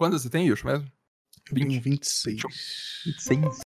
[0.00, 0.90] Quantos você tem, Yusho, mesmo?
[1.50, 2.40] Eu tenho 26.
[3.04, 3.60] 26.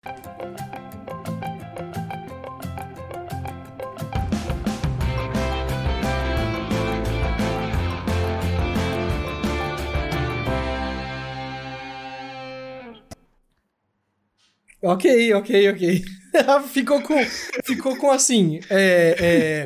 [14.81, 16.03] Ok, ok, ok.
[16.71, 17.25] ficou com.
[17.65, 18.61] Ficou com assim.
[18.69, 19.65] É, é...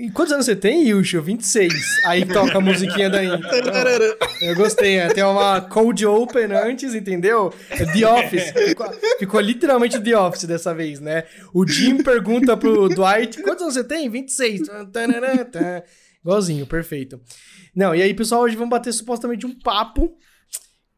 [0.00, 1.20] E quantos anos você tem, Yusho?
[1.20, 1.74] 26.
[2.06, 3.46] Aí toca a musiquinha da intro.
[4.40, 5.08] Eu gostei, né?
[5.08, 7.52] Tem uma cold open antes, entendeu?
[7.68, 8.50] É The Office.
[8.50, 11.24] Ficou, ficou literalmente The Office dessa vez, né?
[11.52, 14.08] O Jim pergunta pro Dwight: quantos anos você tem?
[14.08, 14.62] 26.
[16.24, 17.20] Igualzinho, perfeito.
[17.76, 20.16] Não, e aí, pessoal, hoje vamos bater supostamente um papo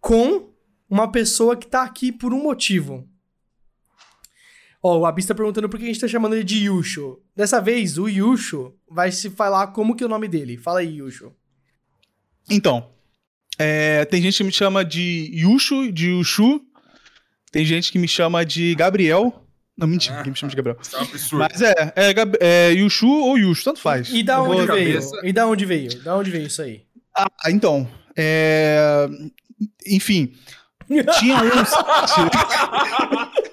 [0.01, 0.53] com
[0.89, 3.05] uma pessoa que tá aqui por um motivo.
[4.83, 7.21] Ó, o Abis tá perguntando por que a gente tá chamando ele de Yusho.
[7.37, 10.57] Dessa vez, o Yusho vai se falar como que é o nome dele.
[10.57, 11.33] Fala aí, Yusho.
[12.51, 12.89] Então,
[13.59, 16.61] é, tem gente que me chama de Yusho, de Yushu.
[17.53, 19.47] Tem gente que me chama de Gabriel.
[19.77, 20.77] Não, mentira, ninguém me chama de Gabriel.
[20.83, 21.47] Isso é um absurdo.
[21.51, 24.09] Mas é, é, Gab- é Yushu ou Yushu, tanto faz.
[24.13, 25.01] E da onde vou- veio?
[25.23, 26.03] E da onde veio?
[26.03, 26.83] Da onde veio isso aí?
[27.17, 27.89] Ah, então.
[28.17, 29.07] É...
[29.87, 30.33] Enfim.
[31.21, 33.33] Tinha um ah,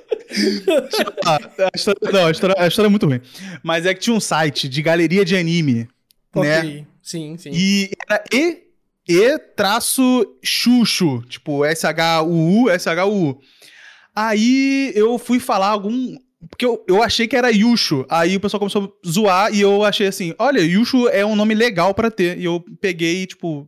[1.25, 3.22] a história- não, a história, a história é muito ruim.
[3.63, 5.88] Mas é que tinha um site de galeria de anime,
[6.36, 6.59] né?
[6.61, 6.86] Ok.
[7.02, 7.49] Sim, sim.
[7.53, 8.63] E era E,
[9.08, 11.23] E traço Xuxu.
[11.27, 13.39] Tipo, S-H-U-U, S-H-U-U.
[14.16, 16.16] Aí eu fui falar algum.
[16.49, 18.05] Porque eu, eu achei que era Yushu.
[18.09, 21.53] Aí o pessoal começou a zoar e eu achei assim: olha, Yushu é um nome
[21.55, 22.38] legal pra ter.
[22.38, 23.67] E eu peguei, tipo,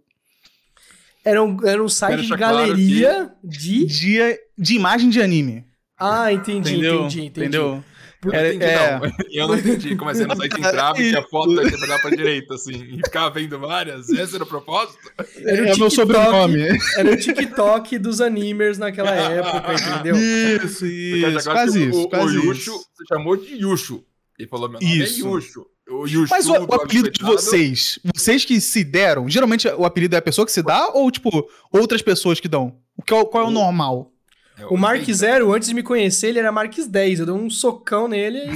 [1.26, 3.86] Era um, era um site de deixar claro galeria de.
[3.86, 5.66] de, de imagem de anime.
[6.02, 7.00] Ah, entendi, Entendeu?
[7.02, 7.40] entendi, entendi.
[7.48, 7.84] Entendeu?
[8.24, 9.00] Eu não É- entendi, é.
[9.00, 9.12] não.
[9.32, 9.96] Eu não entendi.
[9.96, 13.30] Como assim, no site entrava e tinha foto da pra pra direita, assim, e ficava
[13.32, 14.10] vendo várias.
[14.10, 15.00] Esse era o propósito?
[15.38, 15.96] Era o é meu TikTok.
[15.96, 16.68] sobrenome.
[16.98, 20.16] Era o TikTok dos animers naquela época, entendeu?
[20.18, 21.26] Isso, Porque isso.
[21.28, 22.46] agora Quase o- isso, o, quase o isso.
[22.48, 24.04] Yusho, você chamou de Yusho.
[24.38, 25.26] Ele falou, meu nome Isso.
[25.28, 25.66] é Yusho.
[25.90, 29.84] O Yushu Mas o, o do apelido de vocês, vocês que se deram, geralmente o
[29.84, 31.30] apelido é a pessoa que se dá ou, tipo,
[31.72, 32.76] outras pessoas que dão?
[32.96, 34.12] O que é o- qual é o normal?
[34.58, 37.20] É O Mark Zero, antes de me conhecer, ele era Mark 10.
[37.22, 38.50] Eu dei um socão nele e.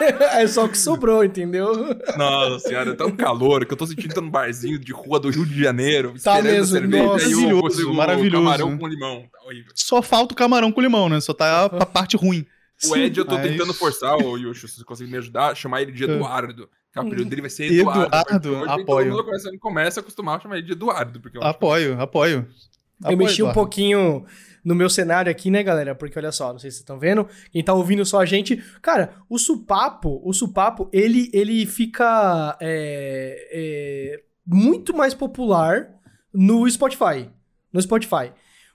[0.40, 1.72] é só o que sobrou, entendeu?
[2.16, 5.30] Nossa senhora, tá um calor que eu tô sentindo tá num barzinho de rua do
[5.30, 6.14] Rio de Janeiro.
[6.22, 7.24] Tá mesmo, cerveja, nossa.
[7.24, 8.44] e Maravilhoso, consigo maravilhoso.
[8.44, 9.24] camarão com limão.
[9.32, 9.72] Tá horrível.
[9.74, 11.20] Só falta o camarão com limão, né?
[11.20, 12.46] Só tá a parte ruim.
[12.88, 15.82] O Ed, eu tô Mas- tentando forçar, o Yusho, se você conseguir me ajudar, chamar
[15.82, 16.06] ele de É.
[16.06, 16.68] Eduardo.
[16.92, 18.02] Que o apelido dele vai ser Eduardo.
[18.06, 19.06] Eduardo, hoje, e apoio.
[19.10, 21.20] Todo mundo começa, começa a acostumar a chamar ele de Eduardo.
[21.20, 22.48] Porque eu acho Apoio,
[23.00, 23.14] apoio.
[23.14, 24.24] Eu mexi um pouquinho
[24.64, 25.94] no meu cenário aqui, né, galera?
[25.94, 27.26] Porque olha só, não sei se vocês estão vendo.
[27.50, 28.62] Quem tá ouvindo só a gente.
[28.82, 35.88] Cara, o supapo, o supapo, ele, ele fica é, é, muito mais popular
[36.32, 37.28] no Spotify.
[37.72, 38.32] No Spotify.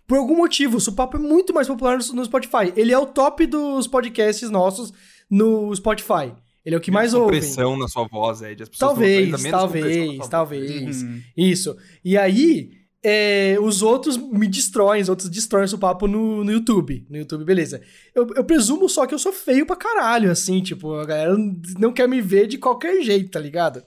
[0.08, 2.72] Por algum motivo, o supapo é muito mais popular no, no Spotify.
[2.75, 4.94] Ele é o top dos podcasts nossos
[5.30, 6.34] no Spotify.
[6.64, 7.40] Ele é o que mais Tem ouvem.
[7.40, 8.64] pressão na sua voz, Ed.
[8.64, 11.03] As pessoas Talvez, talvez, talvez.
[11.03, 11.22] Uhum.
[11.38, 11.78] Isso.
[12.03, 12.72] E aí,
[13.07, 17.05] é, os outros me destroem, os outros destroem o papo no, no YouTube.
[17.07, 17.79] No YouTube, beleza.
[18.16, 21.38] Eu, eu presumo só que eu sou feio pra caralho, assim, tipo, a galera
[21.77, 23.83] não quer me ver de qualquer jeito, tá ligado?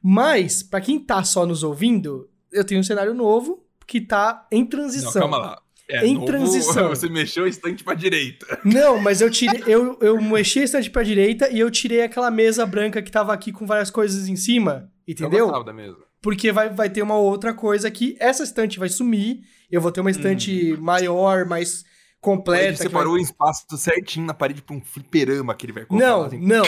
[0.00, 4.64] Mas, pra quem tá só nos ouvindo, eu tenho um cenário novo que tá em
[4.64, 5.12] transição.
[5.12, 5.62] Não, calma lá.
[5.88, 6.88] É, Em novo, transição.
[6.94, 8.60] Você mexeu o estante pra direita.
[8.64, 9.62] Não, mas eu tirei.
[9.66, 13.32] Eu, eu mexi a estante pra direita e eu tirei aquela mesa branca que tava
[13.32, 14.88] aqui com várias coisas em cima.
[15.06, 15.46] Eu Entendeu?
[15.46, 16.11] gostava da mesa.
[16.22, 19.40] Porque vai, vai ter uma outra coisa que essa estante vai sumir.
[19.70, 21.84] Eu vou ter uma estante maior, mais
[22.20, 22.72] completa.
[22.72, 26.06] que separou vai- o espaço certinho na parede pra um fliperama que ele vai colocar.
[26.06, 26.46] Não, dentro.
[26.46, 26.64] não.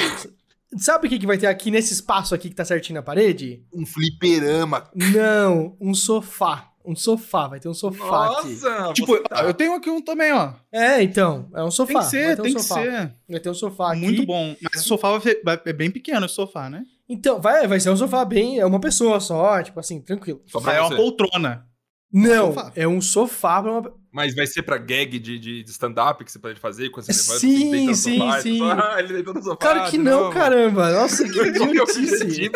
[0.77, 3.65] Sabe o que, que vai ter aqui nesse espaço aqui que tá certinho na parede?
[3.73, 4.91] Um fliperama.
[4.93, 6.69] Não, um sofá.
[6.85, 8.49] Um sofá, vai ter um sofá aqui.
[8.61, 8.93] Nossa!
[8.93, 10.53] Tipo, você tá- eu tenho aqui um também, ó.
[10.71, 11.93] É, então, é um sofá.
[11.95, 12.83] Tem que ser, vai ter um tem que sofá.
[12.83, 13.15] ser.
[13.29, 14.01] Vai ter um sofá aqui.
[14.01, 14.55] Muito bom.
[14.61, 16.85] Mas o sofá vai ser- vai- é bem pequeno, esse sofá, né?
[17.09, 18.59] Então, vai, vai ser um sofá bem.
[18.61, 20.43] É uma pessoa só, tipo assim, tranquilo.
[20.47, 21.67] Só é uma poltrona.
[22.13, 23.93] Não, é um sofá pra uma.
[24.15, 27.13] Mas vai ser pra gag de, de, de stand-up que você pode fazer quando você
[27.13, 28.59] levanta Sim, assim, deita no sim, sofá, e sim.
[28.61, 29.57] fala, Ah, ele deitou no sofá.
[29.57, 30.93] Claro que não, novo." caramba.
[30.93, 32.51] Nossa, que é idiotice.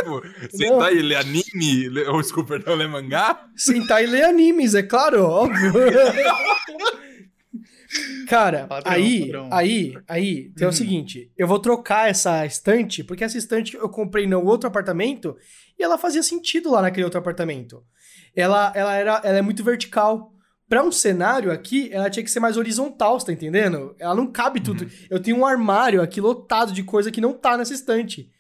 [0.50, 1.88] Sentar e ler anime?
[1.88, 3.44] ler- Ou desculpa, não ler mangá?
[3.56, 5.72] Sentar e ler animes, é claro, óbvio.
[8.28, 9.49] Cara, Padrão, aí, padrão.
[9.50, 14.26] aí, aí, tem o seguinte, eu vou trocar essa estante, porque essa estante eu comprei
[14.26, 15.34] no outro apartamento
[15.78, 17.82] e ela fazia sentido lá naquele outro apartamento.
[18.37, 20.31] Ela, ela, era, ela é muito vertical.
[20.69, 23.94] Pra um cenário aqui, ela tinha que ser mais horizontal, você tá entendendo?
[23.99, 24.87] Ela não cabe tudo.
[25.09, 28.31] Eu tenho um armário aqui lotado de coisa que não tá nessa estante.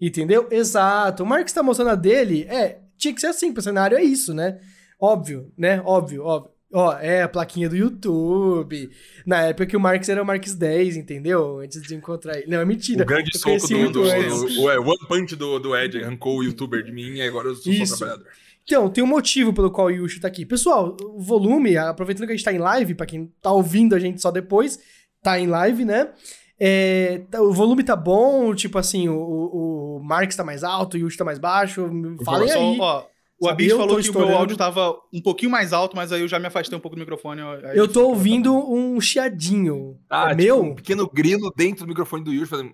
[0.00, 0.48] Entendeu?
[0.50, 1.22] Exato.
[1.22, 4.32] O Marcos tá mostrando a dele, é, tinha que ser assim, pro cenário é isso,
[4.32, 4.58] né?
[5.00, 5.82] Óbvio, né?
[5.84, 6.54] Óbvio, óbvio.
[6.76, 8.90] Ó, é a plaquinha do YouTube.
[9.24, 11.58] Na época que o Marx era o Marx 10, entendeu?
[11.60, 12.50] Antes de encontrar ele.
[12.50, 13.04] Não, é mentira.
[13.04, 14.54] O grande soco do, muito do, antes.
[14.56, 17.46] do- o é, One Punch do, do Ed arrancou o youtuber de mim e agora
[17.48, 18.26] eu sou só trabalhador.
[18.66, 20.46] Então, tem um motivo pelo qual o Yushu tá aqui.
[20.46, 23.98] Pessoal, o volume, aproveitando que a gente tá em live, pra quem tá ouvindo a
[23.98, 24.78] gente só depois,
[25.22, 26.12] tá em live, né?
[26.58, 30.98] É, tá- o volume tá bom, tipo assim, o, o, Marx tá mais alto, o
[31.00, 31.90] Yushu tá mais baixo.
[32.24, 32.78] Falem Só, aí.
[32.80, 33.02] ó,
[33.40, 34.36] o eu falou que o meu estourando.
[34.38, 37.00] áudio tava um pouquinho mais alto, mas aí eu já me afastei um pouco do
[37.00, 37.42] microfone.
[37.42, 39.98] aí Eu tô fica- ouvindo um chiadinho.
[40.08, 40.62] Ah, é tipo, meu?
[40.62, 42.72] um pequeno grilo dentro do microfone do Yush fazendo.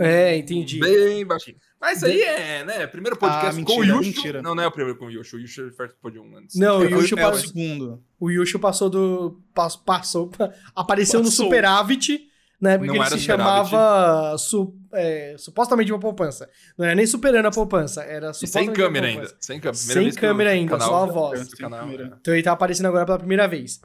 [0.00, 0.80] É, entendi.
[0.80, 1.56] Bem baixinho.
[1.84, 2.86] Mas isso aí é, né?
[2.86, 4.06] Primeiro podcast Ah, com mentira, o Yush.
[4.16, 4.42] mentira.
[4.42, 5.34] Não, não é o primeiro com o Yush.
[5.34, 6.56] O Yush participou de um antes.
[6.56, 8.02] Não, o É, foi- Yushu, é o passou, segundo.
[8.18, 9.40] o Yushu passou do.
[9.54, 10.30] pas- Passou.
[10.74, 11.44] Apareceu no Passou.
[11.44, 12.26] Superávit,
[12.60, 12.78] né?
[12.78, 16.48] Porque Não ele se chamava su- é, supostamente uma poupança.
[16.78, 19.28] Não era nem superando a poupança, era E sem supostamente câmera ainda.
[19.38, 19.76] Sem câmera.
[19.76, 21.52] Sem câmera ainda, só a voz.
[21.54, 21.88] canal?
[21.92, 23.80] Então ele tá aparecendo agora pela primeira vez.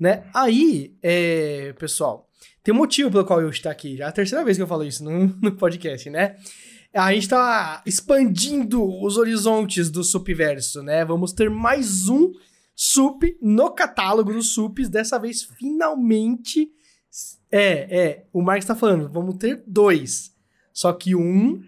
[0.00, 0.24] Né?
[0.34, 2.28] Aí, é, pessoal,
[2.64, 3.96] tem um motivo pelo qual o Yoshi tá aqui.
[3.98, 6.36] Já é a terceira vez que eu falo isso no, no podcast, né?
[6.94, 11.02] A gente tá expandindo os horizontes do Supverso, né?
[11.06, 12.32] Vamos ter mais um
[12.74, 14.90] Sup no catálogo dos Sups.
[14.90, 16.70] Dessa vez, finalmente.
[17.50, 18.26] É, é.
[18.30, 20.34] O Marcos tá falando, vamos ter dois.
[20.70, 21.62] Só que um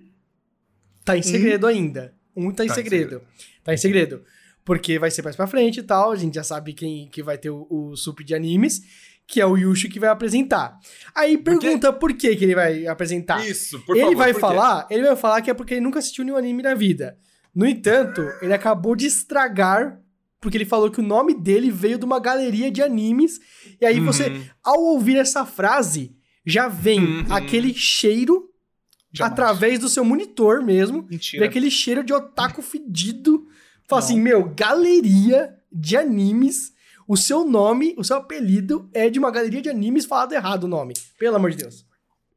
[1.07, 2.15] tá em segredo ainda.
[2.37, 3.23] Um tá em Tá em segredo.
[3.63, 4.23] Tá em segredo.
[4.63, 6.13] Porque vai ser mais pra frente e tal.
[6.13, 8.83] A gente já sabe quem que vai ter o, o sup de animes,
[9.27, 10.79] que é o Yushu que vai apresentar.
[11.15, 11.61] Aí Por quê?
[11.61, 13.47] pergunta por que que ele vai apresentar.
[13.47, 14.17] Isso, por ele favor.
[14.19, 14.41] vai por quê?
[14.41, 17.17] falar, ele vai falar que é porque ele nunca assistiu nenhum anime na vida.
[17.55, 19.99] No entanto, ele acabou de estragar
[20.41, 23.41] porque ele falou que o nome dele veio de uma galeria de animes.
[23.81, 24.45] E aí você, Uhum.
[24.63, 27.25] ao ouvir essa frase, já vem Uhum.
[27.33, 28.51] aquele cheiro
[29.11, 29.33] Jamais.
[29.33, 31.01] através do seu monitor mesmo.
[31.01, 31.47] Vem Mentira.
[31.47, 33.47] aquele cheiro de otaku fedido.
[33.89, 36.74] Fala assim, meu, galeria de animes.
[37.07, 40.69] O seu nome, o seu apelido é de uma galeria de animes falado errado o
[40.69, 40.95] nome.
[41.19, 41.87] Pelo amor de Deus.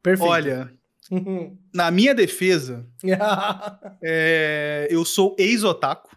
[0.03, 0.29] Perfeito.
[0.29, 0.71] Olha,
[1.73, 2.85] na minha defesa,
[4.03, 6.15] é, eu sou ex-otaku.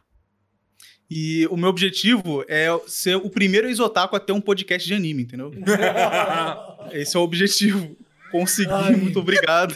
[1.11, 5.25] E o meu objetivo é ser o primeiro ex-otaku a ter um podcast de anime,
[5.25, 5.53] entendeu?
[6.93, 7.97] Esse é o objetivo.
[8.31, 8.95] Consegui, Ai.
[8.95, 9.75] muito obrigado.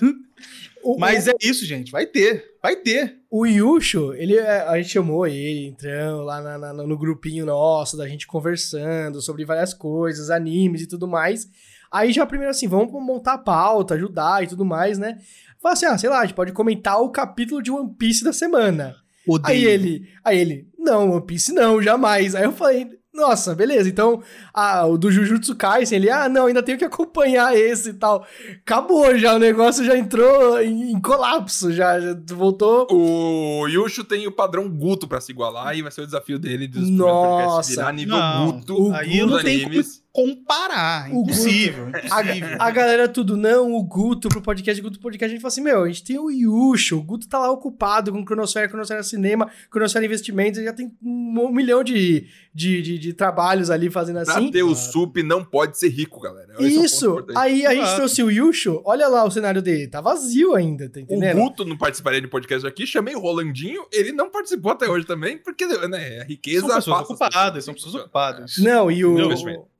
[0.84, 1.90] O- Mas é isso, gente.
[1.90, 2.44] Vai ter.
[2.62, 3.16] Vai ter.
[3.30, 7.96] O Yusho, ele, é- a gente chamou ele, entrando lá na- na- no grupinho nosso,
[7.96, 11.48] da gente conversando sobre várias coisas, animes e tudo mais.
[11.92, 15.18] Aí já primeiro assim, vamos montar a pauta, ajudar e tudo mais, né?
[15.62, 18.32] Fala assim, ah, sei lá, a gente pode comentar o capítulo de One Piece da
[18.32, 18.94] semana.
[19.26, 19.56] Odeio.
[19.58, 22.34] Aí ele, aí ele, não, One Piece não, jamais.
[22.34, 24.20] Aí eu falei, nossa, beleza, então,
[24.52, 28.26] ah, o do Jujutsu Kaisen, ele, ah, não, ainda tenho que acompanhar esse e tal.
[28.60, 32.88] Acabou já, o negócio já entrou em, em colapso, já, já voltou.
[32.90, 36.66] O Yushu tem o padrão Guto pra se igualar e vai ser o desafio dele
[36.66, 37.70] dos Nossa.
[37.70, 40.02] virar nível Não, Guto o Aí não tem animes.
[40.12, 41.08] comparar.
[41.12, 41.90] O Impossível.
[42.10, 42.56] A, impossível.
[42.58, 45.60] a galera tudo, não, o Guto pro podcast, Guto pro podcast, a gente fala assim,
[45.60, 49.48] meu, a gente tem o Yusho, o Guto tá lá ocupado com Cronosfera, Cronosfera Cinema,
[49.70, 54.34] Cronosfera Investimentos, ele já tem um milhão de, de, de, de trabalhos ali fazendo Pra
[54.36, 54.50] assim.
[54.50, 56.54] ter o SUP não pode ser rico, galera.
[56.60, 57.36] Esse é o Isso, importante.
[57.38, 61.00] aí a gente trouxe o Yusho, olha lá o cenário dele, tá vazio ainda, tá
[61.00, 61.36] O entendendo?
[61.36, 65.36] Guto não participaria de podcast aqui, chamei o Rolandinho, ele não participou até hoje também,
[65.36, 68.54] porque né, a riqueza São pessoas ocupadas, são pessoas ocupadas.
[68.58, 69.16] Não, e o,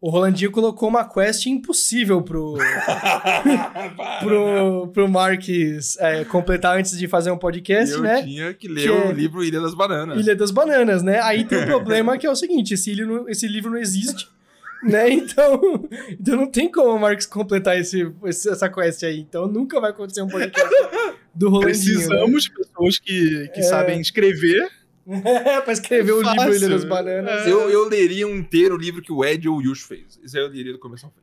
[0.01, 2.57] o Rolandinho colocou uma quest impossível pro,
[4.21, 8.23] pro, pro Marques é, completar antes de fazer um podcast, eu né?
[8.23, 10.19] tinha que ler Que o é- livro Ilha das Bananas.
[10.19, 11.21] Ilha das Bananas, né?
[11.23, 14.27] Aí tem um problema que é o seguinte: esse, livro não- esse livro não existe,
[14.83, 15.11] né?
[15.11, 15.61] Então,
[16.11, 19.19] então não tem como o Marcos completar esse, essa quest aí.
[19.21, 20.75] Então nunca vai acontecer um podcast
[21.35, 21.85] do Rolandinho.
[21.85, 23.63] Precisamos de pessoas que, que É.
[23.65, 24.71] sabem escrever.
[25.07, 25.61] Né?
[25.61, 26.55] pra escrever o livro.
[26.55, 27.47] Ilha das Bananas.
[27.47, 27.53] É.
[27.53, 30.19] Eu, eu leria um inteiro o livro que o Ed ou o Yush fez.
[30.25, 31.21] Isso aí eu leria do começo ao fim.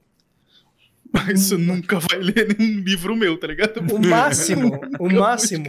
[1.12, 3.80] Mas você nunca vai ler nenhum livro meu, tá ligado?
[3.94, 5.66] O máximo, o máximo,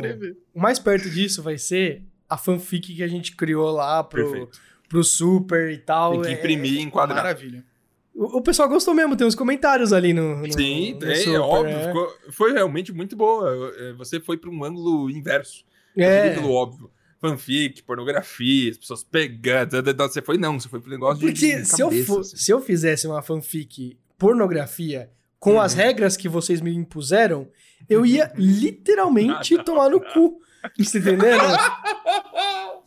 [0.55, 4.61] o mais perto disso vai ser a fanfic que a gente criou lá pro, Perfeito.
[4.93, 6.13] Pro Super e tal.
[6.13, 7.17] Tem que É- imprimir e enquadrar.
[7.25, 7.65] Maravilha.
[8.15, 10.37] O, o pessoal gostou mesmo, tem uns comentários ali no.
[10.47, 11.75] no Sim, no tem, Super, é óbvio.
[11.77, 11.87] é.
[11.87, 13.73] ficou- foi realmente muito boa.
[13.79, 15.65] É, Você foi para um ângulo inverso.
[15.97, 16.35] É.
[16.35, 16.91] Pelo óbvio.
[17.21, 19.71] Fanfic, pornografia, as pessoas pegando.
[19.97, 21.65] Você foi, não, você foi pro negócio de- Porque de.
[21.65, 22.25] se, eu assim.
[22.37, 25.09] se eu fizesse uma fanfic pornografia
[25.41, 25.61] com Uhum.
[25.61, 27.49] as regras que vocês me impuseram,
[27.89, 30.39] eu ia literalmente Ah, tomar no cu.
[30.79, 31.41] Você entendendo?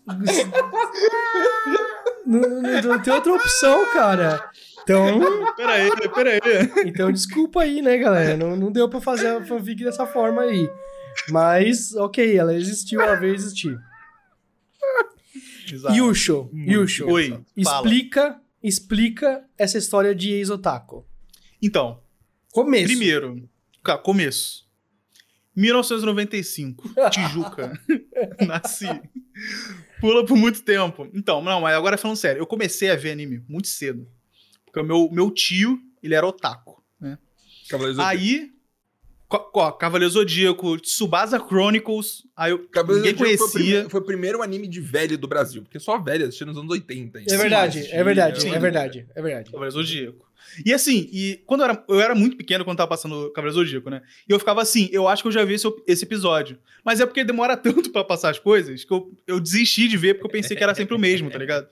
[2.26, 4.50] não, não- não tem outra opção, cara.
[4.84, 5.20] Então,
[5.56, 6.40] Pera aí, pera aí.
[6.86, 8.38] então desculpa aí, né, galera?
[8.38, 10.70] Não, não deu pra fazer a fanfic dessa forma aí.
[11.30, 13.76] Mas, ok, ela existiu, ela veio existir.
[15.72, 15.96] Exato.
[15.96, 17.44] Yusho, Yusho, Oi, fala.
[17.88, 21.04] explica, explica essa história de ex-otaku.
[21.62, 22.00] Então,
[22.52, 22.86] Começo.
[22.86, 23.50] primeiro,
[23.84, 24.66] ca- começo.
[25.56, 27.80] 1995, Tijuca.
[28.46, 28.86] Nasci.
[30.06, 31.10] Pula por muito tempo.
[31.14, 34.08] Então, não, mas agora falando sério, eu comecei a ver anime muito cedo.
[34.64, 36.84] Porque o meu, meu tio, ele era otaku.
[37.00, 37.18] Né?
[37.68, 38.00] Cavaleiros.
[38.00, 38.52] Aí,
[39.30, 43.60] ó, Cavaleiro Zodíaco, Tsubasa Chronicles, aí eu, Cavaleiros ninguém Zodíaco Foi o, conhecia.
[43.60, 46.70] primeiro, foi o primeiro anime de velho do Brasil, porque só velho assistia nos anos
[46.70, 47.24] 80.
[47.28, 49.52] É verdade, Sim, é verdade, é verdade, é verdade.
[49.52, 50.25] Cavaleiro Zodíaco.
[50.66, 53.90] E assim, e quando eu era, eu era muito pequeno quando tava passando Cavaleiro Zodíaco,
[53.90, 54.02] né?
[54.28, 56.58] E eu ficava assim, eu acho que eu já vi esse, esse episódio.
[56.84, 60.16] Mas é porque demora tanto pra passar as coisas que eu, eu desisti de ver
[60.16, 61.68] porque eu pensei que era sempre o mesmo, tá ligado?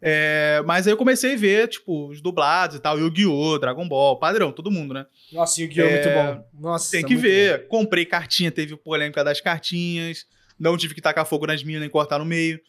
[0.00, 4.18] É, mas aí eu comecei a ver, tipo, os dublados e tal, Yu-Gi-Oh!, Dragon Ball,
[4.18, 5.06] padrão, todo mundo, né?
[5.32, 5.86] Nossa, Yu-Gi-Oh!
[5.86, 6.44] é muito É, bom.
[6.60, 7.66] Nossa, Tem que muito ver.
[7.66, 10.26] Comprei cartinha, teve polêmica das cartinhas.
[10.58, 12.60] Não tive que tacar fogo nas minhas nem cortar no meio.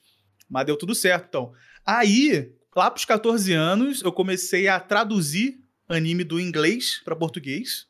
[0.49, 1.51] Mas deu tudo certo, então.
[1.85, 7.87] Aí, lá pros 14 anos, eu comecei a traduzir anime do inglês para português.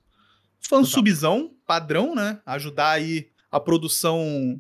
[0.62, 2.40] Fansubzão, padrão, né?
[2.46, 4.60] Ajudar aí a produção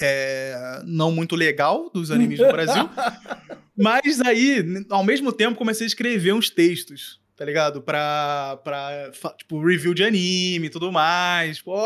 [0.00, 2.88] é, não muito legal dos animes do Brasil.
[3.76, 7.80] Mas aí, ao mesmo tempo, comecei a escrever uns textos, tá ligado?
[7.82, 11.60] Pra, pra fa- tipo, review de anime e tudo mais.
[11.60, 11.76] Pô,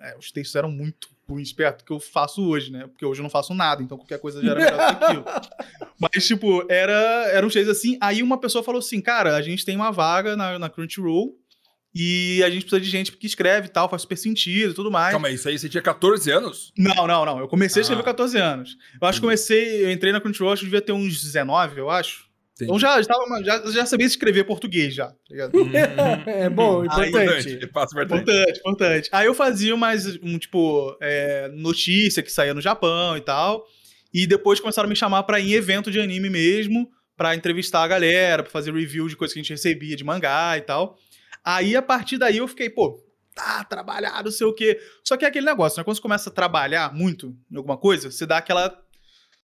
[0.00, 2.86] é, os textos eram muito ruins perto do que eu faço hoje, né?
[2.86, 5.24] Porque hoje eu não faço nada, então qualquer coisa já era melhor do que aquilo.
[5.98, 6.92] Mas, tipo, era,
[7.32, 7.98] eram uns textos assim.
[8.00, 11.36] Aí uma pessoa falou assim, cara, a gente tem uma vaga na, na Crunchyroll
[11.94, 14.90] e a gente precisa de gente que escreve e tal, faz super sentido e tudo
[14.90, 15.10] mais.
[15.10, 16.72] Calma aí, isso aí você tinha 14 anos?
[16.78, 17.38] Não, não, não.
[17.40, 18.04] Eu comecei a escrever Ah.
[18.04, 18.76] com 14 anos.
[19.00, 21.90] Eu acho que comecei, eu entrei na Crunchyroll, acho que devia ter uns 19, eu
[21.90, 22.29] acho.
[22.64, 22.70] Entendi.
[22.70, 25.56] Então já, já, tava- já, já sabia escrever português já, tá ligado?
[25.58, 25.70] Hum,
[26.26, 27.66] É bom, importante.
[27.68, 28.22] Passa importante.
[28.22, 29.08] Importante, importante.
[29.12, 33.64] Aí eu fazia mais, um, tipo, é, notícia que saía no Japão e tal.
[34.12, 37.82] E depois começaram a me chamar pra ir em evento de anime mesmo, pra entrevistar
[37.82, 40.96] a galera, pra fazer review de coisas que a gente recebia de mangá e tal.
[41.44, 43.02] Aí, a partir daí, eu fiquei, pô,
[43.34, 44.78] tá, trabalhar, não sei o quê.
[45.04, 45.84] Só que é aquele negócio, né?
[45.84, 48.76] Quando você começa a trabalhar muito em alguma coisa, você dá aquela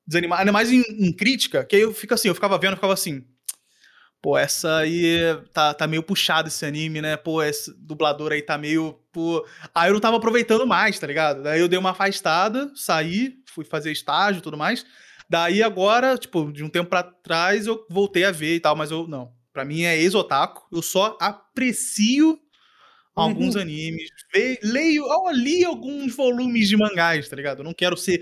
[0.07, 2.77] desanimada, ainda mais em, em crítica, que aí eu fico assim, eu ficava vendo, eu
[2.77, 3.23] ficava assim,
[4.21, 5.17] pô, essa aí
[5.53, 7.17] tá, tá meio puxado esse anime, né?
[7.17, 9.45] Pô, esse dublador aí tá meio, pô...
[9.73, 11.43] Aí eu não tava aproveitando mais, tá ligado?
[11.43, 14.85] Daí eu dei uma afastada, saí, fui fazer estágio e tudo mais.
[15.29, 18.91] Daí agora, tipo, de um tempo pra trás eu voltei a ver e tal, mas
[18.91, 19.31] eu, não.
[19.51, 22.39] Pra mim é ex-otaku, eu só aprecio
[23.15, 23.61] alguns Uhum.
[23.61, 24.09] animes,
[24.63, 27.59] leio, ó, li alguns volumes de mangás, tá ligado?
[27.59, 28.21] Eu não quero ser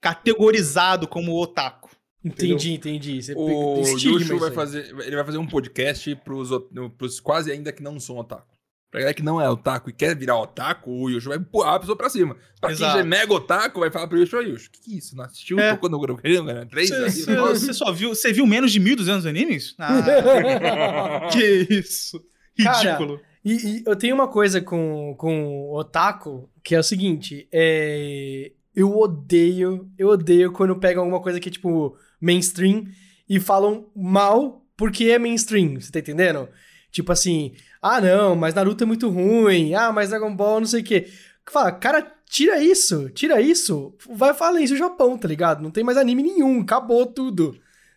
[0.00, 1.90] categorizado como otaku.
[2.24, 3.22] Entendi, entendi.
[3.22, 6.50] Você O Yushu vai fazer, ele vai fazer um podcast pros,
[6.98, 8.50] pros quase ainda que não são otaku.
[8.90, 11.80] Pra galera que não é otaku e quer virar otaku, o Yushu vai empurrar a
[11.80, 12.36] pessoa pra cima.
[12.60, 12.92] Pra Exato.
[12.92, 14.98] quem já é mega otaku, vai falar pro Yushu, "Ô, Yushu, o que, que é
[14.98, 15.16] isso?
[15.16, 15.60] Não assistiu?
[15.60, 15.70] É.
[15.70, 16.90] Tocou no Grogano, era três?
[16.90, 19.76] Você negócio?" você só viu, você viu menos de 1.200 animes?
[19.78, 22.20] Ah, que isso.
[22.60, 23.20] Cara, Ridículo.
[23.44, 28.52] E, e eu tenho uma coisa com, com otaku, que é o seguinte, é...
[28.80, 32.86] Eu odeio, eu odeio quando pegam alguma coisa que é, tipo, mainstream
[33.28, 36.48] e falam mal porque é mainstream, você tá entendendo?
[36.90, 40.80] Tipo assim, ah não, mas Naruto é muito ruim, ah, mas Dragon Ball não sei
[40.80, 41.08] o quê.
[41.50, 45.62] Fala, cara, tira isso, tira isso, vai falar isso no Japão, tá ligado?
[45.62, 47.52] Não tem mais anime nenhum, acabou tudo,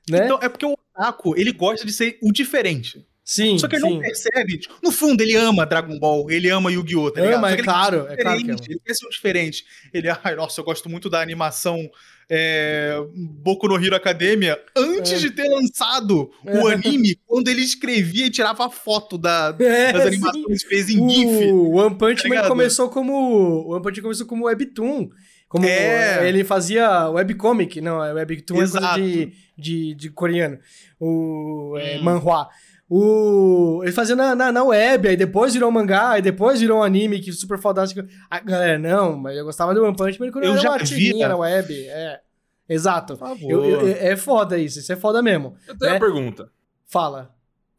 [0.10, 0.26] né?
[0.26, 3.08] Então, é porque o otaku, ele gosta de ser o diferente.
[3.24, 3.94] Sim, Só que ele sim.
[3.94, 4.58] não percebe.
[4.58, 7.12] tipo, No fundo, ele ama Dragon Ball, ele ama Yu-Gi-Oh!
[7.12, 7.38] Tá ligado?
[7.38, 8.60] Ama, é claro, é claro que ama.
[8.68, 9.64] Ele quer ser um diferente.
[9.94, 11.90] Ele, ai, nossa, eu gosto muito da animação
[12.30, 14.60] é, Boku no Hero Academia.
[14.76, 15.18] Antes É.
[15.18, 16.74] de ter lançado o É.
[16.74, 20.08] anime, quando ele escrevia e tirava foto da, É, das sim.
[20.10, 21.52] animações, fez em GIF.
[21.52, 23.14] O One Punch tá Man começou como.
[23.14, 25.10] O One Punch começou como webtoon.
[25.50, 26.28] Como É.
[26.28, 30.58] ele fazia webcomic, não, é webtoon é de, de, de coreano.
[31.00, 32.04] O é, Hum.
[32.04, 32.48] manhua.
[32.90, 36.80] O, ele fazia na, na, na web, aí depois virou um mangá, aí depois virou
[36.80, 38.08] um anime que super fantástico.
[38.30, 40.70] A galera, não, mas eu gostava do One Punch Man quando Eu eu era já
[40.72, 41.34] uma vi, tirinha né?
[41.34, 41.74] na web.
[41.88, 42.22] É.
[42.70, 43.18] Exato.
[43.18, 43.52] Por favor.
[43.52, 45.56] Eu- eu- é foda isso, isso é foda mesmo.
[45.68, 45.94] Eu tenho É.
[45.94, 46.50] uma pergunta.
[46.88, 47.34] Fala.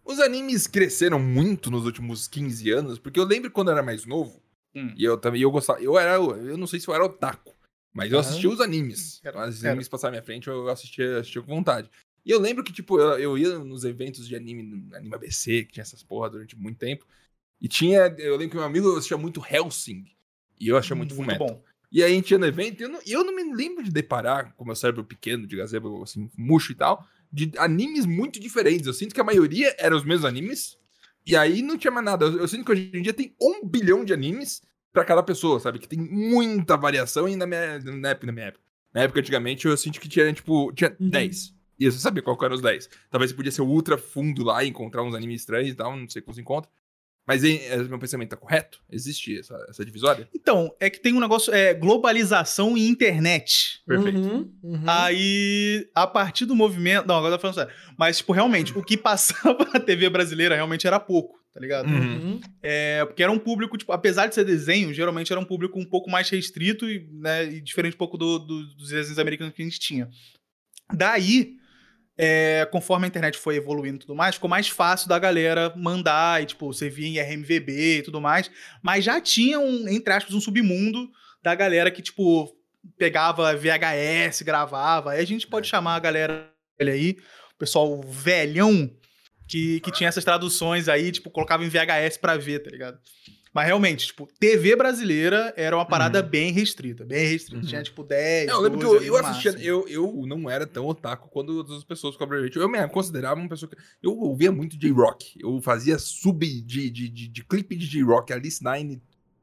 [0.04, 4.04] Os animes cresceram muito nos últimos 15 anos, porque eu lembro quando eu era mais
[4.04, 4.42] novo,
[4.75, 4.92] Hum.
[4.96, 7.52] e eu também eu gostava, eu era, eu não sei se eu era otaku,
[7.92, 8.28] mas eu Aham.
[8.28, 9.20] assistia os animes.
[9.25, 9.70] Era- Os era.
[9.73, 11.88] animes passaram na minha frente, eu assistia, assistia com vontade.
[12.25, 15.73] E eu lembro que, tipo, eu, eu ia nos eventos de anime, Anime ABC, que
[15.75, 17.07] tinha essas porra durante muito tempo,
[17.61, 20.04] e tinha, eu lembro que meu amigo assistia muito Helsing,
[20.59, 21.45] e eu achei muito, muito fumeto.
[21.45, 21.62] bom.
[21.93, 23.90] E aí a gente ia no evento, e eu não, eu não me lembro de
[23.90, 28.87] deparar com meu cérebro pequeno, de gazebo, assim, murcho e tal, de animes muito diferentes.
[28.87, 30.78] Eu sinto que a maioria eram os mesmos animes,
[31.26, 32.25] e aí não tinha mais nada.
[32.26, 34.62] Eu, eu sinto que hoje em dia tem um bilhão de animes
[34.93, 35.78] pra cada pessoa, sabe?
[35.78, 38.64] Que tem muita variação, e na minha, na época, na minha época.
[38.93, 41.11] Na época, antigamente, eu senti que tinha, tipo, tinha Uhum.
[41.11, 41.54] 10.
[41.78, 42.88] E você sabia qual que eram os 10.
[43.11, 46.09] Talvez você podia ser ultra fundo lá e encontrar uns animes estranhos e tal, não
[46.09, 46.71] sei como se encontra.
[47.26, 48.81] Mas hein, é, meu pensamento tá correto?
[48.90, 50.28] Existe essa, essa divisória?
[50.35, 53.81] Então, é que tem um negócio, é globalização e internet.
[53.87, 54.19] Perfeito.
[54.19, 54.83] Uhum, uhum.
[54.87, 57.07] Aí, a partir do movimento.
[57.09, 57.73] Não, agora eu tô falando sério.
[57.99, 61.88] Mas, tipo, realmente, o que passava na TV brasileira realmente era pouco, tá ligado?
[61.88, 61.97] Uhum.
[62.35, 62.40] Uhum.
[62.62, 65.85] É, porque era um público, tipo, apesar de ser desenho, geralmente era um público um
[65.87, 69.62] pouco mais restrito e, né, e diferente um pouco do- do- dos desenhos americanos que
[69.62, 70.11] a gente tinha.
[70.93, 71.57] Daí,
[72.16, 76.42] é, conforme a internet foi evoluindo e tudo mais, ficou mais fácil da galera mandar
[76.42, 78.50] e, tipo, você via em RMVB e tudo mais.
[78.83, 81.11] Mas já tinha, um, entre aspas, um submundo
[81.42, 82.54] da galera que, tipo,
[82.97, 85.12] pegava VHS, gravava.
[85.12, 87.16] Aí a gente pode chamar a galera aí,
[87.54, 88.90] o pessoal velhão,
[89.49, 92.99] que, que tinha essas traduções aí, tipo, colocava em VHS pra ver, tá ligado?
[93.54, 96.28] Mas realmente, tipo, TV brasileira era uma parada Uhum.
[96.28, 97.61] bem restrita, bem restrita.
[97.62, 97.68] Uhum.
[97.68, 99.52] Tinha, tipo, 10, eu lembro que 12 eu, eu assistia.
[99.52, 99.68] máximo.
[99.70, 103.49] Eu, eu não era tão otaku quando outras pessoas com a Eu me considerava uma
[103.49, 103.76] pessoa que.
[104.02, 105.38] Eu ouvia muito J-Rock.
[105.40, 109.00] Eu fazia sub de, de, de, de clipe de J-Rock, Alice Nine,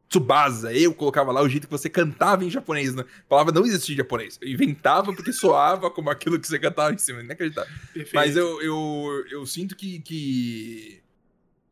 [0.10, 0.74] Tsubasa.
[0.74, 2.94] Eu colocava lá o jeito que você cantava em japonês.
[2.94, 3.04] Né?
[3.04, 4.38] A palavra não existia em japonês.
[4.42, 7.22] Eu inventava porque soava como aquilo que você cantava em cima.
[7.22, 7.72] Inacreditável.
[7.94, 8.14] Perfeito.
[8.16, 11.01] Mas eu, eu, eu sinto que, que.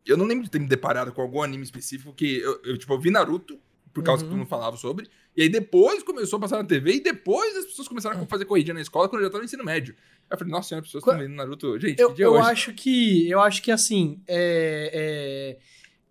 [0.05, 2.39] Eu não lembro de ter me deparado com algum anime específico que.
[2.39, 3.59] Eu, eu, tipo, eu vi Naruto,
[3.93, 4.29] por causa Uhum.
[4.29, 5.07] que tu não falava sobre.
[5.35, 8.45] E aí depois começou a passar na TV e depois as pessoas começaram a fazer
[8.45, 9.95] corridinha na escola quando eu já tava no ensino médio.
[10.29, 11.79] Aí eu falei, nossa senhora, as pessoas estão vendo Naruto.
[11.79, 12.49] Gente, Eu, que dia é eu hoje?
[12.49, 13.29] acho que.
[13.29, 14.21] Eu acho que assim.
[14.27, 15.57] é- é,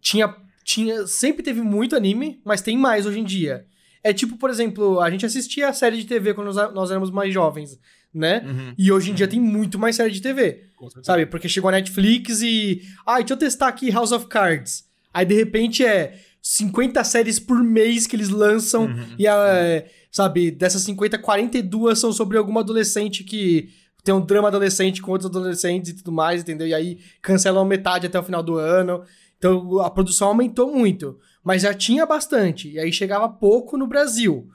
[0.00, 1.06] tinha, tinha.
[1.06, 3.66] Sempre teve muito anime, mas tem mais hoje em dia.
[4.02, 7.10] É tipo, por exemplo, a gente assistia a série de TV quando nós, nós éramos
[7.10, 7.78] mais jovens,
[8.14, 8.42] né?
[8.46, 10.67] Uhum, E hoje em dia tem muito mais série de TV.
[11.02, 11.26] Sabe?
[11.26, 12.82] Porque chegou a Netflix e.
[13.06, 14.84] Ah, deixa eu testar aqui House of Cards.
[15.12, 18.86] Aí de repente é 50 séries por mês que eles lançam.
[18.86, 19.06] Uhum.
[19.18, 23.68] E, a, sabe, dessas 50, 42 são sobre alguma adolescente que
[24.04, 26.66] tem um drama adolescente com outros adolescentes e tudo mais, entendeu?
[26.66, 29.02] E aí cancelam metade até o final do ano.
[29.36, 31.18] Então a produção aumentou muito.
[31.44, 32.70] Mas já tinha bastante.
[32.70, 34.48] E aí chegava pouco no Brasil.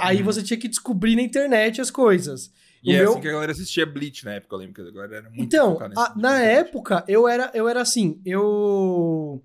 [0.00, 0.24] Aí Uhum.
[0.24, 2.50] você tinha que descobrir na internet as coisas.
[2.82, 4.80] E o é meu- assim que a galera assistia Bleach na época, eu lembro que
[4.80, 9.42] a galera era muito Então, a- tipo na época, eu era, eu era assim, eu,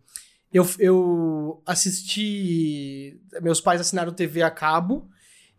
[0.54, 0.66] eu.
[0.80, 3.20] Eu assisti.
[3.42, 5.08] Meus pais assinaram TV a cabo,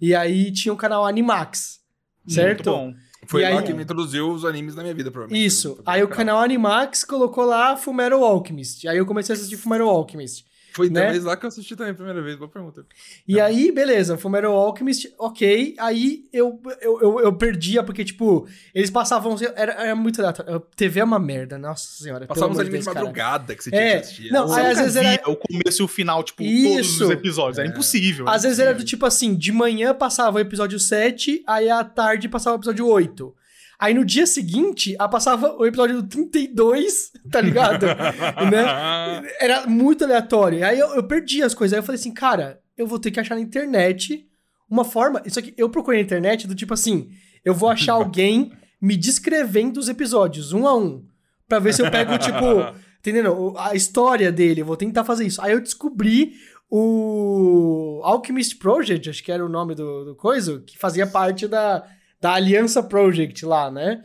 [0.00, 1.80] e aí tinha o canal Animax.
[2.28, 2.70] Certo?
[2.70, 2.94] Muito bom.
[3.28, 5.44] Foi E lá aí- que me introduziu os animes na minha vida, provavelmente.
[5.46, 5.80] Isso.
[5.86, 8.86] Aí o canal Animax colocou lá Fullmetal Alchemist.
[8.88, 10.44] Aí eu comecei a assistir Fullmetal Alchemist.
[10.76, 11.00] Foi né?
[11.02, 12.84] talvez lá que eu assisti também a primeira vez, boa pergunta.
[13.26, 15.74] E aí, beleza, Fullmetal Alchemist, ok.
[15.78, 19.34] Aí eu, eu, eu, eu perdia, porque, tipo, eles passavam.
[19.54, 20.60] Era, era muito aleatório.
[20.76, 22.26] TV é uma merda, nossa senhora.
[22.26, 23.00] Passava uns pelo amor animes de cara.
[23.00, 24.32] madrugada que você É, tinha que assistir.
[24.32, 26.52] não, aí, às vezes, era- o começo e o final, tipo, todos
[26.86, 27.04] Isso.
[27.04, 27.58] os episódios.
[27.58, 27.70] Era É.
[27.70, 28.28] impossível.
[28.28, 31.82] Às era vezes era do tipo assim, de manhã passava o episódio 7, aí à
[31.82, 33.34] tarde passava o episódio 8.
[33.78, 37.86] Aí no dia seguinte, a passava o episódio 32, tá ligado?
[38.50, 39.28] né?
[39.38, 40.64] Era muito aleatório.
[40.66, 41.74] Aí eu, eu perdi as coisas.
[41.74, 44.26] Aí eu falei assim, cara, eu vou ter que achar na internet
[44.70, 45.22] uma forma.
[45.26, 47.10] Isso aqui, eu procurei na internet do tipo assim,
[47.44, 51.04] eu vou achar alguém me descrevendo os episódios, um a um.
[51.48, 52.36] Pra ver se eu pego, tipo,
[52.98, 53.54] entendendo?
[53.58, 55.40] A história dele, eu vou tentar fazer isso.
[55.42, 56.32] Aí eu descobri
[56.68, 61.86] o Alchemist Project, acho que era o nome do, do coisa, que fazia parte da,
[62.26, 64.02] da Aliança Project lá, né?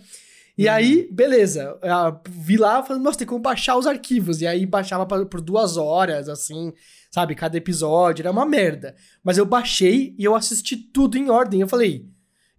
[0.56, 1.76] E aí, beleza.
[1.82, 4.42] Eu vi lá, falei, nossa, tem como baixar os arquivos.
[4.42, 6.72] E aí baixava pra- por duas horas, assim,
[7.10, 7.34] sabe?
[7.34, 8.96] Cada episódio, era uma merda.
[9.24, 11.62] Mas eu baixei e eu assisti tudo em ordem.
[11.62, 12.06] Eu falei,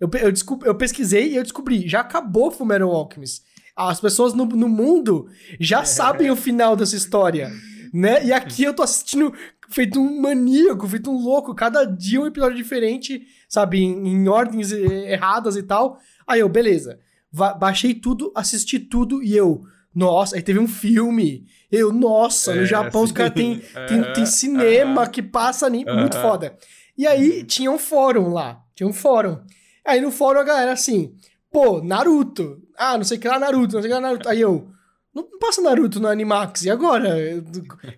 [0.00, 0.32] eu, eu,
[0.64, 3.42] eu pesquisei e eu descobri, já acabou Fullmetal Alchemist.
[3.76, 5.28] As pessoas no, no mundo
[5.60, 7.52] já sabem o final dessa história,
[7.94, 8.24] né?
[8.24, 9.32] E aqui eu tô assistindo
[9.70, 13.22] feito um maníaco, feito um louco, cada dia um episódio diferente,
[13.52, 13.82] sabe?
[13.82, 15.98] Em, em ordens eh, erradas e tal.
[16.26, 16.98] Aí eu, beleza.
[17.30, 19.62] Va- baixei tudo, assisti tudo e eu,
[19.94, 21.44] nossa, aí teve um filme.
[21.70, 23.14] Eu, nossa, no É, Japão os sim.
[23.14, 26.56] caras têm tem, tem cinema que passa ali, muito foda.
[26.96, 29.38] E aí tinha um fórum lá, tinha um fórum.
[29.86, 31.14] Aí no fórum a galera assim,
[31.50, 32.62] pô, Naruto.
[32.76, 34.28] Ah, não sei o que lá, Naruto, não sei o que lá, Naruto.
[34.30, 34.68] Aí eu,
[35.14, 37.18] não não passa Naruto no Animax, e agora?
[37.18, 37.44] Eu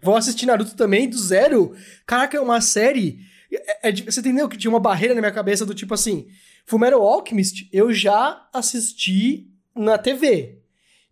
[0.03, 1.75] Vou assistir Naruto também, do zero?
[2.07, 3.19] Caraca, é uma série...
[3.57, 6.27] é- é de- você entendeu que tinha uma barreira na minha cabeça do tipo assim,
[6.67, 10.59] Fullmetal Alchemist eu já assisti na TV.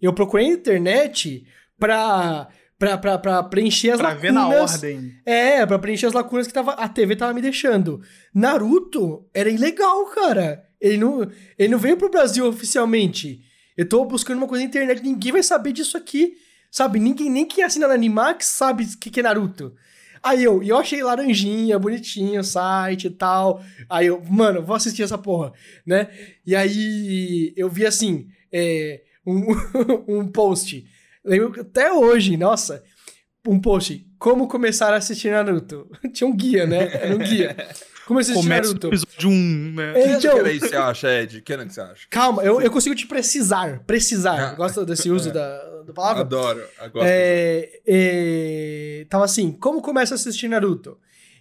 [0.00, 1.46] Eu procurei na internet
[1.78, 4.22] pra, pra, pra, pra preencher as Pra lacunas...
[4.22, 5.12] ver na ordem.
[5.24, 8.00] É, pra preencher as lacunas que tava, a TV tava me deixando.
[8.34, 10.64] Naruto era ilegal, cara.
[10.80, 11.22] Ele não,
[11.58, 13.40] ele não veio pro Brasil oficialmente.
[13.76, 16.34] Eu tô buscando uma coisa na internet, ninguém vai saber disso aqui.
[16.70, 16.98] Sabe?
[16.98, 19.74] Ninguém, nem quem assina na Animax sabe o que, que é Naruto.
[20.22, 23.62] Aí eu, e eu achei laranjinha, bonitinho site e tal.
[23.88, 25.52] Aí eu, mano, vou assistir essa porra,
[25.84, 26.08] né?
[26.46, 29.46] E aí eu vi assim, é, um,
[30.06, 30.86] um post.
[31.24, 32.84] Lembro até hoje, nossa,
[33.46, 34.06] um post.
[34.18, 35.90] Como começar a assistir Naruto?
[36.14, 36.88] Tinha um guia, né?
[36.92, 37.56] Era um guia.
[38.12, 38.86] Como assistir Começa Naruto?
[38.88, 39.90] no episódio 1, né?
[39.90, 41.40] É, Que então, ano que você acha, Ed?
[41.42, 42.06] Que ano que você acha?
[42.10, 43.80] calma, eu, eu consigo te precisar.
[43.86, 44.50] Precisar.
[44.50, 44.54] Ah.
[44.54, 46.20] Gosta desse uso da, da palavra?
[46.22, 46.62] Adoro.
[46.78, 47.06] Agora.
[47.08, 50.98] É, é, tava assim, como começa a assistir Naruto?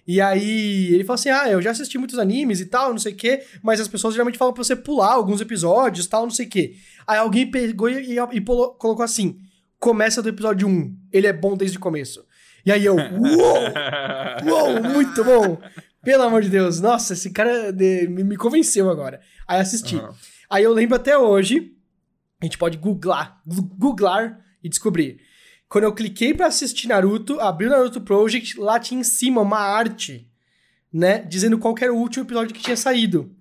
[0.08, 3.14] E aí ele falou assim: Ah, eu já assisti muitos animes e tal, não sei
[3.14, 6.46] o quê, mas as pessoas geralmente falam pra você pular alguns episódios tal, não sei
[6.48, 6.74] o quê.
[7.06, 9.38] Aí alguém pegou e, e- e pulou- colocou assim:
[9.80, 12.26] começa do episódio 1, ele é bom desde o começo.
[12.66, 13.58] E aí eu, uou!
[14.46, 15.60] Uou, muito bom!
[16.04, 19.22] Pelo amor de Deus, nossa, esse cara de- me, me convenceu agora.
[19.48, 19.96] Aí assisti.
[19.98, 20.14] Aham.
[20.50, 21.74] Aí eu lembro até hoje,
[22.42, 25.20] a gente pode googlar, googlar e descobrir.
[25.70, 29.60] Quando eu cliquei pra assistir Naruto, abri o Naruto Project, lá tinha em cima uma
[29.60, 30.28] arte,
[30.92, 33.34] né, dizendo qual era o último episódio que tinha saído.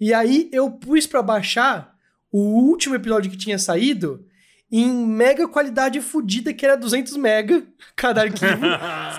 [0.00, 1.94] E aí eu pus pra baixar
[2.32, 4.24] o último episódio que tinha saído
[4.72, 8.62] em mega qualidade fodida, que era 200 mega cada arquivo,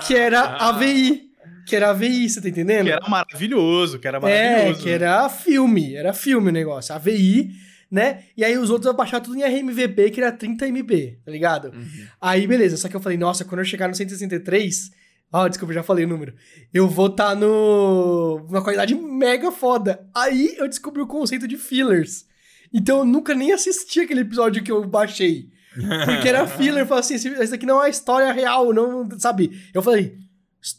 [0.08, 1.30] que era AVI.
[1.72, 2.88] Que era AVI, você tá entendendo?
[2.88, 4.84] Que era maravilhoso, que era É, maravilhoso.
[4.84, 7.50] que era filme, era filme o negócio, AVI,
[7.90, 8.24] né?
[8.36, 11.72] E aí os outros eu baixar tudo em RMVB, que era 30 MB, tá ligado?
[11.74, 12.06] Uhum.
[12.20, 14.92] Aí beleza, só que eu falei, nossa, quando eu chegar no 163,
[15.32, 16.34] ó, desculpa, eu já falei o número,
[16.74, 20.06] eu vou estar no numa qualidade mega foda.
[20.14, 22.26] Aí eu descobri o conceito de fillers.
[22.74, 25.46] Então eu nunca nem assisti aquele episódio que eu baixei.
[26.06, 29.52] Porque era filler, eu falei assim, esse daqui não é história real, não, sabe?
[29.74, 30.18] Eu falei,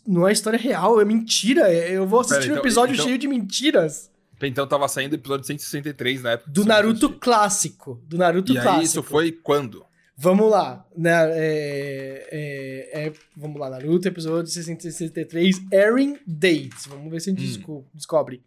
[0.07, 3.05] não é história real, é mentira, é- eu vou assistir Pera, um então- episódio então-
[3.07, 4.11] cheio de mentiras.
[4.45, 6.51] Então tava saindo o episódio 163 na época.
[6.51, 8.03] Do Naruto clássico.
[8.09, 8.85] Do Naruto E aí clássico.
[8.85, 9.85] isso foi quando?
[10.17, 10.85] Vamos lá.
[10.97, 12.29] Né, é,
[12.93, 16.87] é- é- vamos lá, Naruto, episódio 663, Airing Dates.
[16.89, 17.47] Vamos ver se a gente Hum.
[17.47, 18.43] desco- descobre.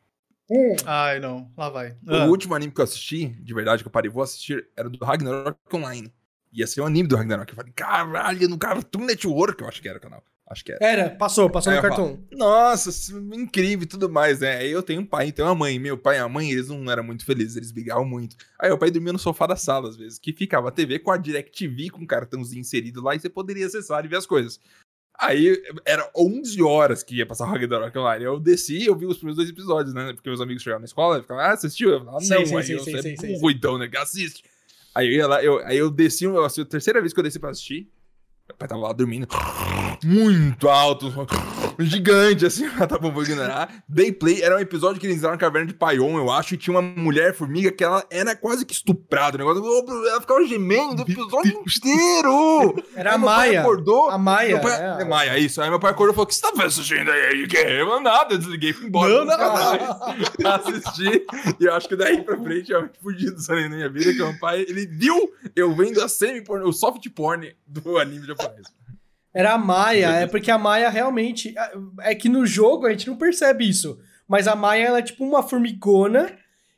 [0.86, 1.52] Ai, não.
[1.58, 1.92] Lá vai.
[2.08, 2.26] O Ah.
[2.26, 4.98] último anime que eu assisti, de verdade, que eu parei e vou assistir, era do
[5.04, 6.12] Ragnarok Online.
[6.54, 7.50] Ia ser um anime do Ragnarok.
[7.52, 10.24] Eu falei, caralho, no Cartoon Network, eu acho que era o canal.
[10.50, 10.86] Acho que era.
[10.86, 12.20] Era, passou, passou Aí no eu cartão.
[12.32, 14.58] Nossa, é incrível e tudo mais, né?
[14.58, 15.78] Aí eu tenho um pai, tenho uma mãe.
[15.78, 18.38] Meu pai e a mãe, eles não eram muito felizes, eles brigavam muito.
[18.58, 21.12] Aí o pai dormia no sofá da sala, às vezes, que ficava a TV com
[21.12, 24.58] a DirecTV, com um cartãozinho inserido lá, e você poderia acessar e ver as coisas.
[25.20, 28.24] Aí era 11 horas que ia passar o Ragnarok Online.
[28.24, 30.14] Eu desci eu vi os primeiros dois episódios, né?
[30.14, 31.90] Porque meus amigos chegavam na escola e ficavam, ah, assistiu?
[31.90, 33.78] Eu falava, Sim, não, sim, aí sim, eu sim, você sim, é sim, burro, então,
[33.78, 33.90] né?
[33.98, 34.44] Assiste.
[34.98, 37.52] Aí eu lá, eu, aí eu desci, assim, a terceira vez que eu desci pra
[37.52, 37.88] assistir,
[38.48, 39.28] meu pai tava lá dormindo,
[40.06, 41.12] muito alto,
[41.80, 43.84] gigante, assim, tá bom, vou ignorar.
[43.88, 46.58] Dei play, era um episódio que eles entraram na caverna de Paion, eu acho, e
[46.58, 51.02] tinha uma mulher formiga que ela era quase que estuprada, o negócio, ela ficava gemendo
[51.04, 52.76] o episódio inteiro!
[52.96, 53.62] Era Aí a Maia.
[53.62, 54.60] acordou, A Maia.
[54.60, 55.02] pai, é.
[55.02, 55.62] é Maia, isso.
[55.62, 57.48] Aí meu pai acordou e falou: O que você tá assistindo aí?
[57.78, 59.24] Eu, "Não, nada, eu desliguei e fui embora.
[59.24, 60.52] Não, não.
[60.52, 61.26] assisti.
[61.60, 64.18] E eu acho que daí pra frente eu fugi do sonho na minha vida, que
[64.18, 68.26] meu pai, ele viu eu vendo a semi-porn, o soft porn do anime
[69.34, 71.54] Era a Maia, é porque a Maia realmente.
[72.02, 74.00] É que no jogo a gente não percebe isso.
[74.28, 76.32] Mas a Maia, ela é tipo uma formigona,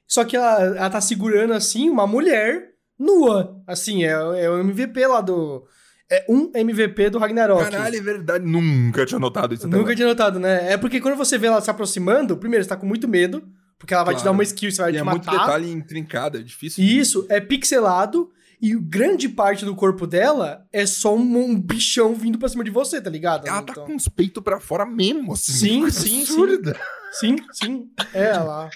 [0.08, 3.62] só que ela, ela tá segurando assim uma mulher nua.
[3.66, 5.66] Assim, é, é o MVP lá do.
[6.12, 7.64] É um MVP do Ragnarok.
[7.70, 8.44] Caralho, é verdade.
[8.46, 10.74] Nunca tinha notado isso Nunca tinha notado, né?
[10.74, 13.94] É porque quando você vê ela se aproximando, primeiro, você tá com muito medo, porque
[13.94, 14.26] ela vai te Claro.
[14.26, 15.32] dar uma skill, você vai E te é matar.
[15.32, 16.84] muito detalhe intrincado, é difícil.
[16.84, 22.14] E isso é pixelado e grande parte do corpo dela é só um, um bichão
[22.14, 23.48] vindo pra cima de você, tá ligado?
[23.48, 25.52] Ela tá Então- com os peitos pra fora mesmo, assim.
[25.54, 26.22] Sim, sim, sim.
[26.22, 26.80] absurda.
[27.14, 27.90] Sim, sim.
[28.14, 28.70] É, ela,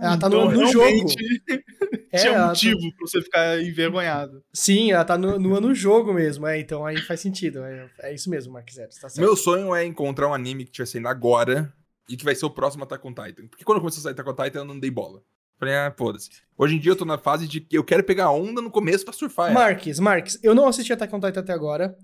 [0.00, 1.06] ela tá Então, no, no jogo.
[2.12, 4.42] É, Tinha ela tá- motivo pra você ficar envergonhado.
[4.52, 6.46] sim, ela tá no, no, no jogo mesmo.
[6.46, 7.60] É, então aí faz sentido.
[7.64, 8.90] É, é isso mesmo, Mark Zero.
[9.00, 9.20] Tá certo.
[9.20, 11.72] Meu sonho é encontrar um anime que estiver saindo agora
[12.08, 13.46] e que vai ser o próximo Attack on Titan.
[13.46, 15.22] Porque quando começou a sair Attack on Titan, eu não dei bola.
[15.62, 16.28] Falei, ah, foda-se.
[16.58, 18.68] Hoje em dia eu tô na fase de que eu quero pegar a onda no
[18.68, 19.48] começo pra surfar.
[19.52, 19.60] ela.
[19.60, 21.96] Marques, Marques, eu não assisti Attack on Titan até agora.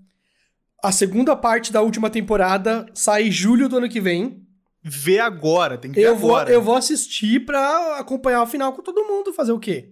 [0.81, 4.47] A segunda parte da última temporada sai em julho do ano que vem.
[4.81, 6.49] Vê agora, tem que ver Eu vou, agora.
[6.49, 9.33] eu vou assistir pra acompanhar o final com todo mundo.
[9.33, 9.89] Fazer o quê?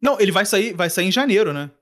[0.00, 1.72] Não, ele vai sair, vai sair em janeiro, né?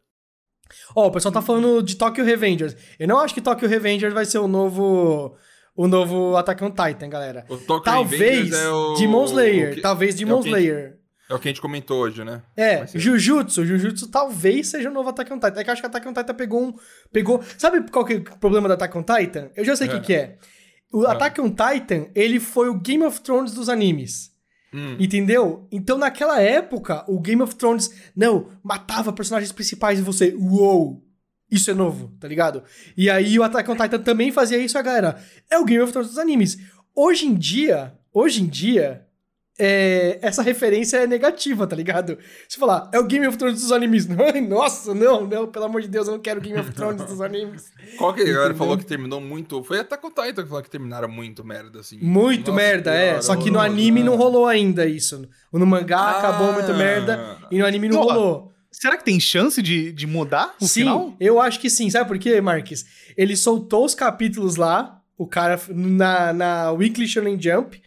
[0.94, 2.74] Ó, o pessoal tá falando de Tokyo Revengers.
[2.98, 5.36] Eu não acho que Tokyo Revengers vai ser o novo.
[5.76, 7.44] O novo Attack on Titan, galera.
[7.48, 8.94] O Tokyo Talvez é o...
[8.94, 9.74] Demon Slayer.
[9.74, 10.96] que- Talvez Demon o que- Slayer.
[11.28, 12.40] É o que a gente comentou hoje, né?
[12.56, 12.86] É.
[12.94, 13.64] Jujutsu.
[13.66, 15.60] Jujutsu talvez seja o novo Attack on Titan.
[15.60, 16.74] É que eu acho que Attack on Titan pegou um.
[17.12, 17.42] Pegou.
[17.58, 19.50] Sabe qual que é o problema do Attack on Titan?
[19.56, 20.00] Eu já sei o que, É.
[20.00, 20.36] que é.
[20.92, 21.12] O Ah.
[21.12, 24.30] Attack on Titan, ele foi o Game of Thrones dos animes.
[24.72, 24.96] Hum.
[25.00, 25.66] Entendeu?
[25.72, 31.02] Então, naquela época, o Game of Thrones, não, matava personagens principais e você, uou,
[31.50, 32.62] isso é novo, tá ligado?
[32.96, 35.16] E aí o Attack on Titan também fazia isso, a galera,
[35.50, 36.56] é o Game of Thrones dos animes.
[36.94, 39.02] Hoje em dia, hoje em dia,
[39.58, 42.18] é, essa referência é negativa, tá ligado?
[42.46, 44.06] Se falar, é o Game of Thrones dos animes.
[44.34, 47.20] Ai, nossa, não, não, pelo amor de Deus, eu não quero Game of Thrones dos
[47.22, 47.64] animes.
[47.96, 49.62] Qual que a galera falou que terminou muito?
[49.62, 51.98] Foi Attack on Titan que falou que terminaram muito merda, assim.
[52.02, 53.22] Muito Nossa merda, é.
[53.22, 55.26] Só que no anime não rolou ainda isso.
[55.52, 56.18] No mangá Ah.
[56.18, 58.55] acabou muito merda e no anime não rolou.
[58.78, 61.16] Será que tem chance de, de mudar o sim, final?
[61.18, 61.88] eu acho que sim.
[61.88, 62.84] Sabe por quê, Marques?
[63.16, 67.80] Ele soltou os capítulos lá, o cara na, na Weekly Shonen Jump,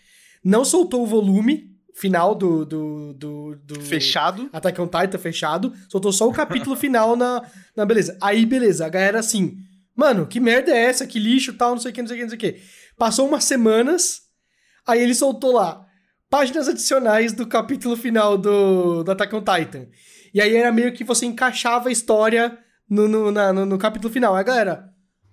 [0.43, 2.65] não soltou o volume final do.
[2.65, 4.49] do, do, do Fechado.
[4.52, 8.17] Attack on Titan fechado, soltou só o capítulo final na, na beleza.
[8.19, 9.60] Aí, beleza, a galera assim,
[9.95, 11.06] mano, que merda é essa?
[11.06, 12.62] Que lixo, tal, não sei o que, não sei o que, não sei o que.
[12.97, 14.21] Passou umas semanas,
[14.88, 15.86] aí ele soltou lá,
[16.32, 19.86] páginas adicionais do capítulo final do, do Attack on Titan.
[20.33, 22.57] E aí era meio que você encaixava a história
[22.89, 24.35] no, no, na- no, no capítulo final.
[24.35, 24.85] Aí galera,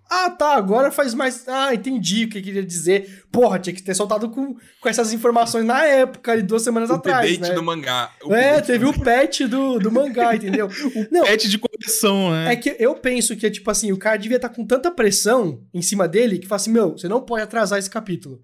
[0.09, 1.49] ah, tá, agora faz mais.
[1.49, 3.25] Ah, entendi o que queria dizer.
[3.33, 6.95] Porra, tinha que ter soltado com, com essas informações na época, ali, duas semanas O
[6.95, 7.29] atrás.
[7.29, 7.55] update né?
[7.57, 8.11] do mangá.
[8.23, 10.69] O É, teve do o patch do, do mangá, entendeu?
[11.11, 12.53] Não, Pet de correção, né?
[12.53, 15.83] é que eu penso que, tipo assim, o cara devia estar com tanta pressão em
[15.83, 18.41] cima dele que fala assim, meu, você não pode atrasar esse capítulo.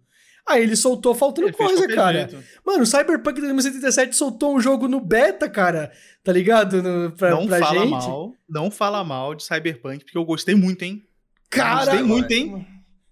[0.48, 2.28] Aí ele soltou faltando Ele coisa, cara.
[2.28, 2.44] jeito.
[2.66, 5.92] Mano, o Cyberpunk 2077 soltou um jogo no beta, cara.
[6.24, 6.82] Tá ligado?
[6.82, 7.90] No, pra, não pra fala gente.
[7.90, 11.04] mal, não fala mal de Cyberpunk, porque eu gostei muito, hein?
[11.48, 12.66] Cara, gostei muito, hein?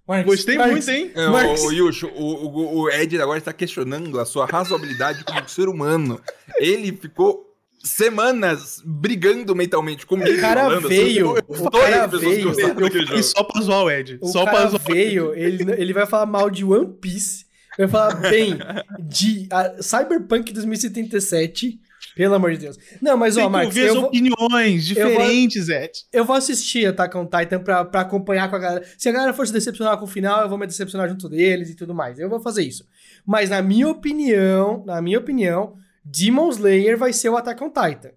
[0.07, 1.13] Marcos, Gostei Marcos, muito, hein?
[1.15, 1.63] É, Marcos.
[1.63, 5.69] o, o Yusho, o, o, o Ed agora está questionando a sua razoabilidade como ser
[5.69, 6.21] humano.
[6.59, 7.50] Ele ficou
[7.83, 10.31] semanas brigando mentalmente comigo.
[10.31, 12.51] O cara falando, veio, assim, o todas cara veio.
[12.51, 13.23] Eu jogo.
[13.23, 14.19] só pra zoar o Ed.
[14.21, 14.83] O só pra cara zoar.
[14.83, 17.47] veio, ele, ele vai falar mal de One Piece,
[17.79, 18.59] vai falar bem
[19.01, 21.81] de a Cyberpunk 2077,
[22.15, 22.77] pelo amor de Deus.
[23.01, 25.93] Não, mas ó, Tem que Marcos, eu vou, opiniões diferentes, Ed.
[26.13, 28.87] eu vou assistir Attack on Titan pra, pra acompanhar com a galera.
[28.99, 31.71] Se a galera for se decepcionar com o final, eu vou me decepcionar junto deles
[31.71, 32.19] e tudo mais.
[32.19, 32.85] Eu vou fazer isso.
[33.25, 38.11] Mas na minha opinião, na minha opinião, Demon Slayer vai ser o Attack on Titan.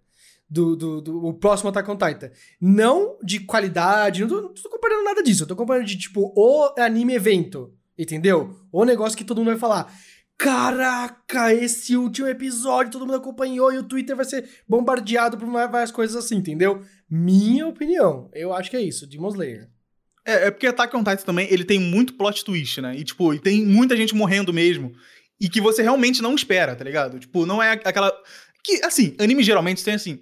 [0.50, 2.30] Do, do, do- o próximo Attack on Titan.
[2.62, 5.44] Não de qualidade, não tô, não tô comparando nada disso.
[5.44, 7.74] Eu tô comparando de, tipo, o anime evento.
[7.98, 8.56] Entendeu?
[8.72, 9.92] O negócio que todo mundo vai falar.
[10.38, 15.92] Caraca, esse último episódio todo mundo acompanhou e o Twitter vai ser bombardeado por várias
[15.92, 16.82] coisas assim, entendeu?
[17.10, 18.30] Minha opinião.
[18.34, 19.70] Eu acho que é isso, Demon Slayer.
[20.26, 22.96] É, é porque Attack on Titan também, ele tem muito plot twist, né?
[22.96, 24.94] E, tipo, e tem muita gente morrendo mesmo.
[25.44, 27.20] E que você realmente não espera, tá ligado?
[27.20, 28.10] Tipo, não é aquela...
[28.64, 30.22] Que, assim, anime geralmente tem assim...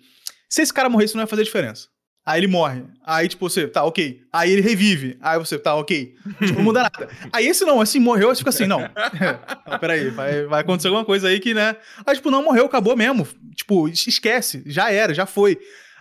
[0.50, 1.88] Se esse cara morresse, não ia fazer diferença.
[2.26, 2.84] Aí ele morre.
[3.06, 4.20] Aí, tipo, você, tá, ok.
[4.34, 5.20] Aí ele revive.
[5.22, 6.16] Aí você, tá, ok.
[6.40, 7.08] Tipo, não muda nada.
[7.32, 8.80] Aí esse não, assim, morreu, você fica assim, não.
[8.80, 11.76] não peraí, vai, vai acontecer alguma coisa aí que, né?
[12.04, 13.28] Aí, tipo, não, morreu, acabou mesmo.
[13.56, 14.64] Tipo, esquece.
[14.66, 15.60] Já era, já foi.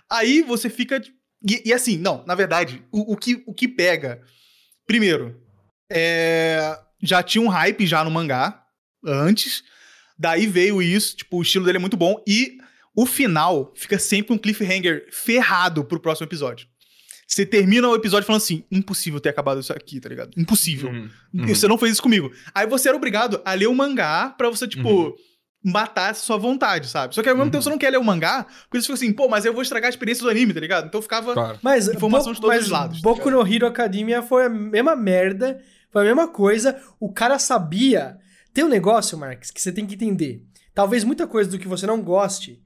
[0.09, 0.99] Aí você fica...
[1.47, 4.19] E, e assim, não, na verdade, o, o que, o que pega...
[4.87, 5.39] Primeiro,
[5.91, 8.60] é, já tinha um hype já no mangá,
[9.05, 9.63] antes.
[10.17, 12.21] Daí veio isso, tipo, o estilo dele é muito bom.
[12.27, 12.57] E
[12.95, 16.67] o final fica sempre um cliffhanger ferrado pro próximo episódio.
[17.27, 20.31] Você termina o episódio falando assim: impossível ter acabado isso aqui, tá ligado?
[20.37, 20.89] Impossível.
[20.89, 21.47] Uhum, uhum.
[21.47, 22.29] Você não fez isso comigo.
[22.53, 25.13] Aí você era obrigado a ler o mangá pra você, tipo, Uhum.
[25.63, 27.15] matar essa sua vontade, sabe?
[27.15, 27.51] Só que ao mesmo Uhum.
[27.51, 29.61] tempo você não quer ler o mangá, porque você fica assim, pô, mas eu vou
[29.61, 30.87] estragar a experiência do anime, tá ligado?
[30.87, 31.33] Então ficava.
[31.33, 31.57] Claro.
[31.61, 34.95] Mas, Informação de todos mas os lados, tá Boku no Hero Academia foi a mesma
[34.95, 36.81] merda, foi a mesma coisa.
[36.99, 38.17] O cara sabia.
[38.53, 40.45] Tem um negócio, Marx, que você tem que entender.
[40.73, 42.61] Talvez muita coisa do que você não goste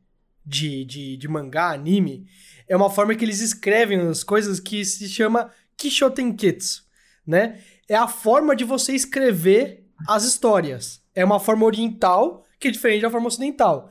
[0.45, 2.27] de, de, de mangá, anime,
[2.67, 6.83] é uma forma que eles escrevem as coisas que se chama Kishotenketsu,
[7.25, 7.59] né?
[7.87, 11.01] É a forma de você escrever as histórias.
[11.13, 13.89] É uma forma oriental que é diferente da forma ocidental.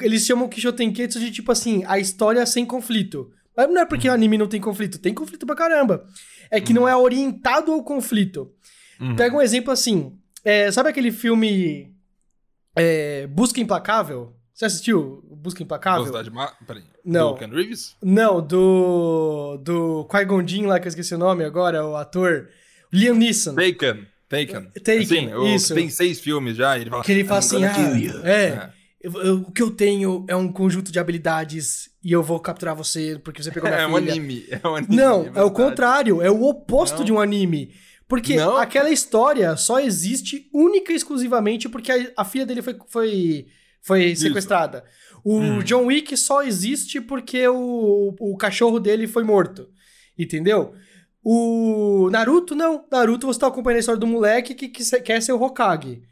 [0.00, 3.30] Eles chamam Kishotenketsu de tipo assim, a história sem conflito.
[3.56, 6.06] Mas não é porque o anime não tem conflito, tem conflito pra caramba.
[6.50, 8.52] É que não é orientado ao conflito.
[9.00, 9.16] Uhum.
[9.16, 11.92] Pega um exemplo assim, é, sabe aquele filme
[12.76, 14.34] é, Busca Implacável?
[14.54, 16.04] Você assistiu Busca Implacável?
[16.04, 16.52] Velocidade ma...
[16.66, 16.82] Peraí.
[17.04, 17.32] Não.
[17.32, 17.96] Do Ken Reeves?
[18.02, 19.56] Não, do.
[19.62, 22.48] Do Qui-Gon Jinn lá, que eu esqueci o nome agora, o ator.
[22.92, 23.54] Liam Neeson.
[23.54, 24.06] Taken.
[24.28, 24.70] Taken.
[24.84, 25.74] Taken, Assim, o- isso.
[25.74, 27.02] Tem seis filmes já, ele fala...
[27.02, 30.24] Que ele fala "I'm assim, ah, kill you." é, eu- eu- o que eu tenho
[30.28, 33.86] é um conjunto de habilidades e eu vou capturar você porque você pegou minha É,
[33.88, 34.12] um filha.
[34.12, 34.44] anime.
[34.50, 34.94] É um anime.
[34.96, 35.50] Não, é o verdade.
[35.54, 37.04] contrário, é o oposto Não.
[37.04, 37.72] de um anime.
[38.10, 38.56] Porque Não.
[38.56, 43.46] aquela história só existe única e exclusivamente porque a, a filha dele foi, foi,
[43.80, 44.84] foi sequestrada.
[45.24, 45.62] O Hum.
[45.62, 49.68] John Wick só existe porque o, o cachorro dele foi morto.
[50.18, 50.74] Entendeu?
[51.22, 52.84] O Naruto, não.
[52.90, 56.02] Naruto, você tá acompanhando a história do moleque que, que quer ser o Hokage.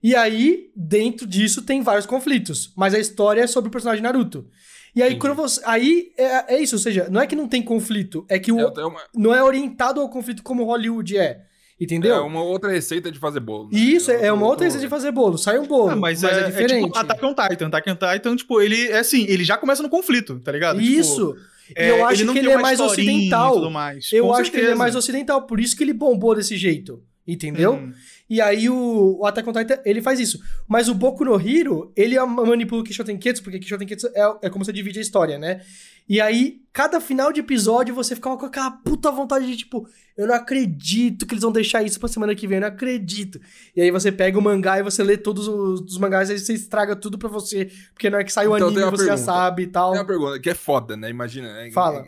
[0.00, 2.72] E aí, dentro disso, tem vários conflitos.
[2.76, 4.46] Mas a história é sobre o personagem Naruto.
[4.94, 5.20] E aí, Entendi.
[5.20, 5.60] quando você.
[5.64, 8.56] Aí é, é isso, ou seja, não é que não tem conflito, é que o,
[8.56, 11.47] uma, não é orientado ao conflito como Hollywood é.
[11.80, 12.16] Entendeu?
[12.16, 13.64] é uma outra receita de fazer bolo.
[13.70, 13.78] né?
[13.78, 15.38] E isso é, é uma outra receita de fazer bolo.
[15.38, 16.84] Sai um bolo, Ah, mas, mas, é, é, é diferente.
[16.86, 17.66] tipo Attack on Titan.
[17.68, 20.80] Attack on Titan, tipo, ele é assim, ele já começa no conflito, tá ligado?
[20.80, 21.36] Tipo, isso.
[21.70, 23.70] E é, eu acho não que ele é mais ocidental.
[23.70, 24.10] mais.
[24.12, 24.78] Eu Com acho que ele é certeza.
[24.78, 27.02] mais ocidental, por isso que ele bombou desse jeito.
[27.26, 27.72] Entendeu?
[27.74, 27.92] Uhum.
[28.30, 30.40] E aí o, o Attack on Titan, ele faz isso.
[30.66, 34.64] Mas o Boku no Hero, ele é manipula o Kishotenketsu, porque Kishotenketsu é, é como
[34.64, 35.60] você divide a história, né?
[36.08, 40.26] E aí, cada final de episódio, você ficava com aquela puta vontade de, tipo, eu
[40.26, 43.38] não acredito que eles vão deixar isso pra semana que vem, eu não acredito.
[43.76, 46.38] E aí você pega o mangá e você lê todos os, os mangás e aí
[46.38, 49.14] você estraga tudo pra você, porque na hora que sai o Então, anime você já
[49.16, 49.16] pergunta.
[49.32, 49.90] sabe e tal.
[49.92, 51.10] Tem uma pergunta que é foda, né?
[51.10, 51.52] Imagina.
[51.52, 51.70] né?
[51.72, 52.04] Fala.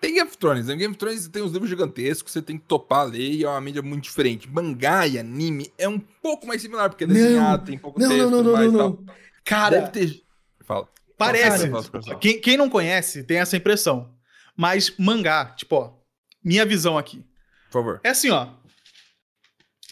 [0.00, 0.74] Tem Game of Thrones, né?
[0.74, 3.48] Game of Thrones tem uns livros gigantescos, você tem que topar a lei e é
[3.48, 4.50] uma mídia muito diferente.
[4.50, 7.14] Mangá e anime é um pouco mais similar, porque é Não.
[7.14, 8.92] desenhado, tem pouco Não, texto não, não, não, não, não.
[8.96, 9.14] tal.
[9.44, 10.22] Cara, Deve ter...
[10.64, 10.88] Fala.
[11.26, 11.70] Parece.
[12.20, 14.14] Quem, quem não conhece tem essa impressão.
[14.56, 15.94] Mas mangá, tipo, ó,
[16.44, 17.24] minha visão aqui.
[17.70, 18.00] Por favor.
[18.04, 18.48] É assim, ó.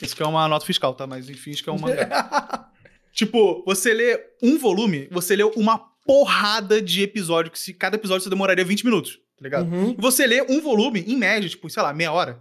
[0.02, 1.06] Isso aqui é uma nota fiscal, tá?
[1.06, 2.70] Mas enfim, isso que é um mangá.
[3.12, 8.24] tipo, você lê um volume, você lê uma porrada de episódio, que se cada episódio
[8.24, 9.70] você demoraria 20 minutos, tá ligado?
[9.70, 9.94] Uhum.
[9.96, 12.40] E você lê um volume, em média, tipo, sei lá, meia hora.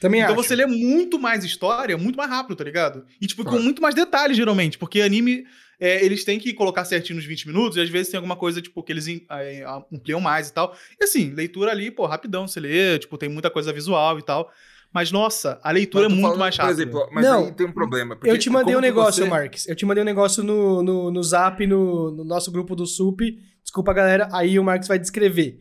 [0.00, 0.42] também então acho.
[0.42, 3.06] você lê muito mais história, muito mais rápido, tá ligado?
[3.20, 4.76] E, tipo, com muito mais detalhes, geralmente.
[4.76, 5.44] Porque anime,
[5.78, 8.60] é, eles têm que colocar certinho nos 20 minutos, e às vezes tem alguma coisa,
[8.62, 10.74] tipo, que eles é, ampliam mais e tal.
[11.00, 14.50] E assim, leitura ali, pô, rapidão, você lê, tipo, tem muita coisa visual e tal.
[14.92, 16.74] Mas, nossa, a leitura é muito falando, mais rápida.
[16.74, 18.16] Por exemplo, mas Não, aí tem um problema.
[18.16, 19.68] porque Eu te mandei um negócio, você- Marques.
[19.68, 23.36] Eu te mandei um negócio no, no, no zap, no, no nosso grupo do SUP.
[23.62, 24.28] Desculpa, galera.
[24.32, 25.58] Aí o Marques vai descrever.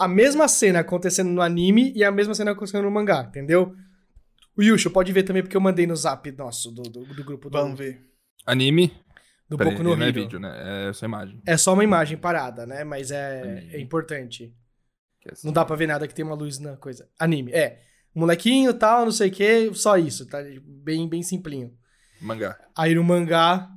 [0.00, 3.72] A mesma cena acontecendo no anime e a mesma cena acontecendo no mangá, entendeu?
[4.56, 7.48] O Yusho, pode ver também, porque eu mandei no zap nosso, do, do, do grupo
[7.50, 8.00] do, Vamos ver.
[8.44, 8.90] Anime.
[9.48, 10.20] Do Peraí, Boku no não é Hero.
[10.20, 10.88] vídeo, né?
[10.88, 11.40] É só imagem.
[11.46, 12.84] É só uma imagem parada, né?
[12.84, 14.52] Mas é, é importante.
[15.30, 15.46] Assim.
[15.46, 17.08] Não dá pra ver nada que tem uma luz na coisa.
[17.18, 17.80] Anime, é.
[18.14, 20.38] Molequinho, tal, não sei o que, só isso, tá?
[20.64, 21.72] Bem, bem simplinho.
[22.20, 22.58] Mangá.
[22.74, 23.68] Aí no mangá,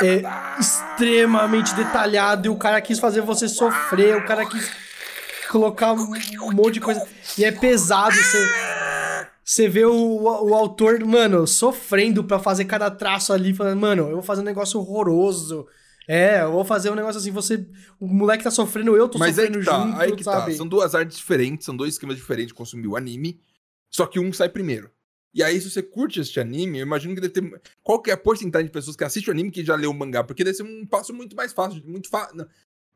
[0.00, 0.22] é
[0.58, 4.70] extremamente detalhado e o cara quis fazer você sofrer, o cara quis
[5.50, 6.12] colocar um,
[6.42, 7.04] um monte de coisa.
[7.36, 8.79] E é pesado, você.
[9.50, 14.12] Você vê o, o autor, mano, sofrendo pra fazer cada traço ali, falando, mano, eu
[14.12, 15.66] vou fazer um negócio horroroso.
[16.06, 17.66] É, eu vou fazer um negócio assim, você.
[17.98, 20.52] O moleque tá sofrendo, eu tô Mas aí sofrendo que tá, junto, aí que sabe?
[20.52, 20.56] tá.
[20.56, 23.40] São duas artes diferentes, são dois esquemas diferentes de consumir o anime,
[23.90, 24.88] só que um sai primeiro.
[25.34, 27.60] E aí, se você curte este anime, eu imagino que deve ter.
[27.82, 29.94] Qual que é a porcentagem de pessoas que assistem o anime que já leu o
[29.94, 30.22] mangá?
[30.22, 32.46] Porque deve ser um passo muito mais fácil, muito, não,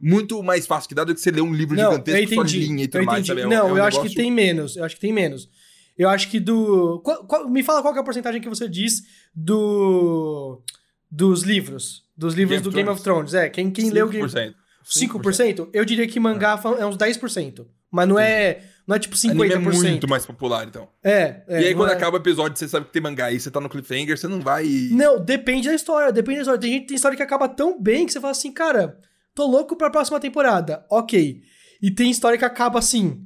[0.01, 2.43] muito mais fácil que dá do que você ler um livro Não, eu gigantesco só
[2.43, 2.59] entendi.
[2.61, 3.41] linha e tudo mais, sabe?
[3.41, 4.77] É um- não, é um eu acho que negócio- tem menos.
[4.77, 5.49] Eu acho que tem menos.
[5.97, 7.01] Eu acho que do.
[7.05, 9.03] qual- qual- me fala qual é a porcentagem que você diz
[9.35, 10.63] do.
[11.11, 12.03] Dos livros.
[12.17, 13.35] Dos livros Game do Game of Thrones.
[13.35, 14.55] É, quem, quem leu o Game 5%.
[14.85, 15.69] 5%?
[15.73, 17.67] Eu diria que mangá é uns 10%.
[17.91, 18.63] Mas não é.
[18.87, 19.31] Não é tipo 50%.
[19.31, 20.89] Anime é muito mais popular, então.
[21.03, 23.39] É, é, e aí, quando é- acaba o episódio, você sabe que tem mangá e
[23.41, 24.67] você tá no cliffhanger, você não vai.
[24.91, 26.61] Não, depende da história, depende da história.
[26.61, 28.99] Tem gente que tem história que acaba tão bem que você fala assim, cara,
[29.35, 30.85] tô louco pra próxima temporada.
[30.91, 31.41] Ok.
[31.81, 33.25] E tem história que acaba assim,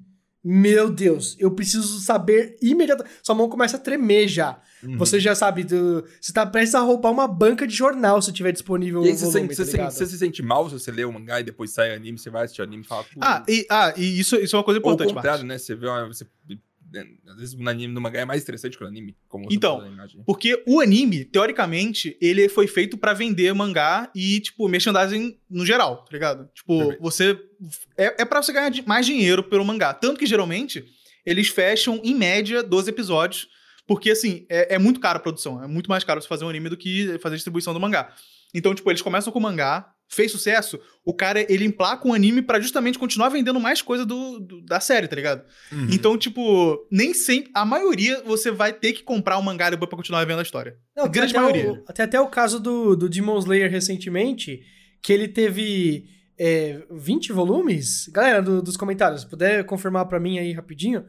[0.50, 3.14] meu Deus, eu preciso saber imediatamente.
[3.22, 4.58] Sua mão começa a tremer já.
[4.82, 4.96] Uhum.
[4.96, 6.02] Você já sabe, do...
[6.20, 9.16] você tá prestes a roubar uma banca de jornal se tiver disponível E aí, o
[9.16, 11.44] você, volume, sente, você, tá você se sente mal se você lê o mangá e
[11.44, 13.02] depois sai anime, você vai assistir o anime e fala.
[13.04, 15.48] "Pô, Ah, e, ah, e isso, isso é uma coisa Ou o importante, contrário, Marcos.
[15.48, 15.58] né?
[15.58, 16.26] Você vê uma, você
[17.26, 19.16] às vezes no anime no mangá é mais interessante que o anime.
[19.50, 19.80] Então.
[20.24, 26.04] Porque o anime, teoricamente, ele foi feito pra vender mangá e, tipo, merchandising no geral,
[26.04, 26.48] tá ligado?
[26.54, 27.02] Tipo, Perfeito.
[27.02, 27.40] você.
[27.96, 29.92] É, é pra você ganhar mais dinheiro pelo mangá.
[29.92, 30.84] Tanto que, geralmente,
[31.24, 33.48] eles fecham, em média, 12 episódios.
[33.86, 35.62] Porque, assim, é, é muito caro a produção.
[35.62, 38.14] É muito mais caro você fazer um anime do que fazer a distribuição do mangá.
[38.54, 42.40] Então, tipo, eles começam com o mangá, fez sucesso, o cara, ele emplaca um anime
[42.42, 45.44] pra justamente continuar vendendo mais coisa do, do- da série, tá ligado?
[45.70, 45.88] Uhum.
[45.92, 47.50] Então, tipo, nem sempre.
[47.54, 50.76] A maioria você vai ter que comprar o mangá depois pra continuar vendo a história.
[50.96, 51.72] Não, tem grande até maioria.
[51.72, 54.60] O, tem até o caso do, do Demon Slayer recentemente,
[55.02, 56.06] que ele teve
[56.38, 58.08] é, 20 volumes.
[58.08, 61.04] Galera do- dos comentários, se puder confirmar pra mim aí rapidinho.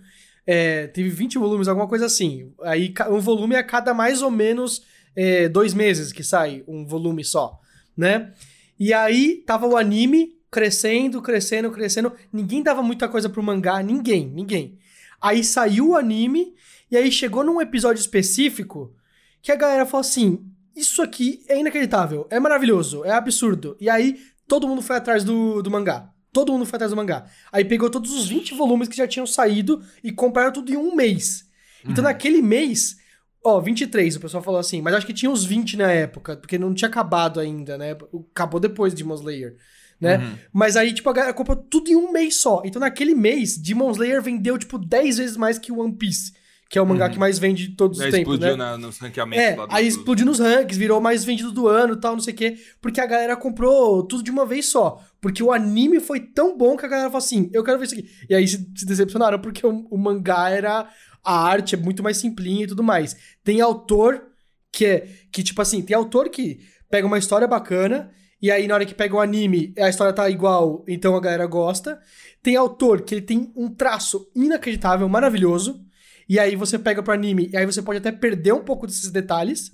[0.45, 2.51] é, teve 20 volumes, alguma coisa assim.
[2.63, 4.81] Aí um volume a cada mais ou menos
[5.15, 7.59] é, dois meses que sai um volume só,
[7.95, 8.33] né?
[8.79, 12.13] E aí tava o anime crescendo, crescendo, crescendo.
[12.31, 14.77] Ninguém dava muita coisa pro mangá, ninguém, ninguém.
[15.21, 16.53] Aí saiu o anime,
[16.89, 18.93] e aí chegou num episódio específico
[19.41, 23.75] que a galera falou assim: Isso aqui é inacreditável, é maravilhoso, é absurdo.
[23.79, 24.17] E aí
[24.47, 26.09] todo mundo foi atrás do, do mangá.
[26.31, 27.25] Todo mundo foi atrás do mangá.
[27.51, 30.95] Aí pegou todos os 20 volumes que já tinham saído e compraram tudo em um
[30.95, 31.45] mês.
[31.83, 32.09] Então Uhum.
[32.09, 32.97] naquele mês,
[33.43, 36.57] ó, 23, o pessoal falou assim, mas acho que tinha uns 20 na época, porque
[36.57, 37.95] não tinha acabado ainda, né?
[38.31, 39.55] Acabou depois de Demon Slayer,
[39.99, 40.17] né?
[40.17, 40.35] Uhum.
[40.53, 42.61] Mas aí, tipo, a galera comprou tudo em um mês só.
[42.65, 46.33] Então, naquele mês, Demon Slayer vendeu, tipo, 10 vezes mais que One Piece,
[46.69, 47.11] que é o mangá Uhum.
[47.13, 48.63] que mais vende de todos os Aí tempos, explodiu né?
[48.63, 51.67] na, nos ranqueamentos É, lá do- aí do- explodiu nos rankings, virou mais vendido do
[51.67, 52.57] ano e tal, não sei o quê.
[52.79, 55.01] Porque a galera comprou tudo de uma vez só.
[55.19, 57.95] Porque o anime foi tão bom que a galera falou assim: eu quero ver isso
[57.95, 58.07] aqui.
[58.29, 60.87] E aí se, se decepcionaram porque o, o mangá era.
[61.23, 63.15] A arte é muito mais simplinha e tudo mais.
[63.43, 64.23] Tem autor
[64.71, 65.07] que é.
[65.31, 66.59] Que, tipo assim, tem autor que
[66.89, 68.11] pega uma história bacana.
[68.41, 71.45] E aí, na hora que pega o anime, a história tá igual, então a galera
[71.45, 71.99] gosta.
[72.41, 75.85] Tem autor que ele tem um traço inacreditável, maravilhoso.
[76.27, 79.11] E aí você pega pro anime, e aí você pode até perder um pouco desses
[79.11, 79.71] detalhes.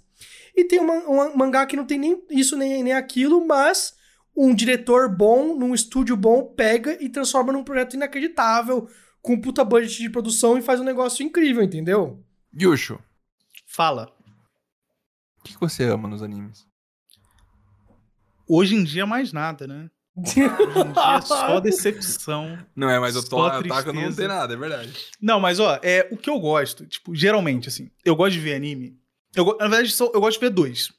[0.55, 3.93] E tem uma, um mangá que não tem nem isso nem, nem aquilo, mas
[4.35, 8.87] um diretor bom, num estúdio bom, pega e transforma num projeto inacreditável,
[9.26, 12.23] com um puta budget de produção e faz um negócio incrível, entendeu?
[12.57, 12.99] Yusho,
[13.65, 14.13] Fala.
[15.39, 16.65] o que que você ama nos animes?
[18.47, 19.89] Hoje em dia, mais nada, né?
[20.15, 22.57] Hoje em dia é só decepção.
[22.76, 24.93] Não é, mas eu tô ataca não tem nada, é verdade.
[25.19, 28.53] Não, mas ó, é o que eu gosto, tipo, geralmente, assim, eu gosto de ver
[28.55, 28.97] anime.
[29.36, 30.93] Eu, na verdade, só- eu gosto de ver dois.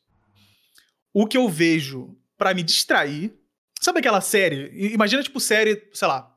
[1.15, 3.33] O que eu vejo pra me distrair.
[3.81, 4.93] Sabe aquela série?
[4.93, 6.36] Imagina, tipo, série, sei lá,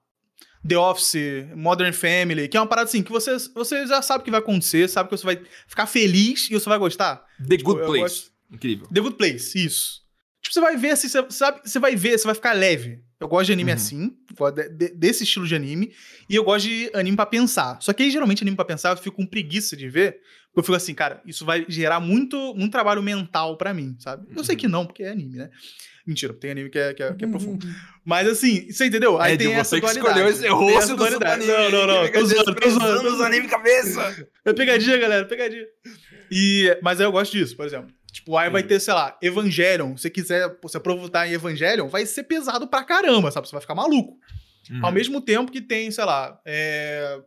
[0.68, 1.16] The Office,
[1.56, 4.40] Modern Family, que é uma parada assim, que você, você já sabe o que vai
[4.42, 7.24] acontecer, sabe que você vai ficar feliz e você vai gostar.
[7.48, 8.00] The Tipo, Good Place.
[8.02, 8.88] gosto- Incrível.
[8.94, 10.02] The Good Place, isso.
[10.42, 13.00] Tipo, você vai ver assim, você sabe, você vai ver, você vai ficar leve.
[13.20, 13.76] Eu gosto de anime Uhum.
[13.76, 15.92] assim, gosto de- de- desse estilo de anime,
[16.30, 17.78] e eu gosto de anime pra pensar.
[17.82, 20.14] Só que aí, geralmente, anime pra pensar, eu fico com preguiça de ver,
[20.48, 24.26] porque eu fico assim, cara, isso vai gerar muito, muito trabalho mental pra mim, sabe?
[24.36, 24.60] Eu sei Uhum.
[24.60, 25.50] que não, porque é anime, né?
[26.10, 27.68] Mentira, tem anime que é, que é, que é profundo.
[28.04, 29.22] Mas assim, você entendeu?
[29.22, 30.10] Aí é de tem essa você que dualidade.
[30.10, 31.52] escolheu esse rosto essa do anime.
[31.52, 32.12] Não, não, não.
[32.12, 34.28] Tô zoando, tô zoando, tô os anime cabeça.
[34.44, 35.68] É pegadinha, galera, pegadinha.
[36.32, 37.94] E, mas aí eu gosto disso, por exemplo.
[38.12, 39.96] Tipo, aí vai ter, sei lá, Evangelion.
[39.96, 43.48] Se você quiser se aproveitar em Evangelion, vai ser pesado pra caramba, sabe?
[43.48, 44.18] Você vai ficar maluco.
[44.72, 44.84] Uhum.
[44.84, 47.20] Ao mesmo tempo que tem, sei lá, é...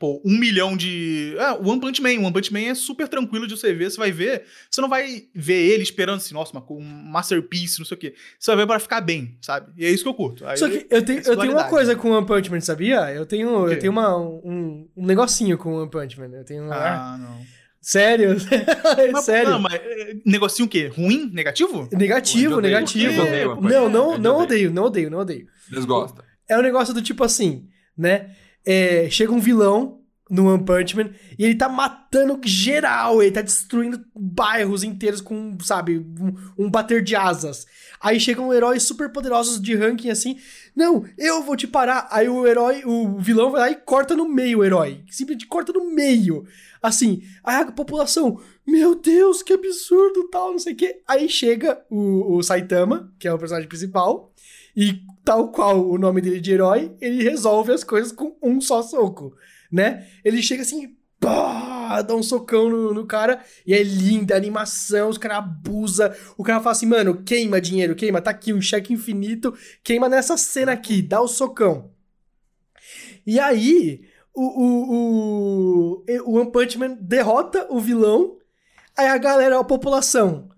[0.00, 1.36] Pô, um milhão de.
[1.38, 2.18] Ah, o One Punch Man.
[2.20, 3.90] O One Punch Man é super tranquilo de você ver.
[3.90, 4.44] Você vai ver.
[4.70, 8.14] Você não vai ver ele esperando assim, nossa, uma, um masterpiece, não sei o quê.
[8.38, 9.70] Você vai ver pra ficar bem, sabe?
[9.76, 10.46] E é isso que eu curto.
[10.46, 13.12] Aí, Só que eu tenho, eu tenho uma coisa com One Punch Man, sabia?
[13.12, 16.30] Eu tenho, eu tenho uma, um, um negocinho com One Punch Man.
[16.34, 16.72] Eu tenho.
[16.72, 17.44] Ah, não.
[17.78, 18.36] Sério?
[19.12, 19.50] Mas, Sério?
[19.50, 20.86] Não, mas é, negocinho o quê?
[20.88, 21.30] Ruim?
[21.32, 21.88] Negativo?
[21.92, 23.22] Negativo, Eu negativo.
[23.22, 24.70] odeio não, não, não odeio.
[24.70, 25.46] odeio, não odeio, não odeio.
[25.70, 26.24] Desgosta.
[26.48, 28.34] É um negócio do tipo assim, né?
[28.64, 30.00] É, chega um vilão
[30.30, 35.58] no One Punch Man e ele tá matando geral, ele tá destruindo bairros inteiros com,
[35.60, 37.66] sabe, um, um bater de asas.
[38.00, 40.38] Aí chegam heróis super poderosos de ranking assim,
[40.74, 42.06] não, eu vou te parar.
[42.10, 45.72] Aí o herói, o vilão vai lá e corta no meio o herói, simplesmente corta
[45.72, 46.44] no meio.
[46.80, 51.02] Assim, aí a população, meu Deus, que absurdo, tal, não sei o quê.
[51.06, 54.32] Aí chega o, o Saitama, que é o personagem principal,
[54.80, 58.80] e tal qual o nome dele de herói, ele resolve as coisas com um só
[58.80, 59.36] soco,
[59.70, 60.06] né?
[60.24, 65.10] Ele chega assim, pá, dá um socão no, no cara, e é linda a animação,
[65.10, 68.94] os caras abusam, o cara fala assim, mano, queima dinheiro, queima, tá aqui um cheque
[68.94, 69.52] infinito,
[69.84, 71.90] queima nessa cena aqui, dá o socão.
[73.26, 74.00] E aí,
[74.34, 78.38] o, o, o, o One Punch Man derrota o vilão,
[78.96, 80.48] aí a galera, a população,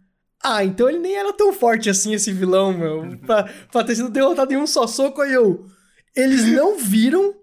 [0.43, 3.17] ah, então ele nem era tão forte assim, esse vilão, meu.
[3.19, 5.67] Pra, pra ter sido derrotado em um só soco, aí eu.
[6.15, 7.35] Eles não viram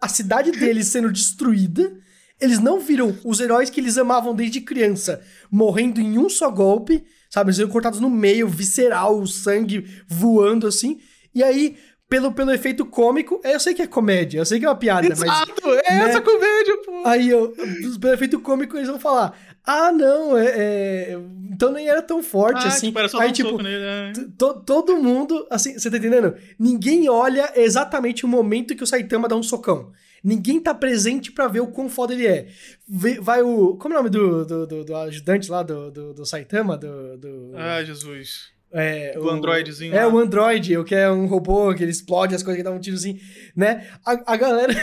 [0.00, 1.92] a cidade deles sendo destruída.
[2.40, 7.04] Eles não viram os heróis que eles amavam desde criança morrendo em um só golpe,
[7.30, 7.48] sabe?
[7.48, 11.00] Eles foram cortados no meio, visceral, o sangue voando assim.
[11.34, 11.76] E aí,
[12.08, 15.08] pelo, pelo efeito cômico, eu sei que é comédia, eu sei que é uma piada,
[15.08, 15.22] mas.
[15.22, 16.08] Exato, é né?
[16.10, 17.02] essa comédia, pô.
[17.06, 17.54] Aí, eu,
[17.98, 19.34] pelo efeito cômico, eles vão falar:
[19.64, 21.18] Ah, não, é, é-
[21.52, 22.86] então nem era tão forte Ah, assim.
[22.88, 23.84] tipo, era só aí, um tipo, soco nele.
[23.84, 24.12] é.
[24.36, 26.34] To- todo mundo, assim, você tá entendendo?
[26.58, 29.92] Ninguém olha exatamente o momento que o Saitama dá um socão.
[30.24, 32.48] Ninguém tá presente pra ver o quão foda ele é.
[33.20, 33.76] Vai o.
[33.76, 36.76] Como é o nome do, do, do- do ajudante lá do, do, do Saitama?
[36.76, 37.16] Do.
[37.18, 38.50] do Ah, Jesus.
[38.72, 40.12] é, do androidezinho É, lá.
[40.12, 42.78] o Android, o que é um robô que ele explode as coisas que dá um
[42.80, 43.18] tirozinho,
[43.54, 43.88] né?
[44.04, 44.74] A, a galera.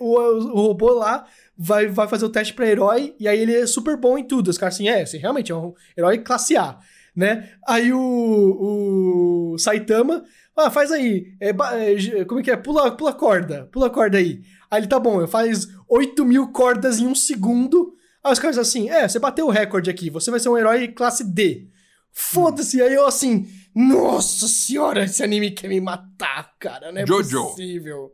[0.00, 3.66] O, o robô lá vai, vai fazer o teste pra herói e aí ele é
[3.66, 4.48] super bom em tudo.
[4.48, 6.78] Os caras assim, é, você realmente é um herói classe A,
[7.14, 7.50] né?
[7.66, 10.24] Aí o, o Saitama,
[10.56, 12.56] ah, faz aí, é, é, como é que é?
[12.56, 14.40] Pula, pula corda, pula corda aí.
[14.70, 17.94] Aí ele, tá bom, eu faz 8 mil cordas em um segundo.
[18.24, 20.88] Aí os caras assim, é, você bateu o recorde aqui, você vai ser um herói
[20.88, 21.68] classe D.
[22.10, 27.48] Foda-se, aí eu assim, nossa senhora, esse anime quer me matar, cara, não é Jojo.
[27.48, 28.10] possível.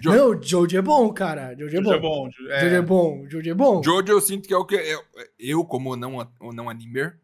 [0.00, 1.90] Jo- Não, Jojo é bom, cara, Jojo é bom.
[1.90, 2.28] Jojo é bom.
[2.28, 2.60] é.
[2.60, 3.82] Jojo é bom, Jojo é bom.
[3.82, 4.74] Jojo eu sinto que é o que.
[4.74, 5.00] Eu,
[5.38, 7.18] eu como não, não animer,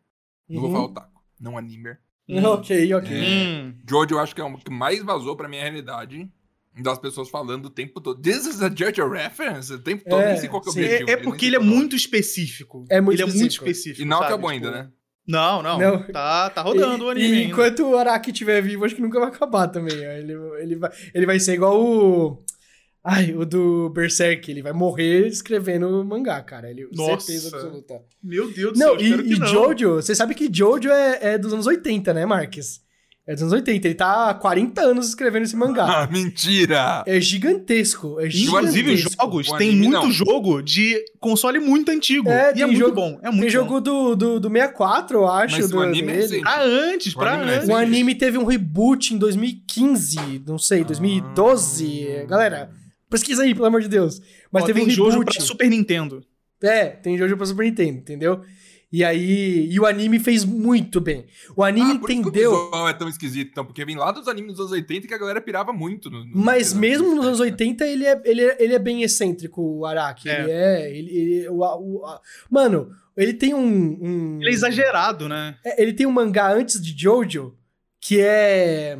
[0.48, 0.76] não vou Uhum.
[0.76, 1.98] falar otaku, não animer.
[2.28, 3.10] Ok, ok.
[3.20, 3.74] Hum.
[3.88, 6.30] Jojo eu acho que é o que mais vazou pra minha realidade.
[6.80, 8.18] Das pessoas falando o tempo todo.
[8.22, 9.70] This is a Jojo reference?
[9.74, 11.10] O tempo todo, É, nem sei qual que é o objetivo.
[11.10, 12.86] É, é porque ele é muito específico.
[12.88, 13.68] É muito ele é muito específico.
[13.68, 14.02] específico.
[14.02, 14.28] E não sabe?
[14.32, 14.90] acabou Tipo, ainda, né?
[15.28, 15.78] Não, não.
[15.78, 16.02] Não.
[16.04, 17.28] Tá, tá rodando E- o anime.
[17.36, 19.94] E enquanto o Araki estiver vivo, acho que nunca vai acabar também.
[19.94, 22.42] Ele, ele, vai, ele vai ser igual o.
[23.04, 24.50] Ai, o do Berserk.
[24.50, 26.70] Ele vai morrer escrevendo mangá, cara.
[26.70, 27.26] Ele, Nossa.
[27.26, 28.00] certeza absoluta.
[28.22, 29.46] Meu Deus do Não, céu, e, que e não.
[29.46, 32.80] Jojo, você sabe que Jojo é, é dos anos 80, né, Marques?
[33.26, 33.86] É dos anos 80.
[33.88, 35.84] Ele tá há 40 anos escrevendo esse mangá.
[36.02, 37.04] Ah, mentira!
[37.06, 38.18] É gigantesco.
[38.20, 39.22] É Inclusive, os gigantesco.
[39.22, 40.10] jogos, O tem anime, muito não.
[40.12, 42.28] jogo de console muito antigo.
[42.28, 43.18] É, e tem é muito jogo- bom.
[43.22, 43.48] É muito Tem bom.
[43.48, 45.56] jogo do, do, do 64, eu acho.
[45.56, 46.22] Mas do, o anime é dele.
[46.22, 46.42] recente.
[46.42, 47.68] Pra antes, O pra anime é antes.
[47.68, 52.08] O anime teve um reboot em 2015, não sei, 2012.
[52.22, 52.24] Ah.
[52.26, 52.70] Galera,
[53.12, 54.20] pesquisa aí, pelo amor de Deus.
[54.50, 55.36] Mas Ó, teve tem um jogo reboot.
[55.36, 56.24] pra Super Nintendo.
[56.62, 58.40] É, tem Jojo pra Super Nintendo, entendeu?
[58.92, 61.24] E aí, e o anime fez muito bem.
[61.56, 62.52] O anime Ah, por isso que entendeu.
[62.52, 65.14] o visual é tão esquisito, então, porque vem lá dos animes dos anos 80 que
[65.14, 66.10] a galera pirava muito.
[66.10, 67.46] No, no- Mas no- mesmo nos anos né?
[67.46, 70.28] 80, ele é, ele é, ele é bem excêntrico, o Araki.
[70.28, 70.42] É.
[70.42, 70.98] Ele é.
[70.98, 73.64] Ele, ele- o, o- a- mano, ele tem um.
[74.00, 75.56] um- Ele é exagerado, né?
[75.64, 77.56] É, ele tem um mangá antes de Jojo
[77.98, 78.98] que é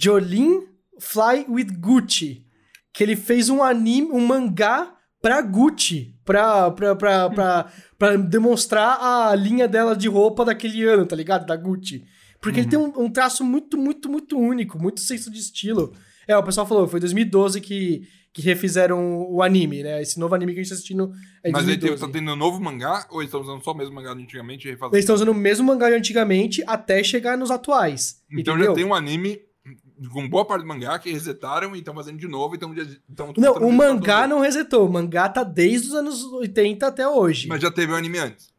[0.00, 0.62] Jolin
[1.00, 2.44] Fly with Gucci.
[2.98, 4.92] Que ele fez um anime, um mangá
[5.22, 6.16] pra Gucci.
[6.24, 11.46] Pra, pra, pra, pra, pra demonstrar a linha dela de roupa daquele ano, tá ligado?
[11.46, 12.02] Da Gucci.
[12.40, 15.92] Porque ele tem um, um traço muito, muito, muito único, muito senso de estilo.
[16.26, 20.02] É, o pessoal falou, foi 2012 que, que refizeram o anime, né?
[20.02, 21.12] Esse novo anime que a gente tá assistindo
[21.44, 22.00] é Mas ele 2012.
[22.04, 24.66] tá tendo um novo mangá, ou eles estão usando só o mesmo mangá de antigamente
[24.66, 24.96] e refazendo?
[24.96, 28.16] Eles estão usando o mesmo mangá de antigamente até chegar nos atuais.
[28.32, 28.72] Então entendeu?
[28.72, 29.38] já tem um anime
[30.12, 33.32] com boa parte do mangá que resetaram e estão fazendo de novo, então já estão
[33.36, 34.30] Não, o mangá todo.
[34.30, 34.86] não resetou.
[34.88, 37.48] O mangá tá desde os anos 80 até hoje.
[37.48, 38.52] Mas já teve o anime antes.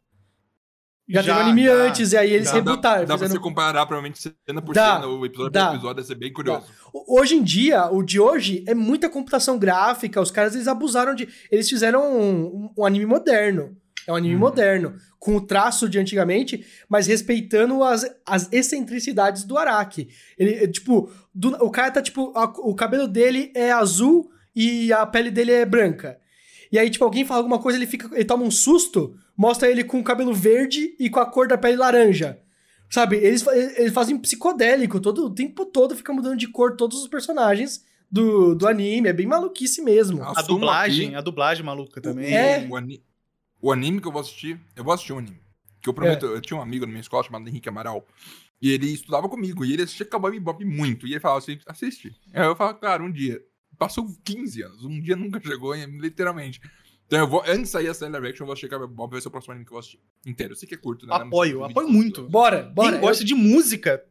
[1.08, 1.72] já, teve anime já.
[1.74, 3.00] antes, e aí eles Dá- rebutaram.
[3.00, 5.66] Dá, dá pra fizeram- você comparar, provavelmente, cena por Dá, cena, o episódio dá.
[5.68, 6.66] por episódio, deve ser bem curioso.
[6.92, 10.20] O- Hoje em dia, o de hoje é muita computação gráfica.
[10.20, 11.28] Os caras eles abusaram de.
[11.50, 13.76] Eles fizeram um, um anime moderno.
[14.06, 14.40] É um anime Uhum.
[14.40, 14.94] moderno.
[15.18, 20.08] Com o traço de antigamente, mas respeitando as, as excentricidades do Araki.
[20.38, 24.92] Ele, é, tipo, do- o cara tá, tipo, a- o cabelo dele é azul e
[24.92, 26.18] a pele dele é branca.
[26.72, 28.08] E aí, tipo, alguém fala alguma coisa, ele fica.
[28.14, 31.58] Ele toma um susto, mostra ele com o cabelo verde e com a cor da
[31.58, 32.38] pele laranja.
[32.88, 33.46] Sabe, eles,
[33.76, 38.54] eles fazem psicodélico, todo, o tempo todo fica mudando de cor todos os personagens do,
[38.54, 40.22] do anime, é bem maluquice mesmo.
[40.22, 42.34] A Assumo dublagem, aqui- a dublagem maluca também.
[42.34, 42.66] É.
[42.68, 42.76] O,
[43.60, 45.40] o anime que eu vou assistir, eu vou assistir um anime.
[45.82, 48.06] Que eu prometo, eu tinha um amigo na minha escola chamado Henrique Amaral.
[48.60, 51.06] E ele estudava comigo, e ele assistia Cowboy Bebop muito.
[51.06, 52.14] E ele falava assim, assiste.
[52.34, 53.42] Aí eu falava, cara, um dia.
[53.78, 56.60] Passou 15 anos, um dia nunca chegou, literalmente.
[57.06, 59.20] Então eu vou, antes de sair a Stand Direction, eu vou assistir Cowboy Bebop, vai
[59.20, 60.00] ser o próximo anime que eu vou assistir.
[60.26, 60.52] Inteiro.
[60.52, 61.14] Eu sei que é curto, né?
[61.14, 62.20] Apoio, Não é apoio muito.
[62.20, 62.30] muito.
[62.30, 62.92] Bora, bora.
[62.92, 64.04] Quem gosta de música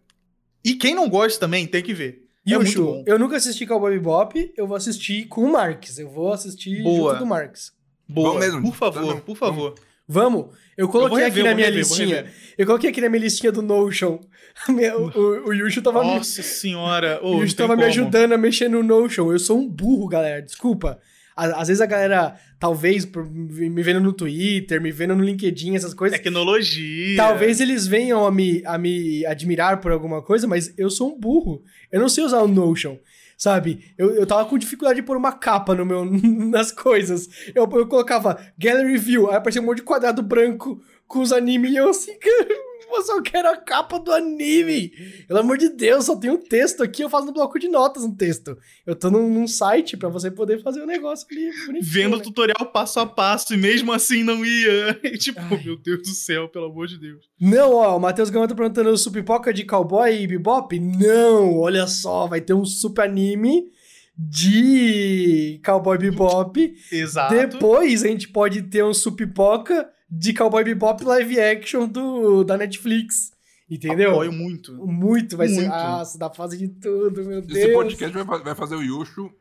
[0.64, 2.28] e quem não gosta também tem que ver.
[2.45, 3.04] eu, é bom.
[3.06, 6.00] eu nunca assisti Cowboy Bebop, eu vou assistir com o Marx.
[6.00, 7.14] Eu vou assistir Boa.
[7.14, 7.72] junto do Marx.
[8.10, 8.62] Boa, Vamos mesmo.
[8.64, 9.24] por favor, Vamos.
[9.24, 9.76] por favor.
[10.07, 10.45] Vamos?
[10.76, 12.26] Eu Eu coloquei aqui rever, na eu vou minha rever, listinha.
[12.57, 14.20] Eu coloquei aqui na minha listinha do Notion.
[15.16, 17.20] O, o Yushu tava, me, Nossa senhora.
[17.24, 17.91] o ô, Yushu tava me como.
[17.91, 19.32] ajudando a mexer no Notion.
[19.32, 20.41] Eu sou um burro, galera.
[20.41, 20.99] Desculpa.
[21.36, 25.93] Às vezes a galera, talvez, por- me vendo no Twitter, me vendo no LinkedIn, essas
[25.93, 26.18] coisas.
[26.18, 27.16] Tecnologia.
[27.16, 31.18] Talvez eles venham a me, a me admirar por alguma coisa, mas eu sou um
[31.20, 31.64] burro.
[31.89, 32.97] Eu não sei usar o Notion.
[33.40, 33.94] Sabe?
[33.98, 36.04] Eu, eu tava com dificuldade de pôr uma capa no meu,
[36.52, 37.30] nas coisas.
[37.56, 41.72] Eu, eu colocava Gallery View, aí aparecia um monte de quadrado branco com os animes
[41.72, 42.12] e eu assim,
[42.92, 44.90] eu só quero a capa do anime.
[45.28, 48.04] Pelo amor de Deus, só tem um texto aqui, eu faço no bloco de notas
[48.04, 48.58] um texto.
[48.86, 51.82] Eu tô num, num site pra você poder fazer o um negócio ali.
[51.82, 55.00] Vendo o tutorial passo a passo e mesmo assim não ia.
[55.04, 55.62] E, tipo, Ai.
[55.64, 57.30] meu Deus do céu, pelo amor de Deus.
[57.40, 60.80] Não, ó, o Matheus Gama tá perguntando Supipoca de cowboy e bebop?
[60.80, 63.72] Não, olha só, vai ter um super anime
[64.20, 66.76] de Cowboy Bebop.
[66.92, 67.34] Exato.
[67.34, 73.32] Depois a gente pode ter um Supipoca de Cowboy Bebop live action do, da Netflix.
[73.70, 74.12] Entendeu?
[74.12, 74.74] Apoio muito.
[74.86, 75.62] Muito, vai muito.
[75.62, 75.68] ser.
[75.68, 77.60] Nossa, dá fase de tudo, meu Deus.
[77.60, 79.32] Esse podcast vai, vai fazer o Yushu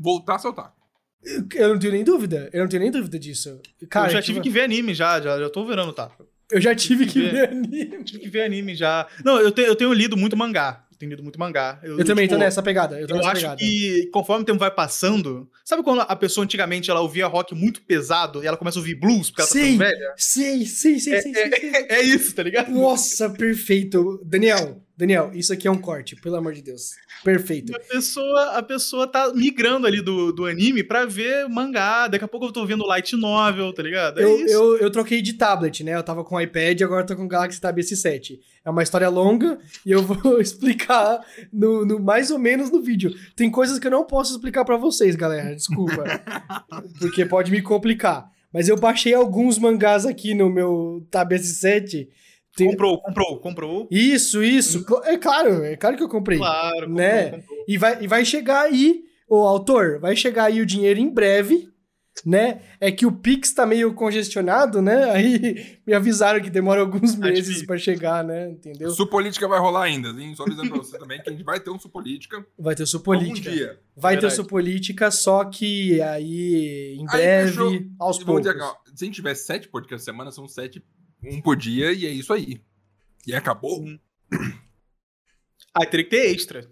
[0.00, 0.74] voltar a soltar.
[1.54, 2.48] Eu não tenho nem dúvida.
[2.52, 3.60] Eu não tenho nem dúvida disso.
[3.90, 6.10] Cara, eu já tive que ver anime já, já, já tô virando, tá?
[6.50, 8.04] Eu já tive, tive que, que, ver, anime.
[8.04, 9.08] Tive que ver anime já.
[9.24, 11.78] Não, eu, te, eu tenho lido muito mangá tenho lido muito mangá.
[11.82, 13.00] Eu, eu também tipo, tô nessa pegada.
[13.00, 13.56] Eu, tô eu nessa acho pegada.
[13.56, 15.48] que conforme o tempo vai passando.
[15.64, 18.96] Sabe quando a pessoa antigamente ela ouvia rock muito pesado e ela começa a ouvir
[18.96, 20.14] blues porque ela sim, tá velha?
[20.16, 22.70] Sim, sim, sim, é, sim, é, sim, é, é, isso, tá ligado?
[22.70, 24.20] Nossa, perfeito.
[24.24, 26.96] Daniel, Daniel, isso aqui é um corte, pelo amor de Deus.
[27.22, 27.72] Perfeito.
[27.72, 32.08] A pessoa, a pessoa tá migrando ali do, do anime pra ver mangá.
[32.08, 34.18] Daqui a pouco eu tô vendo light novel, tá ligado?
[34.18, 35.94] É eu, eu, eu, troquei de tablet, né?
[35.94, 38.40] Eu tava com o iPad e agora tô com o Galaxy Tab S7.
[38.64, 41.20] É uma história longa e eu vou explicar
[41.52, 43.14] no, no, mais ou menos no vídeo.
[43.36, 45.54] Tem coisas que eu não posso explicar para vocês, galera.
[45.54, 46.02] Desculpa.
[46.98, 48.28] porque pode me complicar.
[48.52, 52.08] Mas eu baixei alguns mangás aqui no meu Tab S7
[52.58, 52.70] tem...
[52.70, 53.88] Comprou, comprou, comprou.
[53.90, 54.84] Isso, isso.
[54.90, 55.00] Hum.
[55.04, 56.38] É claro, é claro que eu comprei.
[56.38, 57.24] Claro, né?
[57.24, 57.64] Comprou, comprou.
[57.68, 61.68] E, vai, e vai chegar aí, o autor, vai chegar aí o dinheiro em breve,
[62.26, 62.60] né?
[62.80, 65.10] É que o Pix tá meio congestionado, né?
[65.12, 68.50] Aí me avisaram que demora alguns meses para chegar, né?
[68.50, 68.90] Entendeu?
[68.90, 70.34] Supolítica vai rolar ainda, hein?
[70.34, 72.44] Só avisando pra você também que a gente vai ter um Supolítica.
[72.58, 73.48] Vai ter Supolítica.
[73.48, 73.80] Algum dia.
[73.96, 74.34] Vai Verdade.
[74.34, 78.46] ter Supolítica, só que aí em breve, aí, aos poucos.
[78.46, 80.82] Se a gente tiver sete podcasts semana, são sete
[81.22, 82.60] um por dia e é isso aí.
[83.26, 83.80] E acabou.
[83.80, 83.98] Uhum.
[85.74, 86.70] Ah, teria que ter extra.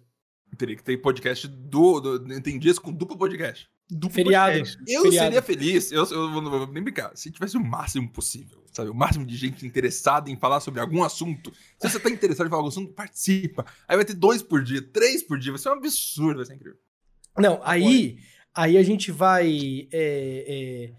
[0.57, 2.01] Teria que ter podcast do.
[2.01, 3.69] do tem dias com duplo podcast.
[3.89, 4.59] Duplo Feriado.
[4.59, 4.83] Podcast.
[4.89, 5.27] Eu Feriado.
[5.27, 8.91] seria feliz, eu, eu, não vou nem brincar, se tivesse o máximo possível, sabe?
[8.91, 11.53] O máximo de gente interessada em falar sobre algum assunto.
[11.79, 13.65] Se você tá interessado em falar algum assunto, participa.
[13.87, 16.55] Aí vai ter dois por dia, três por dia, vai ser um absurdo, vai ser
[16.55, 16.79] incrível.
[17.39, 18.19] Não, aí,
[18.55, 20.93] aí a gente vai é, é,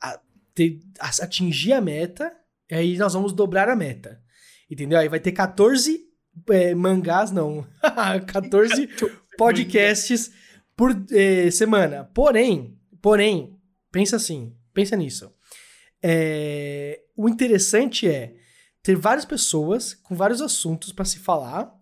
[0.00, 0.20] a,
[0.54, 0.80] ter,
[1.20, 2.32] atingir a meta
[2.74, 4.20] aí nós vamos dobrar a meta.
[4.70, 4.98] Entendeu?
[4.98, 6.00] Aí vai ter 14
[6.50, 7.66] é, mangás, não.
[8.26, 8.88] 14
[9.38, 10.30] podcasts
[10.76, 12.04] por é, semana.
[12.12, 13.58] Porém, porém,
[13.90, 15.32] pensa assim, pensa nisso.
[16.02, 18.34] É, o interessante é
[18.82, 21.72] ter várias pessoas com vários assuntos para se falar,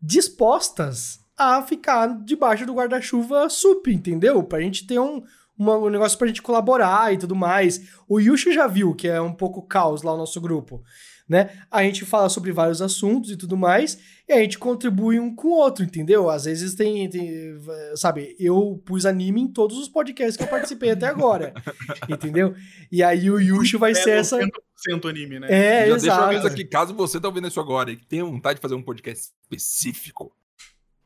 [0.00, 4.42] dispostas a ficar debaixo do guarda-chuva sup, entendeu?
[4.42, 5.22] Pra gente ter um,
[5.58, 7.82] uma, um negócio pra gente colaborar e tudo mais.
[8.08, 10.82] O Yushu já viu que é um pouco caos lá o nosso grupo,
[11.28, 11.50] né?
[11.70, 15.48] A gente fala sobre vários assuntos e tudo mais, e a gente contribui um com
[15.48, 16.30] o outro, entendeu?
[16.30, 17.60] Às vezes tem, tem
[17.96, 21.52] sabe, eu pus anime em todos os podcasts que eu participei até agora,
[22.08, 22.54] entendeu?
[22.90, 24.38] E aí o Yushu vai ser essa...
[24.38, 25.48] 100% anime, né?
[25.50, 26.02] É, Já exato.
[26.02, 28.76] deixa eu avisar aqui, caso você tá ouvindo isso agora e tenha vontade de fazer
[28.76, 30.32] um podcast específico,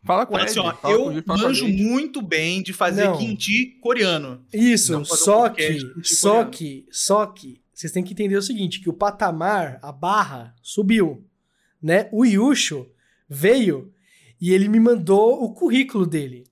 [0.04, 3.16] Fala com Olha, assim, ó, eu manjo muito bem de fazer Não.
[3.16, 4.44] kimchi coreano.
[4.52, 6.50] Isso, só um que, só coreano.
[6.50, 11.24] que, só que, vocês têm que entender o seguinte, que o patamar, a barra, subiu,
[11.80, 12.08] né?
[12.12, 12.88] O Yusho
[13.28, 13.92] veio
[14.40, 16.44] e ele me mandou o currículo dele.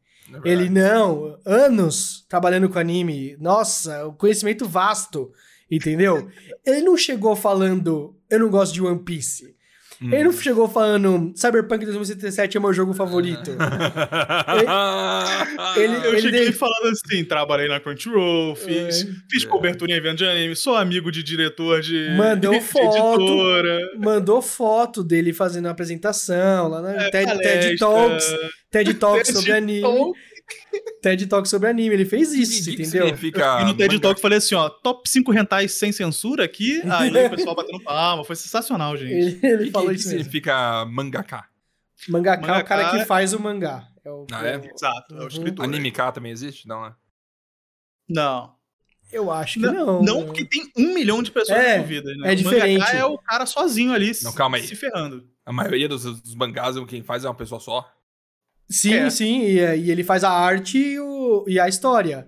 [0.44, 5.32] É ele, não, anos trabalhando com anime, nossa, o conhecimento vasto,
[5.68, 6.30] entendeu?
[6.64, 9.56] ele não chegou falando, eu não gosto de One Piece.
[10.02, 10.14] Hum.
[10.14, 13.50] Ele não chegou falando Cyberpunk 2077 é meu jogo favorito.
[15.76, 16.52] ele, ele, eu ele cheguei dele...
[16.52, 19.06] falando assim: trabalhei na Crunchyroll, fiz, é.
[19.30, 22.14] fiz cobertura em evento de anime, sou amigo de diretor de.
[22.16, 23.20] Mandou de foto.
[23.20, 23.78] Editora.
[23.98, 28.34] Mandou foto dele fazendo a apresentação lá na é, TED, TED Talks.
[28.70, 29.82] TED Talks sobre anime.
[31.02, 33.08] TED Talk sobre anime, ele fez isso, que entendeu?
[33.08, 37.10] e no TED Talk eu falei assim, ó, top 5 rentais sem censura aqui, aí
[37.26, 39.12] o pessoal batendo palma, foi sensacional, gente.
[39.12, 41.44] Ele, ele que falou que isso significa mangaka?
[42.08, 43.88] Mangaka, mangaka é o cara que faz o mangá.
[44.04, 44.56] É o, ah, é?
[44.56, 44.64] O...
[44.64, 45.64] Exato, é o escritor.
[45.64, 46.66] Animika também existe?
[46.66, 46.94] Não, né?
[48.08, 48.54] Não.
[49.12, 49.72] Eu acho que não.
[49.72, 52.32] Não, não porque tem um milhão de pessoas é, envolvidas, né?
[52.32, 52.76] É diferente.
[52.76, 54.66] O mangaka é o cara sozinho ali, não, calma aí.
[54.66, 55.28] se ferrando.
[55.44, 57.92] A maioria dos, dos mangás, quem faz é uma pessoa só.
[58.70, 59.10] Sim, é.
[59.10, 62.26] sim, e, e, ele faz a arte e, o, e a história.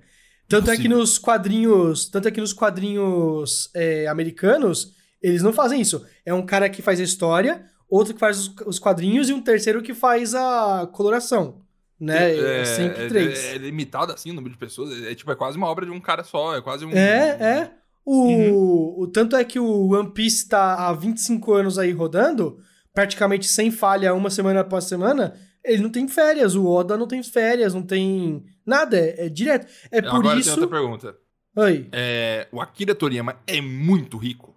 [0.48, 5.80] Tanto é que nos quadrinhos, tanto é que nos quadrinhos é, americanos, eles não fazem
[5.80, 6.04] isso.
[6.26, 9.40] É um cara que faz a história, outro que faz os, os, quadrinhos e um
[9.40, 11.62] terceiro que faz a coloração,
[11.98, 12.32] né?
[12.34, 13.44] É, É, sempre é- três.
[13.44, 15.02] É, limitado assim o número de pessoas.
[15.04, 16.54] É, tipo, é quase uma obra de um cara só.
[16.56, 16.90] É quase um.
[16.90, 17.70] É, é.
[18.04, 19.02] O, Uhum.
[19.02, 22.58] o tanto é que o One Piece tá há 25 anos aí rodando,
[22.92, 25.34] praticamente sem falha, uma semana após semana.
[25.64, 29.66] Ele não tem férias, o Oda não tem férias, não tem nada, é, é direto.
[29.90, 30.52] É por Agora isso.
[30.54, 31.16] tem outra pergunta.
[31.56, 34.54] Oi, É, o Akira Toriyama é muito rico.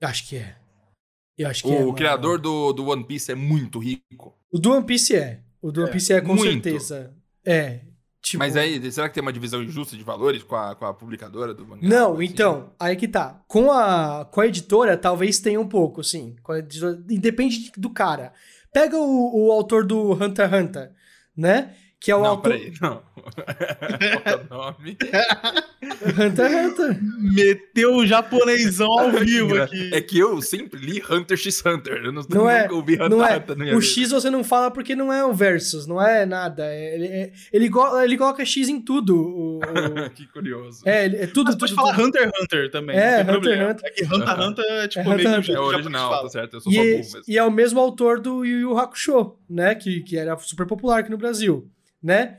[0.00, 0.56] eu acho que é.
[1.36, 1.78] Eu acho que o é.
[1.80, 1.94] mano.
[1.94, 4.38] criador do, do One Piece é muito rico.
[4.52, 5.40] O do One Piece é.
[5.60, 6.62] O do One Piece é, com muito.
[6.62, 7.12] certeza.
[7.44, 7.80] É.
[8.22, 10.94] Tipo, Mas aí, será que tem uma divisão injusta de valores com a, com a
[10.94, 11.86] publicadora do mangá?
[11.86, 12.24] Não, Assim?
[12.24, 13.42] então, aí que tá.
[13.48, 16.36] Com a, com a editora, talvez tenha um pouco, sim.
[16.42, 18.32] Com a editora- Depende de- do cara.
[18.74, 20.92] Pega o, o autor do Hunter x Hunter,
[21.36, 21.76] né?
[22.04, 22.52] Que é o Não, autor.
[22.52, 23.00] peraí, não.
[23.24, 24.98] Qual é o nome?
[26.18, 26.98] Hunter x Hunter.
[27.18, 29.90] Meteu o japonesão ao vivo aqui.
[29.92, 32.04] É que eu sempre li Hunter x Hunter.
[32.04, 33.36] Eu não, Não é, nunca ouvi Hunter Não x é.
[33.38, 33.92] Hunter na minha O vida.
[33.92, 36.64] X você não fala porque não é o versus, não é nada.
[36.66, 39.16] É- Ele, é- ele, go- ele coloca X em tudo.
[39.16, 39.60] o- o-
[40.14, 40.82] que curioso.
[40.84, 42.06] é, ele- é tudo, Mas tudo, pode falar tudo.
[42.08, 42.96] Hunter x Hunter também.
[42.96, 43.70] É, Hunter x.
[43.70, 43.84] Hunter.
[43.84, 45.54] É que Hunter x Hunter é tipo É Hunter meio Hunter.
[45.56, 46.56] É original, tá certo.
[46.56, 47.22] Eu sou E, só é- burro mesmo.
[47.26, 49.74] e é o mesmo autor do Yu Yu Hakusho, né?
[49.74, 51.66] Que, que era super popular aqui no Brasil,
[52.04, 52.36] né?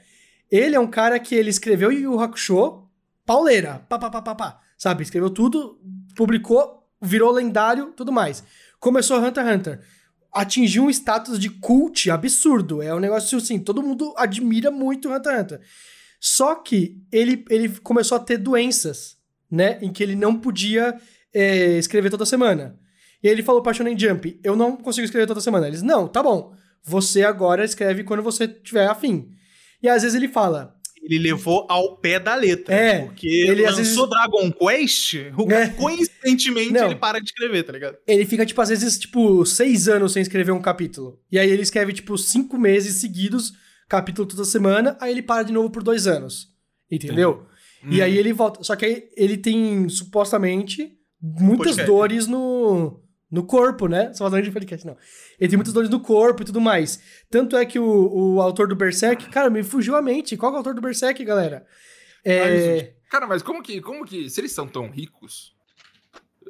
[0.51, 2.87] Ele é um cara que ele escreveu Yu Hakusho,
[3.25, 5.01] pauleira, pá, pá, pá, pá, pá, sabe?
[5.01, 5.81] Escreveu tudo,
[6.15, 8.43] publicou, virou lendário, tudo mais.
[8.79, 9.81] Começou Hunter x Hunter.
[10.31, 12.81] Atingiu um status de cult absurdo.
[12.81, 15.61] É um negócio assim, todo mundo admira muito Hunter x Hunter.
[16.19, 19.17] Só que ele, ele começou a ter doenças,
[19.49, 19.79] né?
[19.81, 20.95] Em que ele não podia
[21.33, 22.79] é, escrever toda semana.
[23.23, 25.67] E ele falou pra Shonen Jump, eu não consigo escrever toda semana.
[25.67, 26.53] Eles, não, tá bom.
[26.83, 29.31] Você agora escreve quando você tiver afim.
[29.85, 32.73] E às vezes ele fala, Ele levou ao pé da letra.
[32.73, 35.67] É, Porque ele lançou Dragon Quest, o É.
[35.69, 36.85] coincidentemente Não.
[36.87, 37.95] ele para de escrever, tá ligado?
[38.07, 41.19] ele fica, tipo, às vezes, tipo, seis anos sem escrever um capítulo.
[41.31, 43.53] E aí ele escreve, tipo, cinco meses seguidos,
[43.87, 46.47] capítulo toda semana, aí ele para de novo por dois anos.
[46.89, 47.45] Entendeu?
[47.87, 48.63] E aí ele volta.
[48.63, 52.99] Só que aí ele tem, supostamente, muitas dores no,
[53.31, 54.13] no corpo, né?
[54.13, 54.95] Supostamente de podcast, não.
[55.39, 56.99] Ele tem muitas dores no corpo e tudo mais.
[57.29, 60.37] Tanto é que o, o autor do Berserk, cara, me fugiu a mente.
[60.37, 61.65] Qual que é o autor do Berserk, galera?
[62.23, 62.93] É.
[63.09, 65.53] Cara, mas como que, como que, se eles são tão ricos,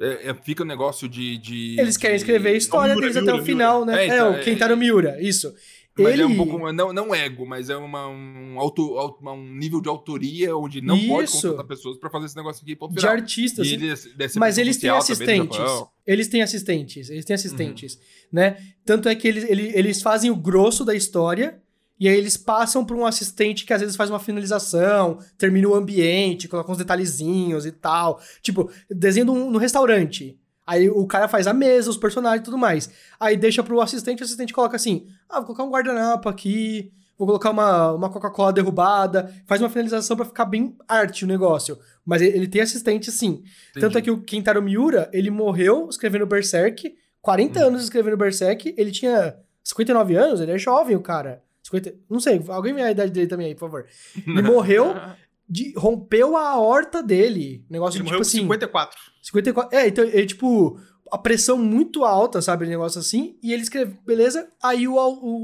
[0.00, 3.16] é- é- fica o negócio de, de- Eles querem de- escrever a história Miura, deles
[3.16, 3.92] até Miura, o final, né?
[3.92, 4.02] Miura.
[4.02, 5.54] É, É, então, o é- Kentaro Miura, isso.
[5.98, 6.22] Mas ele...
[6.22, 10.56] é um pouco, não, não ego, mas é uma, um, auto, um nível de autoria
[10.56, 11.40] onde não pode Isso.
[11.42, 13.66] contratar pessoas pra fazer esse negócio aqui, ponto de artistas.
[13.66, 15.56] E ele ser Mas eles têm também assistentes.
[15.56, 15.88] Japão.
[16.06, 17.08] Eles têm assistentes.
[17.10, 18.00] Eles têm assistentes, Uhum.
[18.32, 18.56] né?
[18.84, 21.60] Tanto é que eles, ele- eles fazem o grosso da história
[21.98, 25.74] e aí eles passam para um assistente que às vezes faz uma finalização, termina o
[25.74, 28.20] ambiente, coloca uns detalhezinhos e tal.
[28.42, 30.38] Tipo, desenho no, no restaurante.
[30.66, 32.90] Aí o cara faz a mesa, os personagens e tudo mais.
[33.20, 37.26] Aí deixa pro assistente, o assistente coloca assim: ah, vou colocar um guardanapo aqui, vou
[37.26, 41.78] colocar uma, uma Coca-Cola derrubada, faz uma finalização para ficar bem arte o negócio.
[42.04, 43.42] Mas ele, ele tem assistente sim.
[43.74, 47.66] Tanto é que o Kentaro Miura, ele morreu escrevendo Berserk, 40 Hum.
[47.68, 51.42] anos escrevendo Berserk, ele tinha 59 anos, ele é jovem, o cara.
[51.62, 53.86] 50, não sei, alguém vê a idade dele também aí, por favor.
[54.24, 54.94] Ele morreu,
[55.48, 57.64] de, rompeu a horta dele.
[57.70, 58.40] Negócio Ele tipo morreu com assim.
[58.40, 58.98] 54.
[59.22, 59.78] 54.
[59.78, 60.78] É, então, ele, tipo,
[61.10, 62.66] a pressão muito alta, sabe?
[62.66, 63.38] Negócio assim.
[63.42, 64.48] E ele escreveu, beleza?
[64.62, 64.96] Aí o,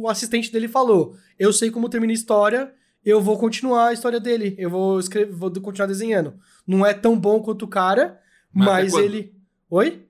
[0.02, 2.72] o assistente dele falou: Eu sei como termina a história,
[3.04, 4.54] eu vou continuar a história dele.
[4.58, 6.34] Eu vou escrever, vou continuar desenhando.
[6.66, 8.20] Não é tão bom quanto o cara,
[8.52, 9.34] Mas mas ele.
[9.70, 10.06] Oi?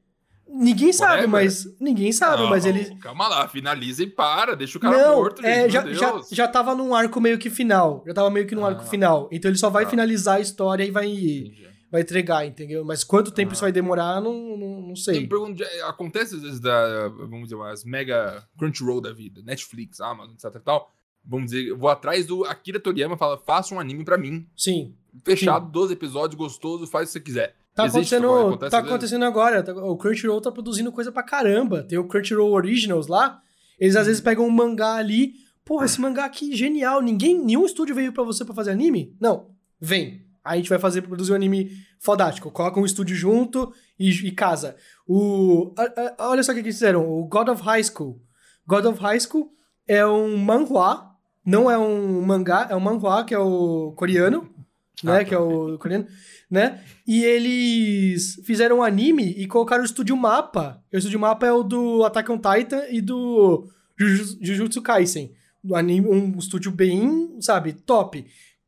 [0.55, 1.67] Ninguém sabe, mas.
[1.81, 2.95] Ninguém sabe, Não, mas ele.
[2.97, 6.49] Calma lá, finaliza e para, deixa o cara Não, morto, é, gente, já, já, já
[6.49, 8.03] tava num arco meio que final.
[8.07, 8.87] Já tava meio que num arco Ah.
[8.87, 9.29] final.
[9.33, 9.91] Então ele só vai Tá.
[9.91, 11.69] finalizar a história e vai, Entendi.
[11.91, 12.85] vai entregar, entendeu?
[12.85, 13.53] Mas quanto tempo Ah.
[13.55, 15.27] isso vai demorar, não, não, não sei.
[15.27, 20.55] pergunto, acontece às vezes da, vamos dizer, as mega Crunchyroll da vida, Netflix, Amazon, etc
[20.57, 20.93] e tal.
[21.25, 24.47] Vamos dizer, eu vou atrás do Akira Toriyama e falo, faça um anime pra mim.
[24.57, 24.95] Sim.
[25.25, 27.55] Fechado, 12 episódios, gostoso, faz o que você quiser.
[27.75, 28.91] Tá Existe acontecendo, acontece tá vezes?
[28.93, 29.75] acontecendo agora.
[29.87, 31.83] O Crunchyroll tá produzindo coisa pra caramba.
[31.85, 33.41] Tem o Crunchyroll Originals lá.
[33.79, 35.33] Eles às vezes pegam um mangá ali.
[35.65, 37.01] Porra, esse mangá aqui genial.
[37.01, 39.17] Ninguém, nenhum estúdio veio pra você pra fazer anime?
[39.21, 39.49] Não.
[39.81, 40.21] Vem.
[40.45, 41.71] Aí a gente vai fazer produzir um anime
[42.01, 42.51] fodástico.
[42.51, 44.77] Coloca um estúdio junto e, e casa.
[45.07, 47.09] O a- a- olha só o que eles fizeram.
[47.09, 48.21] O God of High School.
[48.67, 49.51] God of High School
[49.87, 51.11] é um manhwa,
[51.47, 54.52] não é um mangá, é um manhwa que é o coreano,
[55.03, 56.07] né, Ah, que é o coreano,
[56.51, 56.81] né?
[57.07, 60.83] E eles fizeram um anime e colocaram o estúdio Mapa.
[60.93, 63.69] O estúdio Mapa é o do Attack on Titan e do
[63.99, 65.33] Juju- Jujutsu Kaisen.
[65.65, 68.25] Um, anime, um estúdio bem, sabe, top.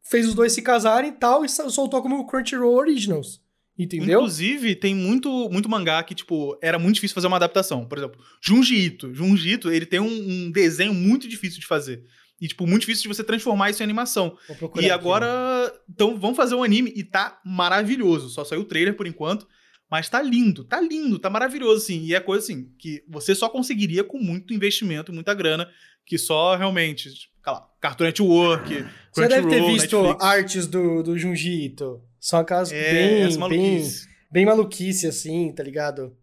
[0.09, 3.43] Fez os dois se casarem e tal e soltou como Crunchyroll Originals.
[3.77, 4.21] Entendeu?
[4.21, 7.85] Inclusive, tem muito, muito mangá que, tipo, era muito difícil fazer uma adaptação.
[7.87, 9.13] Por exemplo, Junji Ito.
[9.13, 10.07] Junji Ito, ele tem um,
[10.47, 12.05] um desenho muito difícil de fazer.
[12.41, 14.37] E, tipo, muito difícil de você transformar isso em animação.
[14.49, 14.91] E agora, então, um E aqui.
[14.91, 18.29] agora, então, vamos fazer um anime e tá maravilhoso.
[18.29, 19.47] Só saiu o trailer por enquanto,
[19.91, 22.03] mas tá lindo, tá lindo, tá maravilhoso, assim.
[22.05, 25.69] E é coisa assim que você só conseguiria com muito investimento, muita grana,
[26.05, 30.25] que só realmente, tipo, lá, Cartoon Network, Você deve ter visto Netflix.
[30.25, 32.03] artes do, do Junji Ito.
[32.19, 34.09] São aquelas É, bem, bem, maluquice.
[34.31, 36.17] bem maluquice, assim, tá ligado?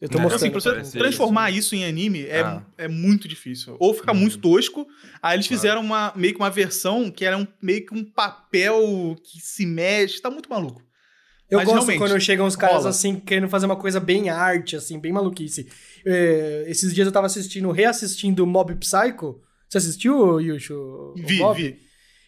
[0.00, 0.56] Eu tô É, mostrando.
[0.56, 2.62] assim, pra você transformar isso em anime é, Ah.
[2.76, 3.76] é muito difícil.
[3.80, 4.18] Ou fica Uhum.
[4.20, 4.86] muito tosco.
[5.22, 5.60] Aí eles Claro.
[5.60, 9.64] fizeram uma, meio que uma versão que era um, meio que um papel que se
[9.64, 10.20] mexe.
[10.20, 10.82] Tá muito maluco.
[11.48, 12.88] Eu Mas gosto quando chegam uns caras rola.
[12.90, 15.68] assim, querendo fazer uma coisa bem arte, assim, bem maluquice.
[16.04, 19.40] É, esses dias eu tava assistindo, reassistindo Mob Psycho.
[19.68, 20.74] Você assistiu, Yusho?
[20.74, 21.62] o Vi, Mob?
[21.62, 21.78] vi.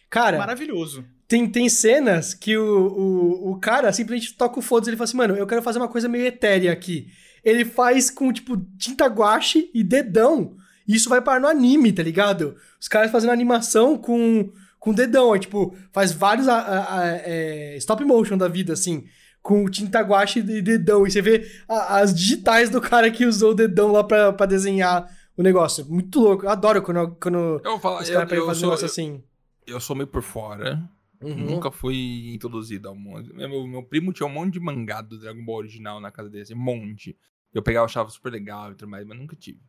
[0.09, 1.05] Cara, Maravilhoso.
[1.27, 5.05] tem, tem cenas que o, o, o cara simplesmente toca o foda-se e ele fala
[5.05, 7.07] assim, mano, eu quero fazer uma coisa meio etérea aqui.
[7.43, 10.55] Ele faz com, tipo, tinta guache e dedão.
[10.87, 12.55] E isso vai parar no anime, tá ligado?
[12.79, 15.33] Os caras fazendo animação com, com dedão.
[15.33, 19.05] Aí, tipo, faz vários a- a- a- é, stop motion da vida, assim.
[19.41, 21.05] Com tinta guache e dedão.
[21.07, 25.07] E você vê as digitais do cara que usou o dedão lá pra, pra desenhar
[25.37, 25.85] o negócio.
[25.87, 26.45] Muito louco.
[26.45, 28.89] Eu adoro quando, quando Eu falar, os eu, caras eu, fazem um sou, negócio eu,
[28.89, 29.23] assim.
[29.67, 30.81] eu sou meio por fora.
[31.21, 31.35] Uhum.
[31.35, 33.33] Nunca fui introduzido ao mundo.
[33.33, 36.43] Meu, meu primo tinha um monte de mangá do Dragon Ball original na casa dele,
[36.43, 37.17] assim, um monte.
[37.53, 39.59] Eu pegava, achava super legal e tudo mais, mas nunca tive.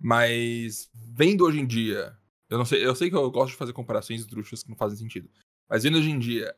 [0.00, 2.16] Mas vendo hoje em dia,
[2.48, 4.98] eu não sei, eu sei que eu gosto de fazer comparações esdrúxulas que não fazem
[4.98, 5.28] sentido.
[5.68, 6.54] Mas vendo hoje em dia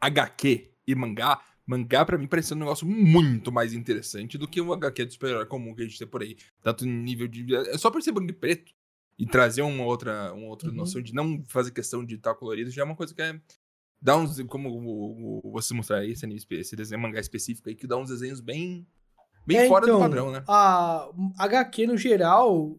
[0.00, 4.72] HQ e mangá, mangá pra mim parece um negócio muito mais interessante do que um
[4.72, 6.36] HQ de super-herói comum que a gente tem por aí.
[6.62, 7.54] Tanto em nível de.
[7.54, 8.72] É só por ser branco e preto
[9.18, 10.74] e trazer uma outra, uma outra Uhum.
[10.76, 13.40] noção de não fazer questão de estar colorido já é uma coisa que é.
[14.00, 14.40] Dá uns.
[14.42, 18.40] Como você mostrar aí, esse, anime esse desenho mangá específico aí, que dá uns desenhos
[18.40, 18.86] bem.
[19.46, 20.42] Bem É, fora então, do padrão, né?
[20.46, 22.78] A HQ, no geral,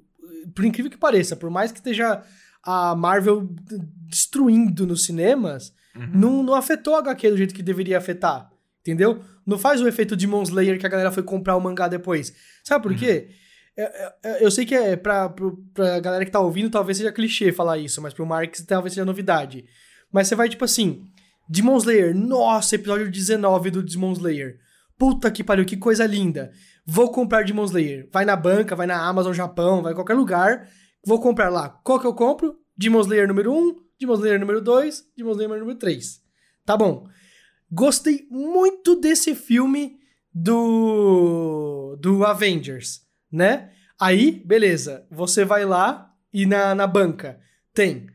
[0.55, 2.21] por incrível que pareça, por mais que esteja
[2.63, 3.49] a Marvel
[4.07, 6.11] destruindo nos cinemas, Uhum.
[6.13, 8.51] não, não afetou a HQ do jeito que deveria afetar.
[8.81, 9.21] Entendeu?
[9.45, 12.33] Não faz o efeito Demon Slayer que a galera foi comprar o mangá depois.
[12.63, 13.29] Sabe por quê?
[13.75, 15.29] É- é- é- Eu sei que é pra,
[15.73, 19.03] pra galera que tá ouvindo, talvez seja clichê falar isso, mas pro Marx talvez seja
[19.05, 19.65] novidade.
[20.11, 21.05] Mas você vai, tipo assim,
[21.47, 24.59] Demon Slayer, nossa, episódio 19 do Demon Slayer.
[24.97, 26.51] Puta que pariu, que coisa linda.
[26.85, 28.09] Vou comprar Demon Slayer.
[28.11, 30.69] Vai na banca, vai na Amazon Japão, vai em qualquer lugar.
[31.05, 31.69] Vou comprar lá.
[31.69, 32.59] Qual que eu compro?
[32.77, 36.21] Demon Slayer número 1, Demon Slayer número 2, Demon Slayer número 3.
[36.65, 37.07] Tá bom.
[37.71, 39.99] Gostei muito desse filme
[40.33, 43.01] do do Avengers,
[43.31, 43.71] né?
[43.99, 45.05] Aí, beleza.
[45.11, 47.39] Você vai lá e na, na banca
[47.73, 48.07] tem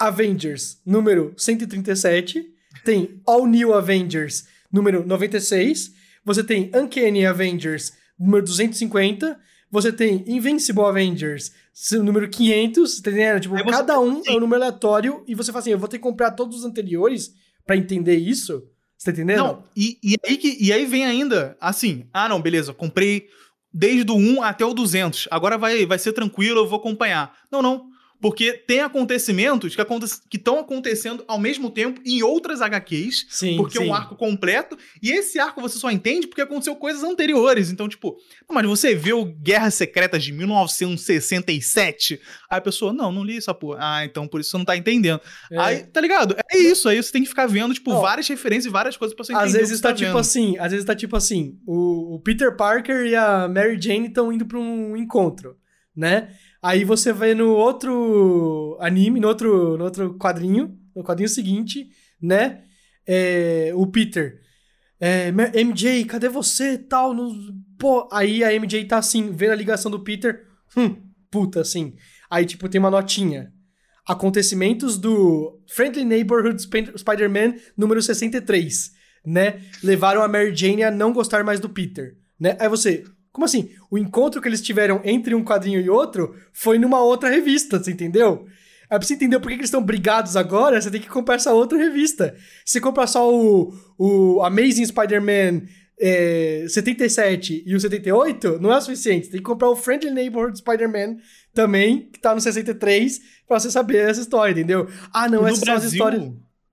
[0.00, 2.44] Avengers número 137,
[2.84, 5.92] tem All New Avengers número 96,
[6.24, 9.38] você tem Uncanny Avengers número 250,
[9.70, 11.52] você tem Invincible Avengers
[11.92, 13.40] número 500, tá entendendo?
[13.40, 16.02] Tipo, cada um é um número aleatório e você fala assim, eu vou ter que
[16.02, 17.32] comprar todos os anteriores
[17.66, 18.62] pra entender isso?
[18.96, 19.38] Você tá entendendo?
[19.38, 23.28] Não, e, e, aí que, e aí vem ainda, assim, ah não, beleza, comprei
[23.72, 27.34] desde o 1 até o 200, agora vai, vai ser tranquilo, eu vou acompanhar.
[27.50, 27.89] Não, não,
[28.20, 33.78] porque tem acontecimentos que aconte- estão acontecendo ao mesmo tempo em outras HQs, Sim, porque
[33.78, 33.88] é sim.
[33.88, 37.70] um arco completo, e esse arco você só entende porque aconteceu coisas anteriores.
[37.70, 38.16] Então, tipo,
[38.48, 42.20] "Não, mas você viu Guerras Secretas de 1967?
[42.48, 43.78] Aí a pessoa, não, não li essa porra.
[43.80, 45.20] Ah, então por isso você não tá entendendo.
[45.50, 45.58] É.
[45.58, 46.36] Aí, tá ligado?
[46.52, 48.00] É isso, aí você tem que ficar vendo, tipo, Não.
[48.00, 49.46] várias referências e várias coisas pra você entender.
[49.46, 53.06] Às vezes você tá, tipo assim, às vezes tá tipo assim, o, o Peter Parker
[53.06, 55.56] e a Mary Jane estão indo pra um encontro,
[55.96, 56.34] né?
[56.62, 61.88] Aí você vê no outro anime, no outro, no outro quadrinho, no quadrinho seguinte,
[62.20, 62.64] né?
[63.06, 64.38] É, o Peter,
[65.00, 67.14] é, "M- MJ, cadê você tal?
[67.14, 67.32] No,
[67.78, 70.42] pô, aí a MJ tá assim, vendo a ligação do Peter,
[70.76, 70.96] hum,
[71.30, 71.94] puta, assim.
[72.30, 73.50] Aí, tipo, tem uma notinha.
[74.06, 78.90] Acontecimentos do Friendly Neighborhood Sp- Spider-Man número 63,
[79.24, 79.60] né?
[79.82, 82.56] Levaram a Mary Jane a não gostar mais do Peter, né?
[82.60, 83.70] Aí você, como assim?
[83.90, 87.92] O encontro que eles tiveram entre um quadrinho e outro foi numa outra revista, você
[87.92, 88.46] entendeu?
[88.90, 91.36] Aí pra você entender por que que eles estão brigados agora, você tem que comprar
[91.36, 92.34] essa outra revista.
[92.64, 95.62] Se você comprar só o, o Amazing Spider-Man
[96.00, 99.26] é, 77 e o 78, não é o suficiente.
[99.26, 101.18] Você tem que comprar o Friendly Neighborhood Spider-Man
[101.54, 104.88] também, que tá no 63, pra você saber essa história, entendeu?
[105.12, 106.32] Ah, não, no essas são as Brasil, histórias.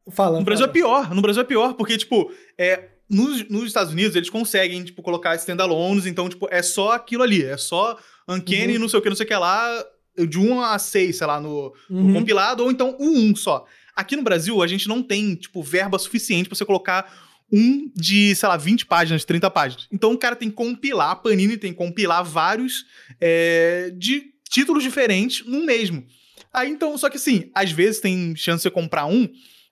[0.10, 0.39] Fala.
[0.39, 0.74] no Brasil é fala.
[0.74, 1.14] pior.
[1.14, 5.36] No Brasil é pior, porque, tipo, é, nos, nos Estados Unidos eles conseguem, tipo, colocar
[5.36, 7.43] standalones, então, tipo, é só aquilo ali.
[7.43, 7.97] É só
[8.28, 8.80] Uncanny, Uhum.
[8.80, 9.86] não sei o que, não sei o que lá,
[10.28, 12.14] de 1 a 6, sei lá, no, no Uhum.
[12.14, 13.66] compilado, ou então o 1 só.
[13.95, 18.36] Aqui no Brasil, a gente não tem, tipo, verba suficiente pra você colocar um de,
[18.36, 19.88] sei lá, 20 páginas, 30 páginas.
[19.91, 22.86] Então o cara tem que compilar, a Panini tem que compilar vários
[23.22, 26.05] é, de títulos diferentes num mesmo.
[26.53, 29.28] Aí então, só que assim, às vezes tem chance de você comprar um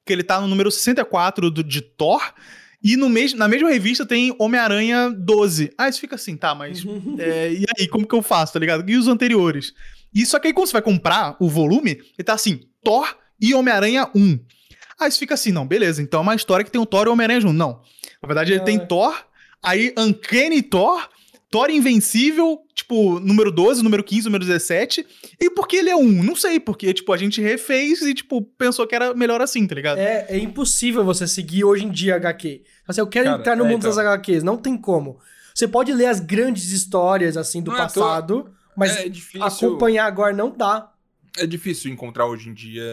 [0.05, 2.21] que ele tá no número 64 do, de Thor.
[2.87, 5.71] E no na mesma revista tem Homem-Aranha 12.
[5.75, 6.85] Aí você fica assim, tá, mas.
[7.17, 8.87] é, e aí, como que eu faço, tá ligado?
[8.87, 9.73] E os anteriores?
[10.13, 13.11] E só que aí quando você vai comprar o volume, ele tá assim, Thor
[13.41, 14.39] e Homem-Aranha 1.
[14.99, 17.09] Aí você fica assim, não, beleza, então é uma história que tem o Thor e
[17.09, 17.55] o Homem-Aranha junto.
[17.55, 17.81] Não.
[18.21, 18.63] Na verdade, ele É.
[18.63, 19.13] tem Thor,
[19.63, 21.09] aí Uncanny Thor,
[21.55, 25.07] Thor Invencível, tipo, número 12, número 15, número 17.
[25.39, 26.21] E por que ele é um?
[26.21, 29.73] Não sei, porque, tipo, a gente refez e, tipo, pensou que era melhor assim, tá
[29.73, 29.97] ligado?
[29.97, 32.61] É, é impossível você seguir hoje em dia HQ.
[32.85, 33.89] Assim, eu quero Cara, entrar no é, mundo então.
[33.89, 35.17] das HQs, não tem como.
[35.53, 39.41] Você pode ler as grandes histórias, assim, do Não é passado, mas é difícil.
[39.45, 40.91] acompanhar agora não dá.
[41.37, 42.83] É difícil encontrar hoje em dia,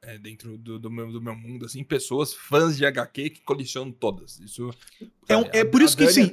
[0.00, 3.90] é, dentro do, do meu, do meu mundo, assim, pessoas fãs de HQ que colecionam
[3.90, 4.38] todas.
[4.38, 4.70] Isso.
[5.28, 6.32] É um- é por isso a que, Dani assim,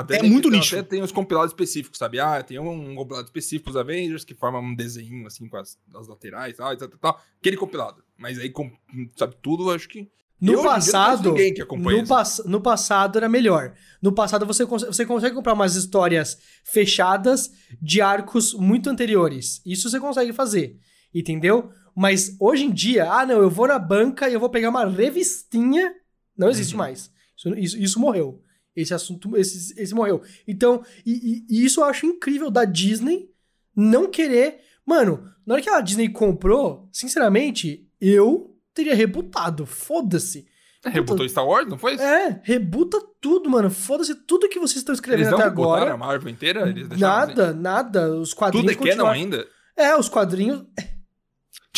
[0.00, 0.74] até- é muito nicho.
[0.76, 2.18] Até tem os compilados específicos, sabe?
[2.20, 5.78] Ah, tem um, um compilado específico dos Avengers que forma um desenho, assim, com as,
[5.94, 7.22] as laterais tal, e tal, tal, tal.
[7.40, 8.02] Aquele compilado.
[8.16, 8.70] Mas aí, com,
[9.16, 10.08] sabe, tudo, eu acho que.
[10.40, 11.34] No passado,
[11.76, 13.74] no, pass- no passado era melhor.
[14.00, 17.50] No passado você, cons- você consegue comprar umas histórias fechadas
[17.82, 19.60] de arcos muito anteriores.
[19.66, 20.78] Isso você consegue fazer,
[21.12, 21.70] entendeu?
[21.96, 24.86] Mas hoje em dia, ah não, eu vou na banca e eu vou pegar uma
[24.86, 25.92] revistinha.
[26.36, 26.78] Não existe Uhum.
[26.78, 27.10] mais.
[27.36, 28.40] Isso, isso, isso morreu.
[28.80, 30.22] Esse assunto, esse, esse morreu.
[30.46, 33.28] Então, e, e- e isso eu acho incrível da Disney
[33.74, 34.60] não querer.
[34.86, 39.66] Mano, na hora que a Disney comprou, sinceramente, eu teria rebutado.
[39.66, 40.46] Foda-se.
[40.84, 42.02] Rebutou Star Wars, não foi isso?
[42.04, 43.68] É, rebuta tudo, mano.
[43.68, 45.92] Foda-se tudo que vocês estão Eles escrevendo não até agora.
[45.92, 46.68] a Marvel inteira?
[46.68, 48.14] Eles Nada, nada.
[48.16, 48.36] Os Assim.
[48.38, 48.72] quadrinhos.
[48.76, 49.46] Tudo é continuaram- ainda?
[49.76, 50.62] É, os quadrinhos.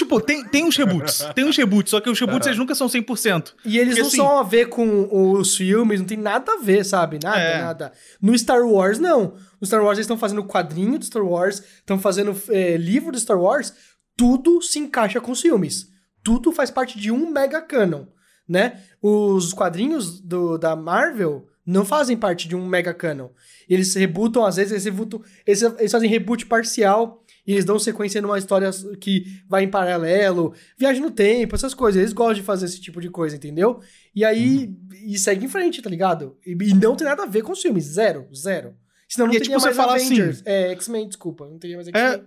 [0.01, 1.25] Tipo, tem, tem uns reboots.
[1.35, 3.55] tem uns reboots, só que os reboots eles nunca são 100%.
[3.65, 6.57] E eles Porque, não assim- são a ver com os filmes, não tem nada a
[6.59, 7.19] ver, sabe?
[7.23, 7.61] Nada, É.
[7.63, 7.93] nada.
[8.21, 9.35] No Star Wars, não.
[9.61, 13.21] No Star Wars, eles estão fazendo quadrinho do Star Wars, estão fazendo é, livro do
[13.21, 13.73] Star Wars.
[14.17, 15.89] Tudo se encaixa com os filmes.
[16.23, 18.05] Tudo faz parte de um mega canon,
[18.49, 18.81] né?
[19.01, 23.29] Os quadrinhos do, da Marvel não fazem parte de um mega canon.
[23.69, 28.21] Eles rebutam, às vezes, eles, rebutam, eles, eles fazem reboot parcial e eles dão sequência
[28.23, 28.71] numa história
[29.01, 32.01] que vai em paralelo, viagem no tempo, essas coisas.
[32.01, 33.81] Eles gostam de fazer esse tipo de coisa, entendeu?
[34.15, 34.71] E aí,
[35.05, 36.37] e segue em frente, tá ligado?
[36.47, 38.75] E, e não tem nada a ver com os filmes, zero, zero.
[39.09, 40.43] Senão não E é teria tipo você mais falar assim- Avengers.
[40.45, 42.23] É, X-Men, desculpa, não teria mais X-Men.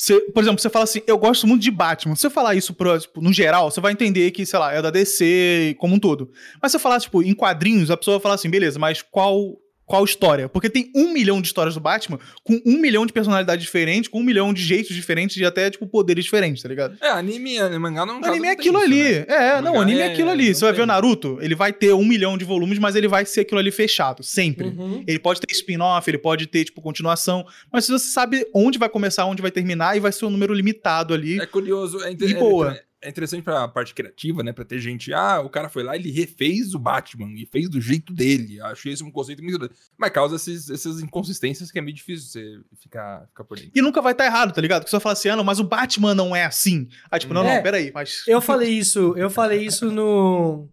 [0.00, 2.14] Você, por exemplo, você fala assim, eu gosto muito de Batman.
[2.14, 4.80] Se você falar isso pro, tipo, no geral, você vai entender que, sei lá, é
[4.80, 6.30] da DC como um todo.
[6.62, 9.56] Mas se você falar, tipo, em quadrinhos, a pessoa vai falar assim, beleza, mas qual,
[9.88, 10.48] qual história?
[10.48, 14.20] Porque tem um milhão de histórias do Batman, com um milhão de personalidades diferentes, com
[14.20, 16.96] um milhão de jeitos diferentes e até, tipo, poderes diferentes, tá ligado?
[17.00, 19.02] É, anime, mangá não O anime é aquilo ali.
[19.26, 20.54] É, não, anime é é- aquilo ali.
[20.54, 23.24] Você vai ver o Naruto, ele vai ter um milhão de volumes, mas ele vai
[23.24, 24.66] ser aquilo ali fechado, sempre.
[24.68, 25.02] Uhum.
[25.06, 27.44] Ele pode ter spin-off, ele pode ter, tipo, continuação.
[27.72, 30.52] Mas se você sabe onde vai começar, onde vai terminar, e vai ser um número
[30.52, 31.40] limitado ali.
[31.40, 32.78] É curioso, é, inter- De boa.
[33.02, 34.52] É- interessante pra parte criativa, né?
[34.52, 37.68] Pra ter gente, ah, o cara foi lá e ele refez o Batman e fez
[37.68, 38.60] do jeito dele.
[38.60, 39.70] Acho esse um conceito muito.
[39.96, 43.72] Mas causa esses, essas inconsistências que é meio difícil você ficar, ficar por dentro.
[43.74, 44.80] E nunca vai estar errado, tá ligado?
[44.82, 46.88] Porque você vai falar assim, ah, não, mas o Batman não é assim.
[47.10, 47.56] Aí, tipo, não, É.
[47.56, 48.22] não, peraí, mas.
[48.26, 50.68] Eu falei isso, eu falei isso no.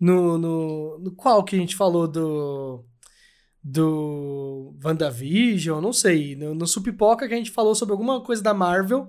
[0.00, 2.84] No, no, no qual que a gente falou do.
[3.62, 4.74] Do.
[4.84, 6.34] WandaVision, não sei.
[6.34, 9.08] No, no Supipoca que a gente falou sobre alguma coisa da Marvel.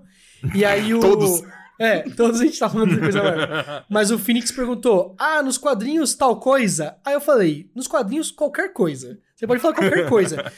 [0.54, 1.00] E aí o.
[1.00, 1.42] Todos.
[1.80, 3.84] É, todos a gente tá falando de coisa Marvel.
[3.90, 6.98] Mas o Phoenix perguntou: Ah, nos quadrinhos tal coisa?
[7.04, 9.20] Aí eu falei: Nos quadrinhos qualquer coisa.
[9.36, 10.52] Você pode falar qualquer coisa.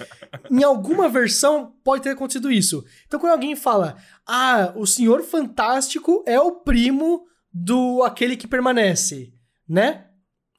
[0.51, 2.83] em alguma versão pode ter acontecido isso.
[3.07, 3.95] Então quando alguém fala:
[4.27, 9.33] Ah, o Senhor Fantástico é o primo do aquele que permanece,
[9.67, 10.07] né?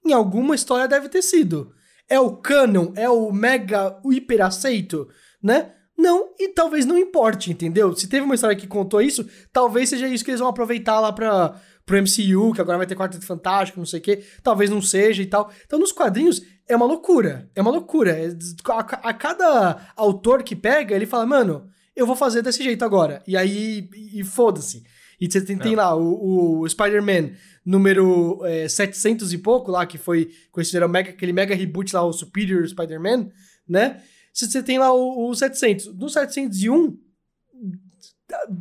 [0.04, 1.72] Em alguma história deve ter sido.
[2.08, 5.08] É o canon, é o mega o hiper aceito,
[5.42, 5.72] né?
[5.96, 7.94] Não, e talvez não importe, entendeu?
[7.96, 11.10] Se teve uma história que contou isso, talvez seja isso que eles vão aproveitar lá
[11.12, 14.22] pra, pro MCU, que agora vai ter Quarteto Fantástico, não sei o quê.
[14.42, 15.50] Talvez não seja e tal.
[15.64, 17.48] Então, nos quadrinhos, é uma loucura.
[17.54, 18.10] É uma loucura.
[18.10, 18.28] É-
[18.70, 18.78] A,
[19.08, 23.22] a cada autor que pega, ele fala, mano, eu vou fazer desse jeito agora.
[23.26, 24.84] E aí, e, e foda-se.
[25.18, 25.76] E você tem, tem É.
[25.76, 27.30] lá o, o Spider-Man
[27.64, 32.12] número é, 700 e pouco lá, que foi considerado mega, aquele mega reboot lá, o
[32.12, 33.30] Superior Spider-Man,
[33.66, 34.02] né?
[34.36, 35.94] Você você tem lá o, o 700.
[35.94, 36.98] No 701,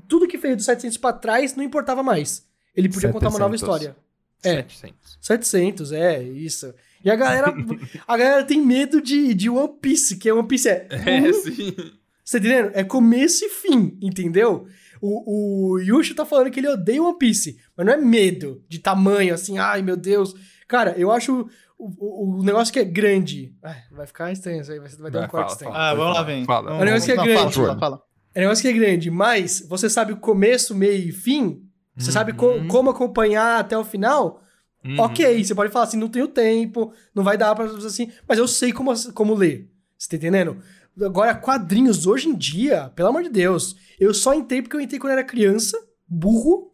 [0.07, 2.47] tudo que veio do 700 pra trás não importava mais.
[2.73, 3.61] Ele podia contar uma nova 700.
[3.61, 3.97] história.
[4.41, 4.63] É.
[4.63, 5.17] 700.
[5.19, 6.73] 700, é, isso.
[7.03, 7.53] E a galera,
[8.07, 10.87] a galera tem medo de, de One Piece, que One Piece é...
[11.05, 11.75] É, sim.
[12.23, 12.71] você tá entendendo?
[12.73, 14.67] É começo e fim, entendeu?
[15.01, 18.79] O, o Yushu tá falando que ele odeia One Piece, mas não é medo de
[18.79, 20.33] tamanho, assim, ai meu Deus.
[20.69, 21.49] Cara, eu acho
[21.99, 23.53] o, o, negócio que é grande.
[23.63, 25.73] Ai, vai ficar estranho isso aí, vai, vai dar um Vai, corte fala, estranho.
[25.73, 25.89] fala.
[25.89, 26.45] Ah, vamos lá, vem.
[26.45, 26.73] fala.
[26.81, 27.53] O negócio que é grande.
[27.53, 28.01] Fala, fala, fala.
[28.33, 31.61] É um negócio que é grande, mas você sabe o começo, meio e fim,
[31.97, 32.67] Você sabe co- Uhum.
[32.67, 34.41] como acompanhar até o final?
[34.83, 34.99] Uhum.
[34.99, 38.37] Ok, você pode falar assim, não tenho tempo, não vai dar pra fazer assim, mas
[38.37, 39.69] eu sei como, como ler.
[39.97, 40.57] Você tá entendendo?
[41.01, 44.99] Agora, quadrinhos hoje em dia, pelo amor de Deus, eu só entrei porque eu entrei
[44.99, 45.77] quando eu era criança,
[46.07, 46.73] burro,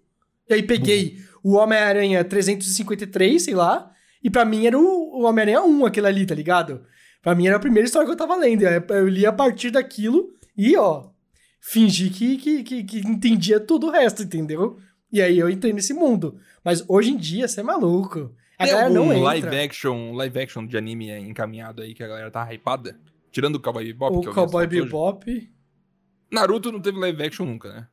[0.49, 3.90] e aí peguei o Homem-Aranha 353, sei lá,
[4.23, 6.83] e pra mim era o, o Homem-Aranha 1, aquele ali, tá ligado?
[7.21, 8.63] Pra mim era a primeira história que eu tava lendo.
[8.63, 11.09] Eu, li a partir daquilo e, ó,
[11.59, 14.79] fingi que, que, que, que entendia tudo o resto, entendeu?
[15.11, 16.39] E aí eu entrei nesse mundo.
[16.63, 18.33] Mas hoje em dia, você é maluco.
[18.57, 19.23] A Tem galera não entra.
[19.23, 22.99] live action, live action de anime encaminhado aí que a galera tá hypada?
[23.31, 24.83] Tirando o Cowboy Bebop, o que eu vi Cowboy foto hoje.
[24.83, 25.51] Bebop.
[26.31, 27.87] Naruto não teve live action nunca, né?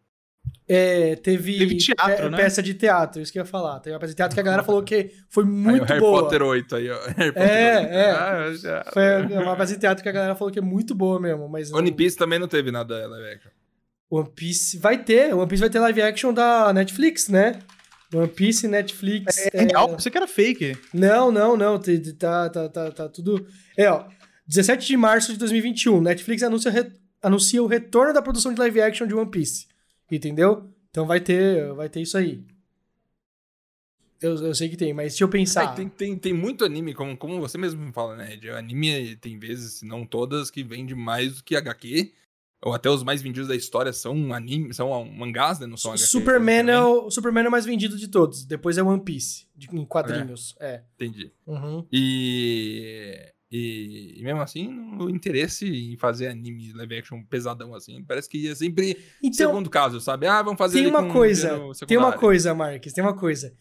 [0.71, 2.37] É, teve, Teve teatro, pe- né?
[2.37, 3.81] peça de teatro, isso que eu ia falar.
[3.81, 6.01] Teve uma peça de teatro que a galera falou que foi aí muito o Harry
[6.01, 6.23] boa.
[6.25, 6.99] Potter 8 aí, ó.
[7.17, 7.89] Harry Potter É, 8.
[7.91, 8.11] é.
[8.11, 11.19] Ah, já- Foi uma peça de teatro que a galera falou que é muito boa
[11.21, 11.73] mesmo, mas...
[11.73, 13.51] One não- Piece também não teve nada live action.
[14.11, 15.35] One Piece vai ter.
[15.35, 17.59] One Piece vai ter live action da Netflix, né?
[18.15, 19.39] One Piece, Netflix...
[19.53, 20.77] É real, pensei que era fake.
[20.95, 21.79] Não, não, não.
[22.19, 23.47] Tá, tá, tá, tá tudo.
[23.77, 24.05] É, ó.
[24.47, 26.91] 17 de março de 2021, Netflix anuncia, re-
[27.23, 29.67] anuncia o retorno da produção de live action de One Piece.
[30.11, 30.69] Entendeu?
[30.91, 32.43] Então vai ter, vai ter isso aí.
[34.21, 35.73] Eu, eu sei que tem, mas se eu pensar.
[35.73, 38.37] É, tem, tem, tem muito anime, como, como você mesmo fala, né?
[38.37, 42.13] De anime tem vezes, se não todas, que vende mais do que HQ.
[42.61, 45.67] Ou até os mais vendidos da história são anime, são mangás, né?
[45.69, 46.07] Não são HQ.
[46.09, 48.45] Superman é, o, Superman é o mais vendido de todos.
[48.45, 50.57] Depois é One Piece, de- em quadrinhos.
[50.59, 50.83] É.
[50.97, 51.31] Entendi.
[51.47, 51.87] Uhum.
[51.93, 54.69] E, e, e mesmo assim,
[54.99, 59.71] o interesse em fazer anime live action pesadão assim, parece que ia sempre Então, segundo
[59.71, 60.27] caso, sabe?
[60.27, 61.49] Ah, vamos fazer tem uma coisa.
[61.49, 63.55] dinheiro Tem uma coisa, Marques, tem uma coisa.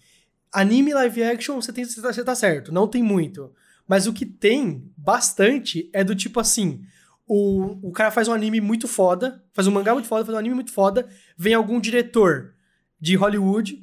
[0.51, 3.51] Anime live action, você, tem, você, tá, você tá certo, não tem muito.
[3.87, 6.81] Mas o que tem bastante é do tipo assim:
[7.25, 10.39] o, o cara faz um anime muito foda, faz um mangá muito foda, faz um
[10.39, 11.07] anime muito foda,
[11.37, 12.53] vem algum diretor
[12.99, 13.81] de Hollywood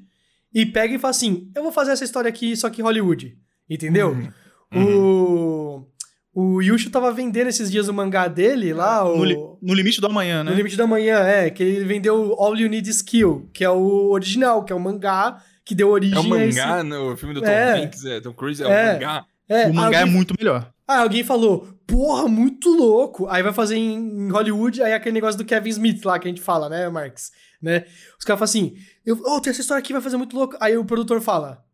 [0.53, 3.39] e pega e fala assim: eu vou fazer essa história aqui, só que Hollywood.
[3.69, 4.11] Entendeu?
[4.11, 4.33] Uhum.
[4.75, 5.87] O,
[6.35, 9.19] o Yushu tava vendendo esses dias o mangá dele lá, o.
[9.19, 10.51] No, li- no limite do amanhã, né?
[10.51, 13.71] No Limite da Manhã, é, que ele vendeu All You Need Is Kill, que é
[13.71, 16.59] o original, que é o mangá que deu origem É um a esse...
[16.59, 17.85] mangá, no filme do Tom É.
[17.85, 18.69] Hanks, é, Tom Cruise, é, É.
[18.69, 19.27] um mangá.
[19.49, 20.01] É, o mangá alguém...
[20.03, 20.71] é muito melhor.
[20.87, 23.27] Ah, alguém falou, porra, muito louco.
[23.29, 23.95] Aí vai fazer em,
[24.27, 27.33] em Hollywood, aí aquele negócio do Kevin Smith lá que a gente fala, né, Marx?
[27.63, 27.87] Né?
[28.19, 28.77] Os caras falam assim,
[29.07, 30.55] eu, oh, tem essa história aqui, vai fazer muito louco.
[30.61, 31.65] Aí o produtor fala,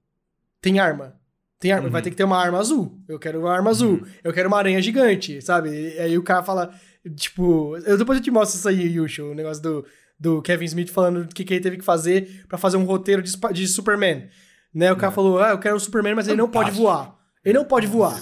[0.61, 1.15] tem arma.
[1.61, 1.93] Tem arma, Uhum.
[1.93, 2.99] vai ter que ter uma arma azul.
[3.07, 4.01] Eu quero uma arma azul.
[4.25, 5.69] Eu quero uma aranha gigante, sabe?
[5.71, 6.73] E aí o cara fala,
[7.15, 7.77] tipo...
[7.85, 9.85] Eu, depois eu te mostro isso aí, Yusho, o negócio do,
[10.19, 13.21] do Kevin Smith falando o que, que ele teve que fazer pra fazer um roteiro
[13.23, 14.27] de, de Superman.
[14.75, 14.91] Né?
[14.91, 15.15] O cara É.
[15.15, 17.15] falou, ah, eu quero o Superman, mas ele não pode voar.
[17.45, 18.19] Ele não pode voar.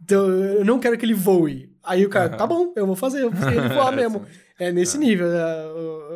[0.00, 1.72] Então, eu não quero que ele voe.
[1.82, 4.24] Aí o cara, tá bom, eu vou fazer, eu vou fazer ele voar mesmo.
[4.56, 5.40] É nesse nível, né,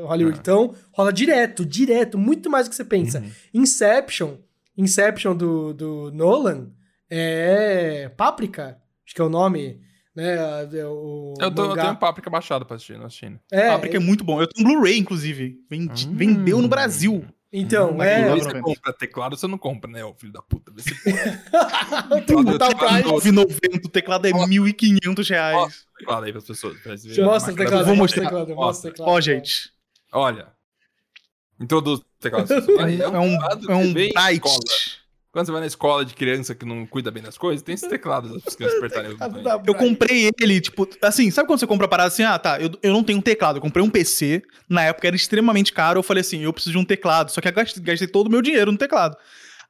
[0.04, 0.34] Hollywood.
[0.36, 0.40] Aham.
[0.40, 3.18] Então, rola direto, direto, muito mais do que você pensa.
[3.20, 3.30] Uhum.
[3.54, 4.34] Inception,
[4.76, 6.70] Inception do, do Nolan,
[7.10, 9.80] é Páprica, acho que é o nome,
[10.16, 10.34] né?
[10.74, 13.38] é O Eu, tô, eu tenho Páprica baixado pra assistir, não assistindo.
[13.50, 14.40] É, Fábrica é muito bom.
[14.40, 15.58] Eu tenho um Blu-ray, inclusive.
[15.68, 16.14] Vendi- Hum.
[16.16, 17.24] Vendeu no Brasil.
[17.52, 18.30] então, Hum, é...
[18.34, 20.72] Você compra teclado, você não compra, né, ô filho da puta?
[22.08, 23.02] Puta Teclado, praia.
[23.04, 23.20] teclado.
[23.22, 25.86] 9,90 o teclado é 1.500 reais.
[25.98, 26.78] teclado aí pras pessoas.
[26.78, 27.22] pra.
[27.22, 28.24] Mostra o teclado, vou mostra o mostrar.
[28.24, 29.10] teclado, mostra o teclado.
[29.10, 29.70] Ó, gente.
[30.12, 30.48] Olha.
[31.62, 32.48] Introduz o teclado.
[32.52, 34.58] É um, teclado é um escola.
[35.32, 37.88] Quando você vai na escola de criança que não cuida bem das coisas, tem esse
[37.88, 39.16] teclado para as crianças apertarem
[39.66, 42.22] Eu comprei ele, tipo, assim, sabe quando você compra a parada assim?
[42.22, 43.56] Ah, tá, eu, eu não tenho um teclado.
[43.56, 46.00] Eu comprei um PC, na época era extremamente caro.
[46.00, 47.30] Eu falei assim, eu preciso de um teclado.
[47.30, 49.16] Só que eu gastei, gastei todo o meu dinheiro no teclado.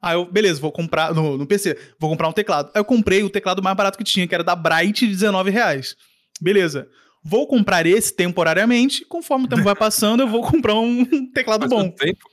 [0.01, 2.69] Aí eu, beleza, vou comprar, no, no PC, vou comprar um teclado.
[2.73, 5.49] Aí eu comprei o teclado mais barato que tinha, que era da Bright, de 19
[5.49, 5.95] reais.
[6.41, 6.89] Beleza.
[7.23, 11.71] Vou comprar esse temporariamente, conforme o tempo vai passando, eu vou comprar um teclado Faz
[11.71, 11.89] bom.
[11.89, 12.29] tempo?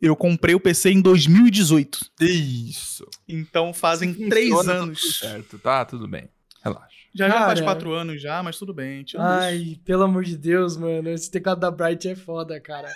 [0.00, 1.98] Eu comprei o PC em 2018.
[2.20, 3.06] Isso.
[3.28, 5.00] Então fazem três Funciona, tá anos.
[5.00, 6.28] tudo certo, tá tudo bem.
[6.62, 6.94] Relaxa.
[7.14, 7.62] Já, já faz Cara.
[7.62, 9.04] quatro anos já, mas tudo bem.
[9.04, 9.38] tirando isso.
[9.40, 11.08] Ai, pelo amor de Deus, mano.
[11.10, 12.90] Esse teclado da Bright é foda, cara.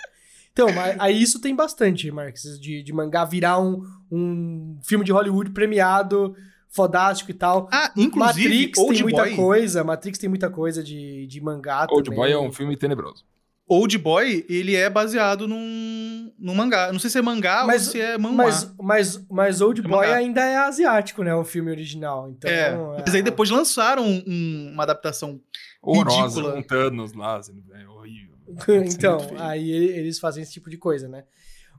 [0.51, 3.81] Então, mas aí isso tem bastante, Marcos, de, de mangá virar um,
[4.11, 6.35] um filme de Hollywood premiado,
[6.69, 7.67] fodástico e tal.
[7.71, 11.87] Ah, inclusive, Matrix Old tem muita Boy, coisa, Matrix tem muita coisa de, de mangá
[11.89, 12.19] Old também.
[12.19, 13.25] Boy é um filme tenebroso.
[13.67, 16.91] Old Boy, ele é baseado num, num mangá.
[16.91, 18.35] Não sei se é mangá Mas- ou se é manhwa.
[18.35, 20.15] Mas, mas, mas Old É Boy mangá.
[20.17, 21.35] ainda é asiático, né?
[21.35, 22.29] O filme original.
[22.29, 22.75] Então, é,
[23.05, 25.39] mas aí é- depois lançaram um- uma adaptação.
[25.83, 26.53] Horrorosa, Ridícula.
[26.53, 28.35] com Thanos lá, assim, é horrível.
[28.91, 31.23] então, muito aí eles fazem esse tipo de coisa, né?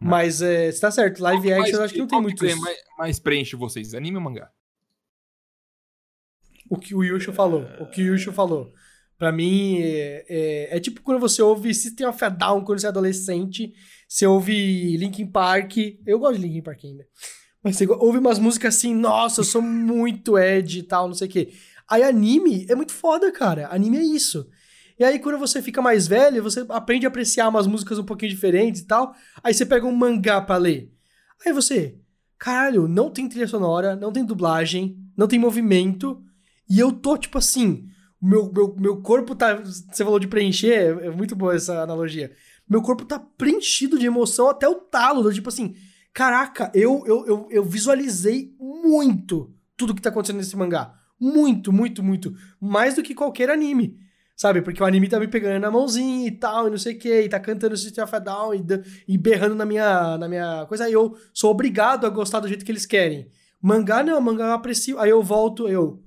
[0.01, 2.19] Mas é, você tá certo, live action eu acho que não tem
[2.51, 4.49] é mais, mais preenche vocês, anime ou mangá?
[6.71, 7.67] O que o Yushu falou.
[7.81, 8.73] O que o Yushu falou.
[9.19, 12.87] Pra mim, é, é, é tipo quando você ouve System of a Down quando você
[12.87, 13.75] é adolescente,
[14.09, 15.77] você ouve Linkin Park.
[16.07, 17.07] Eu gosto de Linkin Park ainda.
[17.63, 21.29] Mas você ouve umas músicas assim, nossa, eu sou muito Ed e tal, não sei
[21.29, 21.53] o quê.
[21.89, 23.69] Aí anime é muito foda, cara.
[23.71, 24.49] Anime é isso.
[24.99, 28.31] E aí, quando você fica mais velho, você aprende a apreciar umas músicas um pouquinho
[28.31, 29.15] diferentes e tal.
[29.43, 30.93] Aí você pega um mangá pra ler.
[31.45, 31.99] Aí você,
[32.39, 36.23] caralho, não tem trilha sonora, não tem dublagem, não tem movimento.
[36.71, 37.89] E eu tô, tipo assim,
[38.23, 39.57] meu, meu, meu corpo tá.
[39.57, 42.31] Você falou de preencher, é, é muito boa essa analogia.
[42.69, 45.33] Meu corpo tá preenchido de emoção até o talo.
[45.33, 45.75] Tipo assim,
[46.13, 50.95] caraca, eu, eu, eu, eu visualizei muito tudo que tá acontecendo nesse mangá.
[51.19, 52.35] Muito, muito, muito.
[52.61, 53.99] Mais do que qualquer anime.
[54.37, 54.63] Sabe?
[54.63, 57.23] Porque o anime tá me pegando na mãozinha e tal, e não sei o que,
[57.23, 58.65] e tá cantando System of a Down e,
[59.07, 60.85] e berrando na minha, na minha coisa.
[60.85, 63.29] Aí eu sou obrigado a gostar do jeito que eles querem.
[63.61, 64.99] Mangá não, mangá eu aprecio.
[64.99, 66.03] Aí eu volto, eu.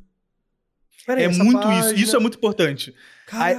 [1.06, 1.92] Peraí, é muito página...
[1.92, 2.04] isso.
[2.04, 2.94] Isso é muito importante.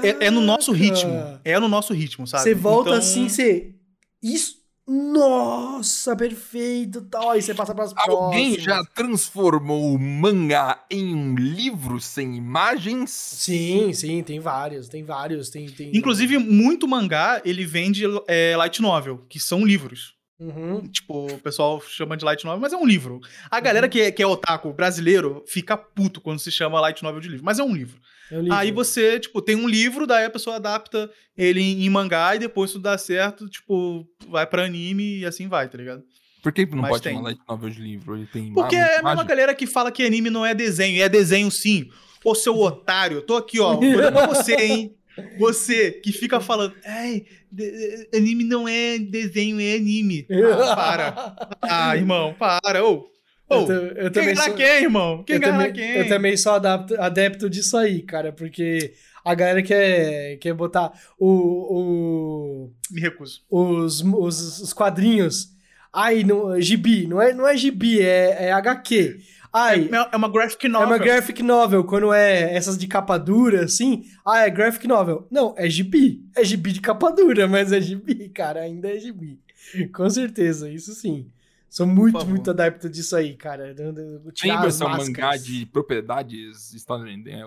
[0.02, 1.40] É, é, no nosso ritmo.
[1.44, 2.44] É no nosso ritmo, sabe?
[2.44, 2.98] Você volta então...
[2.98, 3.74] assim, você.
[4.22, 4.62] Isso.
[4.86, 7.30] Nossa, perfeito, tal.
[7.30, 8.62] Aí você passa para as Alguém próximas.
[8.62, 13.10] já transformou o mangá em um livro sem imagens?
[13.10, 15.90] Sim, sim, tem vários, tem vários, tem, tem...
[15.96, 20.14] Inclusive, muito mangá, ele vende é, light novel, que são livros.
[20.38, 20.88] Uhum.
[20.88, 23.20] Tipo, o pessoal chama de light novel, mas é um livro.
[23.50, 23.90] A galera uhum.
[23.90, 27.44] que, é, que é otaku brasileiro fica puto quando se chama light novel de livro,
[27.44, 28.00] mas é um livro.
[28.30, 32.34] É um Aí você, tipo, tem um livro, daí a pessoa adapta ele em, mangá
[32.34, 36.02] e depois tudo dá certo, tipo, vai pra anime e assim vai, tá ligado?
[36.42, 37.14] Por que não mas pode tem.
[37.14, 38.16] chamar light novel de livro?
[38.16, 41.08] Ele tem Porque é a mesma galera que fala que anime não é desenho, é
[41.08, 41.88] desenho sim.
[42.24, 44.96] Ô, seu otário, tô aqui, ó, olhando pra você, hein?
[45.38, 47.24] Você que fica falando, ai,
[48.14, 50.26] anime não é desenho, é anime.
[50.64, 51.48] Ah, para.
[51.62, 52.84] Ah, irmão, para.
[52.84, 53.08] Ô,
[53.48, 54.54] oh, eu, eu quem ganha sou...
[54.54, 55.22] quem, irmão?
[55.22, 55.96] Quem ganha quem?
[55.96, 61.28] Eu também sou adapto, adepto disso aí, cara, porque a galera quer, quer botar o,
[61.28, 62.70] o...
[62.90, 63.42] Me recuso.
[63.50, 65.54] Os, os, os quadrinhos.
[65.92, 67.06] Ai, não, gibi.
[67.06, 69.20] Não é, não é gibi, é, é HQ.
[69.56, 70.88] Ai, é, é uma graphic novel.
[70.88, 71.84] É uma graphic novel.
[71.84, 75.28] Quando é essas de capa dura, assim, ah, é graphic novel.
[75.30, 76.28] Não, é gibi.
[76.34, 78.62] É gibi de capa dura, mas é gibi, cara.
[78.62, 79.40] Ainda é gibi.
[79.94, 81.30] Com certeza, isso sim.
[81.70, 83.72] Sou muito, muito adepto disso aí, cara.
[84.40, 86.74] Tem versão mangá de propriedades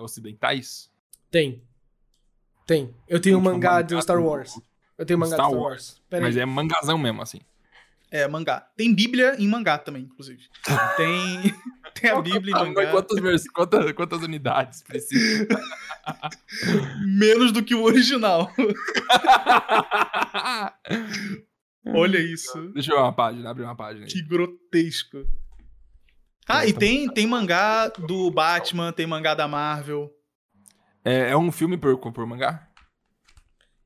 [0.00, 0.90] ocidentais?
[1.30, 1.62] Tem.
[2.66, 2.94] Tem.
[3.06, 4.58] Eu tenho um mangá, mangá do Star Wars.
[4.96, 6.00] Eu tenho mangá Star do Star Wars.
[6.10, 6.22] Wars.
[6.22, 7.40] Mas é mangazão mesmo, assim.
[8.10, 8.66] É, mangá.
[8.76, 10.42] Tem Bíblia em mangá também, inclusive.
[10.96, 11.54] Tem,
[11.94, 12.90] tem a Bíblia em mangá.
[12.90, 15.46] Quantas, quantas, quantas unidades precisa?
[17.06, 18.52] Menos do que o original.
[21.86, 22.70] Olha isso.
[22.72, 24.04] Deixa eu ver uma página, abrir uma página.
[24.04, 24.10] Aí.
[24.10, 25.26] Que grotesco.
[26.46, 30.10] Ah, e tem, tem mangá do Batman, tem mangá da Marvel.
[31.04, 32.68] É, é um filme por, por mangá?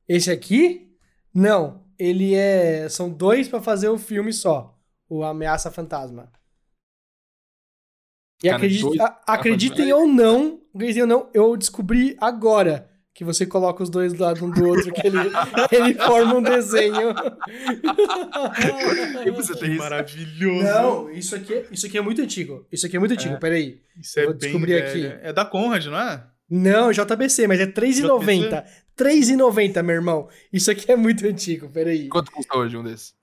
[0.08, 0.90] Esse aqui?
[1.34, 2.88] Não ele é.
[2.88, 4.76] São dois para fazer o filme só.
[5.08, 6.32] O Ameaça Fantasma.
[8.42, 9.00] E Cara, acredite, dois...
[9.00, 14.12] a, acreditem ou não, acreditem ou não, eu descobri agora que você coloca os dois
[14.12, 15.18] do lado um do outro, que ele,
[15.70, 17.14] ele forma um desenho.
[19.24, 20.64] e você tem maravilhoso.
[20.64, 22.66] Não, isso aqui, isso aqui é muito antigo.
[22.72, 23.80] Isso aqui é muito antigo, é, peraí.
[24.00, 25.06] Isso é Vou descobrir aqui.
[25.22, 26.24] É da Conrad, não é?
[26.48, 28.50] Não, JBC, mas é R$3,90.
[28.50, 30.28] R$3,90, meu irmão.
[30.52, 32.08] Isso aqui é muito antigo, peraí.
[32.08, 33.14] Quanto custa hoje um desses?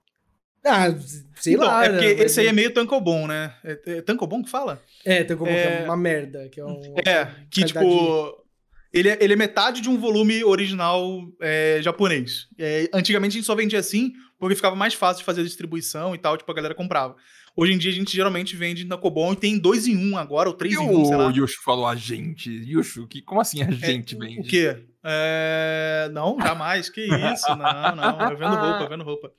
[0.66, 0.88] Ah,
[1.36, 1.86] sei então, lá.
[1.86, 2.24] É porque né?
[2.24, 3.54] esse aí é meio tancobon, né?
[3.64, 4.82] É, é tancobon que fala?
[5.06, 5.24] É, é...
[5.24, 6.50] que é uma merda.
[6.50, 8.46] Que é, um, é que tipo...
[8.92, 12.48] Ele é, ele é metade de um volume original é, japonês.
[12.58, 16.16] É, antigamente a gente só vendia assim, porque ficava mais fácil de fazer a distribuição
[16.16, 17.16] e tal, tipo, a galera comprava.
[17.56, 20.48] Hoje em dia a gente geralmente vende na Cobol e tem dois em um agora,
[20.48, 21.28] ou três e em um, sei lá.
[21.28, 22.49] O Yushu falou a gente.
[22.49, 24.40] Yushu, que, como assim a é, gente é, vende?
[24.40, 24.78] O quê?
[25.03, 26.10] É...
[26.14, 26.90] Não, jamais.
[26.90, 27.49] Que isso?
[27.56, 28.32] Não, não.
[28.32, 29.32] Eu vendo roupa, eu vendo roupa.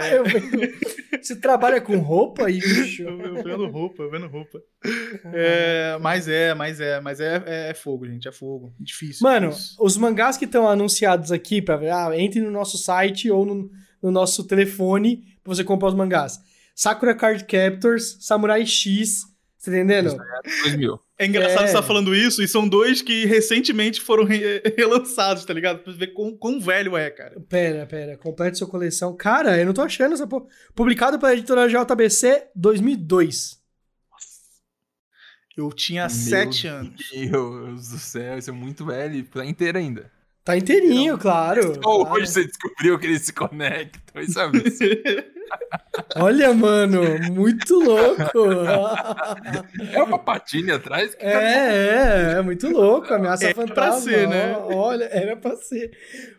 [0.00, 0.18] É...
[0.18, 0.72] eu vendo...
[1.20, 3.02] Você trabalha com roupa, Yushu?
[3.02, 4.60] eu, eu vendo roupa, eu vendo roupa.
[5.32, 5.96] É...
[6.00, 8.26] Mas é, mas é, mas é, é, é fogo, gente.
[8.26, 8.74] É fogo.
[8.80, 9.22] Difícil.
[9.22, 9.76] Mano, difícil.
[9.78, 13.70] os mangás que estão anunciados aqui, pra ver, ah, entre no nosso site ou no,
[14.02, 16.40] no nosso telefone pra você comprar os mangás.
[16.74, 19.22] Sakura Card Captors, Samurai X,
[19.64, 20.16] tá entendendo?
[20.64, 21.00] 2000.
[21.18, 21.58] É engraçado é.
[21.58, 25.78] você estar tá falando isso, e são dois que recentemente foram re relançados, tá ligado?
[25.78, 27.38] Pra ver quão, quão velho é, cara.
[27.48, 29.14] Pera, pera, complete sua coleção.
[29.14, 30.46] Cara, eu não tô achando essa porra.
[30.74, 33.62] Publicado pela editora JBC 2002.
[35.56, 37.10] Eu tinha Meu sete anos.
[37.12, 39.22] Meu Deus do céu, isso é muito velho.
[39.26, 40.10] Tá inteiro ainda.
[40.44, 41.74] Tá inteirinho, claro.
[41.84, 42.14] Oh, claro.
[42.14, 44.50] Hoje você descobriu que eles se conectam, isso é
[46.16, 47.00] Olha, mano,
[47.32, 48.40] muito louco.
[49.92, 51.14] É uma patinha atrás?
[51.14, 53.12] que É, é, é muito louco.
[53.12, 54.00] Ameaça Era pra fantasma.
[54.00, 54.56] ser, né?
[54.56, 55.92] Olha, era pra ser.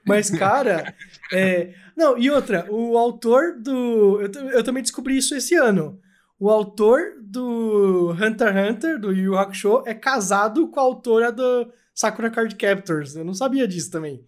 [0.06, 0.94] Mas, cara,
[1.32, 1.74] é...
[1.96, 4.20] não, e outra, o autor do.
[4.22, 6.00] Eu, eu também descobri isso esse ano.
[6.40, 11.72] O autor do Hunter x Hunter, do Yu Hakusho, é casado com a autora do
[11.94, 13.15] Sakura Card Captors.
[13.15, 14.24] Eu não sabia disso também.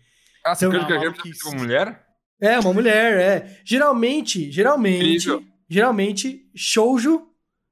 [0.45, 1.47] Ah, Então, quer que uma eu maluquice.
[1.47, 2.05] uma mulher?
[2.41, 3.59] É, uma mulher, é.
[3.65, 5.43] Geralmente, geralmente, Incrível.
[5.69, 7.27] geralmente, shoujo,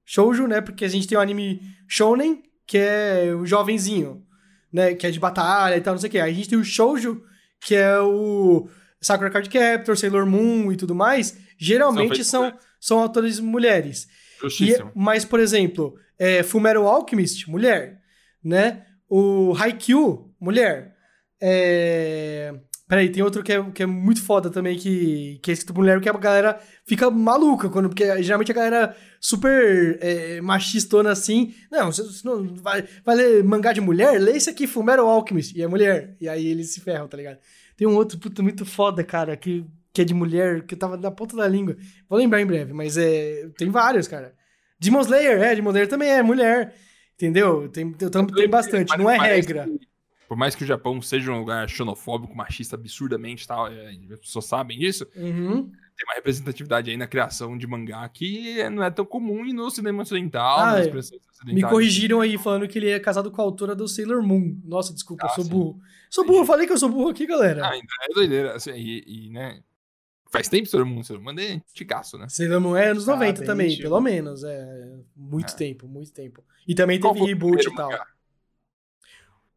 [0.05, 0.61] shoujo, né?
[0.61, 4.25] Porque a gente tem o anime shounen, que é o jovenzinho,
[4.71, 4.93] né?
[4.95, 6.19] Que é de batalha e tal, não sei o quê.
[6.19, 7.21] Aí a gente tem o shoujo,
[7.59, 8.67] que é o
[9.01, 11.37] Sakura Card Captor, Sailor Moon e tudo mais.
[11.57, 14.07] Geralmente São são, são, autores mulheres.
[14.61, 17.99] E- mas, por exemplo, é, Fullmetal Alchemist, mulher,
[18.43, 18.85] né?
[19.09, 20.95] O Haikyuu, mulher.
[21.41, 22.53] É...
[22.87, 25.99] Peraí, tem outro que é, que é muito foda também, que, que é escrito mulher,
[25.99, 31.91] que a galera fica maluca, quando, porque geralmente a galera super é, machistona assim, não,
[31.91, 34.21] você, não vai, vai ler mangá de mulher?
[34.21, 36.15] Lê esse aqui, Fullmetal Alchemist, e é mulher.
[36.19, 37.39] E aí eles se ferram, tá ligado?
[37.75, 41.09] Tem um outro, puta, muito foda, cara, que, que é de mulher, que tava na
[41.09, 41.75] ponta da língua.
[42.07, 44.35] Vou lembrar em breve, mas é, tem vários, cara.
[44.79, 46.75] Demon Slayer, é, Demon Slayer também é mulher.
[47.15, 47.69] Entendeu?
[47.69, 49.65] Tem, tem, tem bastante, não é regra.
[49.65, 49.87] que-
[50.27, 54.45] Por mais que o Japão seja um lugar xenofóbico, machista absurdamente tal, é, as pessoas
[54.45, 55.65] sabem disso, Uhum.
[55.95, 59.69] tem uma representatividade aí na criação de mangá que não é tão comum e no
[59.69, 60.91] cinema ocidental, Ah, é.
[61.53, 64.57] Me corrigiram aí falando que ele é casado com a autora do Sailor Moon.
[64.63, 65.49] Nossa, desculpa, eu Ah, sou sim.
[65.51, 65.79] burro.
[66.09, 67.67] Sou burro, eu falei que eu sou burro aqui, galera.
[67.67, 68.55] Ah, então é doideira.
[68.55, 69.61] Assim, e, e, né?
[70.33, 72.27] Faz tempo Sailor Moon, Sailor Moon é antigaço, né?
[72.27, 73.83] Sailor Moon é anos Ah, 90 bem também, antigo.
[73.83, 74.43] pelo menos.
[74.43, 75.55] É muito É.
[75.55, 76.43] tempo, muito tempo.
[76.67, 77.91] E também Qual teve reboot e primeiro tal.
[77.91, 78.07] mangá?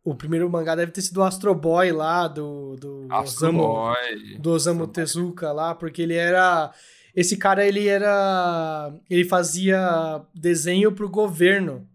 [0.05, 4.39] O primeiro mangá deve ter sido o Astro Boy lá, do, do Astro Osamu, Boy.
[4.39, 6.73] do Osamu Tezuka lá, porque ele era...
[7.15, 8.93] Esse cara, ele era...
[9.11, 11.89] Ele fazia desenho pro governo,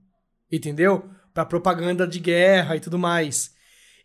[0.51, 1.05] entendeu?
[1.33, 3.53] Pra propaganda de guerra e tudo mais.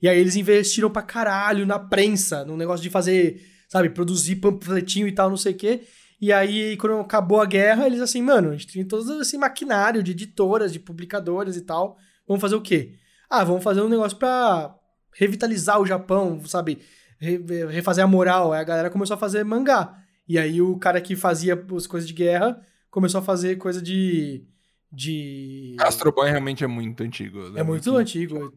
[0.00, 5.06] E aí eles investiram pra caralho na prensa, no negócio de fazer, sabe, produzir panfletinho
[5.08, 5.82] e tal, não sei o quê.
[6.20, 10.02] E aí, quando acabou a guerra, eles assim, mano, a gente tem todo esse maquinário
[10.02, 11.96] de editoras, de publicadoras e tal.
[12.26, 12.94] Vamos fazer o quê?
[13.28, 14.74] Ah, vamos fazer um negócio pra
[15.14, 16.78] revitalizar o Japão, sabe?
[17.18, 18.52] Re- refazer a moral.
[18.52, 19.94] Aí a galera começou a fazer mangá.
[20.28, 22.60] E aí o cara que fazia as coisas de guerra
[22.90, 24.44] começou a fazer coisa de.
[24.90, 25.76] de.
[25.80, 27.38] Astro Boy realmente é muito antigo.
[27.40, 28.52] eu É muito que- antigo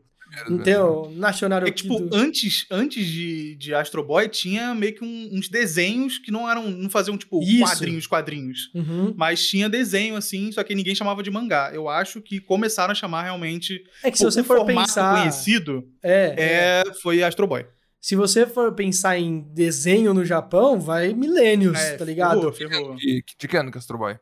[0.48, 5.04] não tem o National é, tipo, antes, antes de, de Astro Boy tinha meio que
[5.04, 7.60] um, uns desenhos que não eram, não faziam tipo Isso.
[7.60, 8.72] quadrinhos, quadrinhos.
[8.74, 9.14] Uhum.
[9.18, 11.72] Mas tinha desenho assim, só que ninguém chamava de mangá.
[11.74, 16.36] Eu acho que começaram a chamar realmente É que se você for pensar conhecido, é,
[16.38, 17.66] é, é, foi Astro Boy.
[18.02, 22.52] Se você for pensar em desenho no Japão, vai milênios, é, tá ligado?
[22.54, 22.96] Ferrou, ferrou.
[22.96, 24.18] De, que ano que é Astro Boy?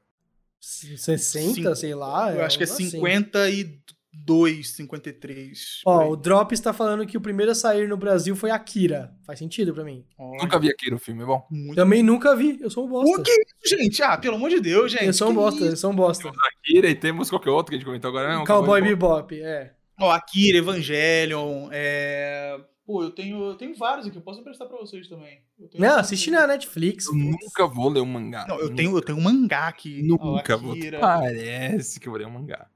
[0.59, 1.75] 60, Cin...
[1.75, 2.33] sei lá.
[2.33, 2.89] Eu é acho que é assim.
[2.89, 3.79] 50 e
[4.25, 5.81] 2,53.
[5.85, 9.13] Ó, o Drop está falando que o primeiro a sair no Brasil foi Akira.
[9.25, 10.05] Faz sentido para mim.
[10.17, 10.43] Olha.
[10.43, 11.45] Nunca vi Akira o filme, é bom.
[11.49, 12.13] Muito Também bom.
[12.13, 13.19] nunca vi, eu sou um bosta.
[13.19, 14.03] O que é isso, gente?
[14.03, 15.05] Ah, pelo amor de Deus, gente.
[15.05, 16.23] Eu sou um bosta, eu sou um bosta.
[16.23, 18.39] Temos Akira e temos qualquer outro que a gente comentou agora, não?
[18.39, 18.45] Né?
[18.45, 19.73] Cowboy, Bebop, é.
[19.99, 22.59] Ó, Akira, Evangelion, é...
[22.87, 25.41] Pô, eu tenho, eu tenho vários aqui, eu posso emprestar pra vocês também.
[25.77, 27.07] Não, assiste na Netflix.
[27.07, 28.45] Eu nunca vou ler um mangá.
[28.47, 30.01] Não, eu tenho, eu tenho um mangá aqui.
[30.01, 30.75] Nunca oh, vou.
[30.97, 32.69] Parece que eu vou ler um mangá.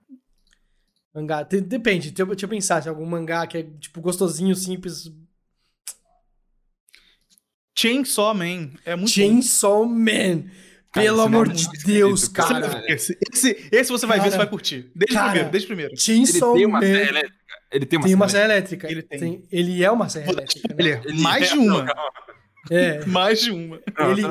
[1.14, 1.44] Mangá.
[1.44, 5.12] Depende, deixa eu, deixa eu pensar se algum mangá que é, tipo, gostosinho, simples.
[7.78, 8.72] Chainsaw Man.
[8.86, 9.08] É muito bom.
[9.08, 10.44] Chainsaw Man.
[10.94, 12.68] Cara, Pelo amor é de Deus, cara.
[12.70, 12.84] cara.
[12.94, 14.92] Esse, esse, esse você vai ver, Cara, você vai curtir.
[14.94, 15.92] Desde cara, o primeiro, desde primeiro.
[15.92, 16.86] Ele Chainsaw tem uma Man.
[16.86, 17.42] serra elétrica.
[17.72, 18.92] Ele tem uma Tem uma serra elétrica.
[18.92, 19.48] Ele tem.
[19.52, 21.02] Ele é uma serra dar elétrica, né?
[21.06, 21.86] Ele Mais é- de uma.
[22.70, 23.06] É.
[23.06, 23.82] Mais de uma.
[23.98, 24.24] Não, ele-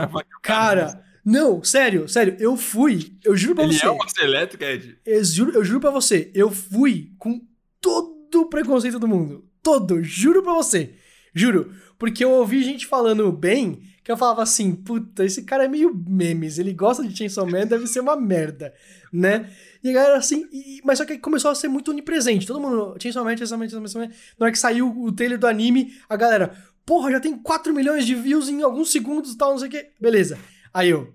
[0.43, 4.65] Cara, não, sério, sério, eu fui, eu juro pra Ele você, é uma serra elétrica,
[4.67, 4.99] Ed.
[5.05, 7.41] eu, juro, eu juro pra você, eu fui com
[7.81, 10.95] todo o preconceito do mundo, todo, juro pra você,
[11.35, 15.69] juro, porque eu ouvi gente falando bem, que eu falava assim, puta, esse cara é
[15.69, 18.73] meio memes, ele gosta de Chainsaw Man, deve ser uma merda,
[19.13, 19.51] né?
[19.85, 22.97] E a galera assim, e- mas só que começou a ser muito onipresente, todo mundo,
[23.01, 24.15] Chainsaw Man, Chainsaw Man, Chainsaw Man, Chainsaw Man.
[24.39, 26.57] na hora que saiu o trailer do anime, a galera,
[26.87, 29.71] porra, já tem 4 milhões de views em alguns segundos e tal, não sei o
[29.71, 30.39] que, beleza.
[30.73, 31.13] Aí eu,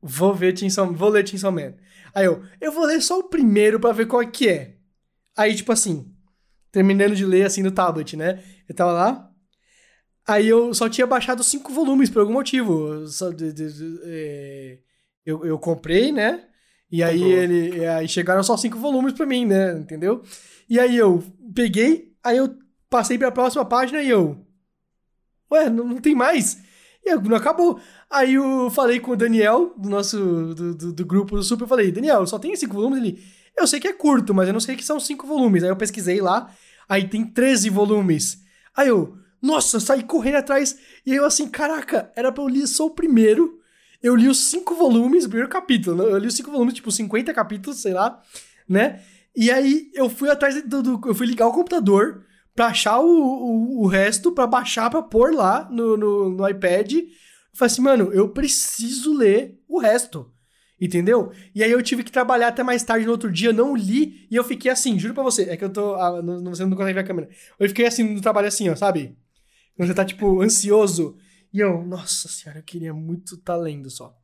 [0.00, 1.74] vou ver Chainsaw, vou ler Chainsaw Man.
[2.14, 4.76] Aí eu, eu vou ler só o primeiro pra ver qual é que é.
[5.36, 6.12] Aí, tipo assim,
[6.72, 8.42] terminando de ler assim no tablet, né?
[8.68, 9.30] Eu tava lá.
[10.26, 13.04] Aí eu só tinha baixado cinco volumes por algum motivo.
[14.04, 14.78] É,
[15.24, 16.44] eu, eu comprei, né?
[16.90, 17.86] E aí ele.
[17.86, 19.72] Aí chegaram só cinco volumes pra mim, né?
[19.78, 20.22] Entendeu?
[20.68, 21.22] E aí eu
[21.54, 22.58] peguei, aí eu
[22.90, 24.44] passei pra próxima página e eu.
[25.50, 26.58] Ué, não, não tem mais.
[27.04, 27.80] E não acabou.
[28.10, 30.18] Aí eu falei com o Daniel, do nosso
[30.54, 32.98] do, do, do grupo do Super, eu falei, Daniel, só tem cinco volumes?
[33.00, 33.22] Ele,
[33.56, 35.62] eu sei que é curto, mas eu não sei que são cinco volumes.
[35.62, 36.50] Aí eu pesquisei lá,
[36.88, 38.38] aí tem 13 volumes.
[38.74, 40.78] Aí eu, nossa, saí correndo atrás.
[41.04, 43.58] E eu assim, caraca, era pra eu ler só o primeiro.
[44.02, 45.96] Eu li os cinco volumes, o primeiro capítulo.
[45.96, 46.04] né?
[46.12, 48.22] Eu li os cinco volumes, tipo, 50 capítulos, sei lá,
[48.68, 49.00] né?
[49.36, 50.82] E aí eu fui atrás do.
[50.82, 52.24] do- eu fui ligar o computador
[52.54, 56.92] pra achar o, o, o resto, pra baixar, pra pôr lá no, no, no iPad.
[57.58, 60.32] Falei assim, mano, eu preciso ler o resto.
[60.80, 61.32] Entendeu?
[61.52, 64.36] E aí eu tive que trabalhar até mais tarde no outro dia, não li, e
[64.36, 65.96] eu fiquei assim, juro pra você, é que eu tô.
[65.96, 67.28] Ah, não, você não consegue ver a câmera.
[67.58, 69.18] Eu fiquei assim no trabalho assim, ó, sabe?
[69.76, 71.16] Quando você tá, tipo, ansioso.
[71.52, 74.14] E eu, nossa senhora, eu queria muito tá lendo só.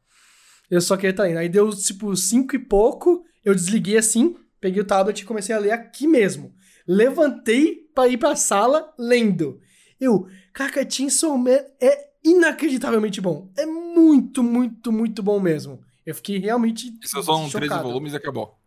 [0.71, 1.39] Eu só queria tá lendo.
[1.39, 5.59] Aí deu, tipo, cinco e pouco, eu desliguei assim, peguei o tablet e comecei a
[5.59, 6.55] ler aqui mesmo.
[6.87, 9.59] Levantei pra ir pra sala lendo.
[10.01, 13.53] Eu, caraca, Chainsaw Man é inacreditavelmente bom.
[13.57, 15.85] É muito, muito, muito bom mesmo.
[16.07, 17.83] Eu fiquei realmente Esses são 13 chocado.
[17.89, 18.59] volumes e acabou.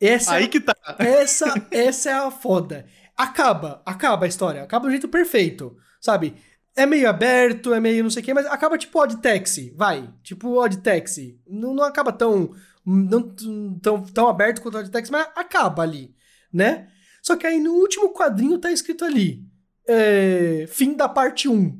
[0.00, 0.74] Essa, Aí que tá.
[0.98, 2.86] essa, essa é a foda.
[3.16, 4.62] Acaba, acaba a história.
[4.62, 6.34] Acaba do jeito perfeito, sabe?
[6.74, 10.12] É meio aberto, é meio não sei o quê, mas acaba tipo Odd Taxi, vai.
[10.22, 11.40] Tipo Odd Taxi.
[11.46, 12.52] Não, não acaba tão,
[12.84, 13.22] não,
[13.80, 16.12] tão, tão aberto quanto Odd Taxi, mas acaba ali,
[16.52, 16.88] né?
[17.22, 19.44] Só que aí no último quadrinho tá escrito ali,
[19.88, 21.78] é, fim da parte 1.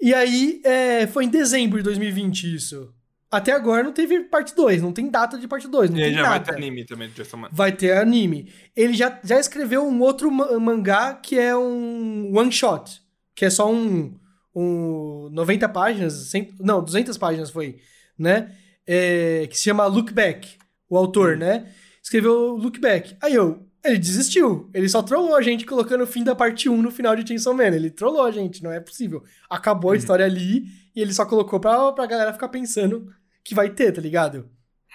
[0.00, 2.92] E aí, é, foi em dezembro de 2020 isso.
[3.30, 6.14] Até agora não teve parte 2, não tem data de parte 2, não E tem
[6.14, 7.48] já vai nada ter anime também do Jason Man.
[7.50, 8.52] vai ter anime.
[8.76, 13.02] Ele já, já escreveu um outro ma- mangá que é um one shot,
[13.34, 14.14] que é só um,
[14.54, 17.78] um 90 páginas, 100, não, 200 páginas foi,
[18.16, 18.54] né?
[18.86, 20.56] É, que se chama Look Back,
[20.88, 21.72] o autor, né?
[22.00, 23.16] Escreveu Look Back.
[23.20, 24.70] Aí eu, ele desistiu.
[24.72, 27.54] Ele só trollou a gente colocando o fim da parte 1 no final de Chainsaw
[27.54, 27.68] Man.
[27.68, 29.22] Ele trollou a gente, não é possível.
[29.48, 30.64] Acabou a história ali
[30.96, 33.12] e ele só colocou pra, pra galera ficar pensando
[33.44, 34.48] que vai ter, tá ligado?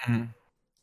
[0.07, 0.28] Uhum.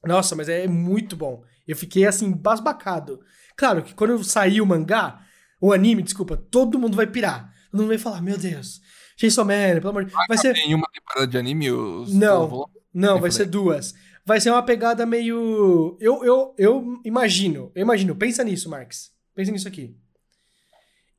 [0.04, 1.42] Nossa, mas é muito bom.
[1.66, 3.20] Eu fiquei assim, basbacado.
[3.56, 5.20] Claro que quando sair o mangá,
[5.60, 7.52] o anime, desculpa, todo mundo vai pirar.
[7.70, 8.80] Todo mundo vai falar, meu Deus,
[9.16, 10.54] Chainsaw Man, pelo amor de Vai ser.
[10.54, 11.70] Tem uma temporada de anime?
[11.72, 12.68] Os Não.
[12.94, 13.94] Não, vai ser duas.
[14.26, 15.96] Vai ser uma pegada meio.
[16.00, 18.16] Eu, eu, eu imagino, eu imagino.
[18.16, 19.12] Pensa nisso, Marx.
[19.32, 19.96] Pensa nisso aqui.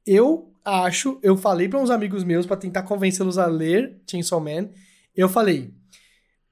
[0.06, 4.70] Eu acho, eu falei pra uns amigos meus pra tentar convencê-los a ler Chainsaw Man.
[5.16, 5.74] Eu falei: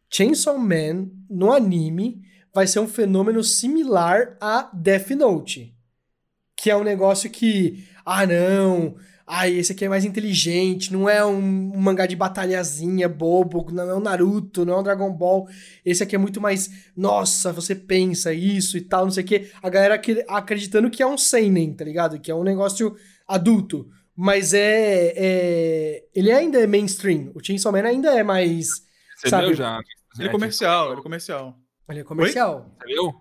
[0.09, 2.21] Chainsaw Man no anime
[2.53, 5.75] vai ser um fenômeno similar a Death Note.
[6.55, 8.95] Que é um negócio que, ah, não,
[9.27, 13.95] ah, esse aqui é mais inteligente, não é um, mangá de batalhazinha bobo, não é
[13.95, 15.47] um Naruto, não é um Dragon Ball.
[15.83, 19.49] Esse aqui é muito mais, nossa, você pensa isso e tal, não sei o quê.
[19.63, 22.19] A galera acre- acreditando que é um seinen, tá ligado?
[22.19, 22.95] Que é um negócio
[23.27, 23.89] adulto.
[24.15, 27.31] Mas é, é- Ele ainda é mainstream.
[27.35, 28.67] O Chainsaw Man ainda é mais.
[29.17, 29.79] Você Sabe- leu já?
[30.17, 31.59] Ele é comercial, ele é comercial.
[31.89, 32.71] Ele é comercial.
[32.79, 33.13] Você leu?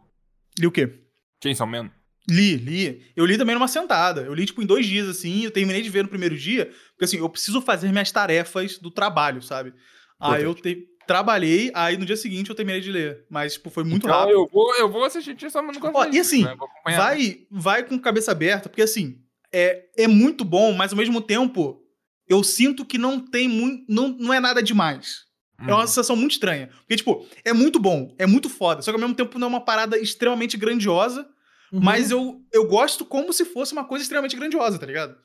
[0.58, 1.00] Li o quê?
[1.42, 1.90] Chainsaw Man?
[2.28, 3.02] Li, li.
[3.14, 4.22] Eu li também numa sentada.
[4.22, 5.44] Eu li, tipo, em dois dias, assim.
[5.44, 6.66] Eu terminei de ver no primeiro dia.
[6.92, 9.74] Porque, assim, eu preciso fazer minhas tarefas do trabalho, sabe?
[10.18, 13.26] Aí eu te- trabalhei, aí no dia seguinte eu terminei de ler.
[13.28, 14.32] Mas, tipo, foi muito Então rápido.
[14.32, 16.56] eu vou, eu vou assistir Man no Ó, e assim, né?
[16.96, 19.18] Vai, vai com cabeça aberta, porque, assim,
[19.52, 21.82] é, é muito bom, mas ao mesmo tempo,
[22.26, 23.84] eu sinto que não tem muito.
[23.86, 25.24] Não, não é nada demais.
[25.60, 25.74] É Uhum.
[25.78, 26.68] uma sensação muito estranha.
[26.80, 28.80] Porque, tipo, é muito bom, é muito foda.
[28.80, 31.28] Só que ao mesmo tempo não é uma parada extremamente grandiosa.
[31.74, 31.80] Uhum.
[31.82, 35.16] Mas eu, eu gosto como se fosse uma coisa extremamente grandiosa, tá ligado?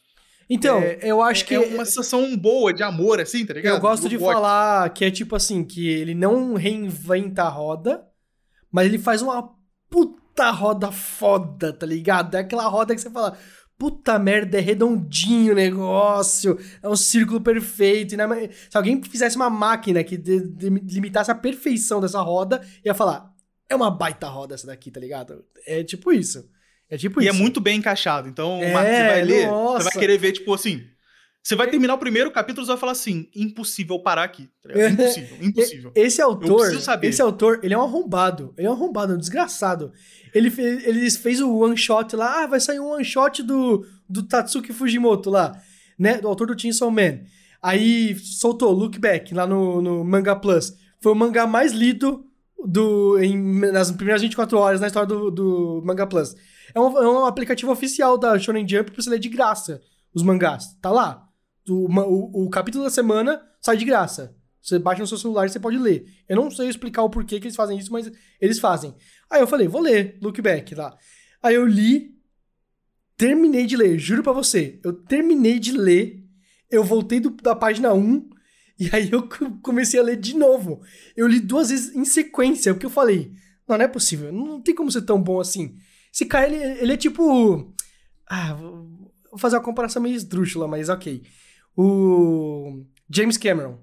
[0.49, 1.53] Então, é- eu acho que.
[1.53, 3.75] é uma sensação boa de amor, assim, tá ligado?
[3.75, 4.33] Eu gosto de gosto.
[4.33, 8.03] falar que é tipo assim, que ele não reinventa a roda,
[8.71, 9.47] mas ele faz uma
[9.91, 12.33] puta roda foda, tá ligado?
[12.35, 13.37] É aquela roda que você fala,
[13.77, 18.17] puta merda, é redondinho o negócio, é um círculo perfeito.
[18.17, 18.25] né?
[18.71, 23.28] Se alguém fizesse uma máquina que de- de- limitasse a perfeição dessa roda, ia falar,
[23.69, 25.43] é uma baita roda essa daqui, tá ligado?
[25.65, 26.49] É tipo isso.
[26.89, 27.35] É tipo E isso.
[27.35, 28.27] é muito bem encaixado.
[28.27, 29.83] Então, É, Marcos, você vai ler, nossa.
[29.83, 30.83] você vai querer ver, tipo assim.
[31.41, 34.49] Você vai terminar o primeiro capítulo e você vai falar assim: impossível parar aqui.
[34.65, 34.91] ligado?
[34.93, 35.91] Impossível, impossível.
[35.95, 36.69] Esse autor,
[37.03, 38.53] esse autor, ele é um arrombado.
[38.57, 39.91] Ele é um arrombado, um desgraçado.
[40.33, 43.85] Ele, fe- ele fez o one shot lá, ah, vai sair um one shot do,
[44.07, 45.59] do Tatsuki Fujimoto lá,
[45.97, 46.19] né?
[46.19, 47.19] Do autor do Chainsaw Man.
[47.61, 50.73] Aí soltou Look Back lá no, no Manga Plus.
[51.01, 52.25] Foi o mangá mais lido
[52.65, 53.37] do, em,
[53.71, 56.35] nas primeiras 24 horas na história do, do Manga Plus.
[56.73, 59.81] É um, é um aplicativo oficial da Shonen Jump pra você ler de graça
[60.13, 60.75] os mangás.
[60.81, 61.27] Tá lá.
[61.67, 64.35] O, o, o capítulo da semana sai de graça.
[64.61, 66.05] Você baixa no seu celular e você pode ler.
[66.27, 68.11] Eu não sei explicar o porquê que eles fazem isso, mas
[68.41, 68.93] eles fazem.
[69.29, 70.95] Aí eu falei, vou ler Look Back lá.
[71.41, 72.11] Aí eu li,
[73.15, 74.79] terminei de ler, juro pra você.
[74.83, 76.19] Eu terminei de ler
[76.71, 78.28] eu voltei do- da página 1
[78.79, 80.81] e aí eu co- comecei a ler de novo.
[81.15, 83.33] Eu li duas vezes em sequência, porque eu falei,
[83.67, 85.75] não, não é possível, não tem como ser tão bom assim.
[86.13, 87.73] Esse cara, ele, ele é tipo...
[88.27, 91.23] Ah, vou fazer uma comparação meio esdrúxula, mas ok.
[91.75, 93.79] O James Cameron.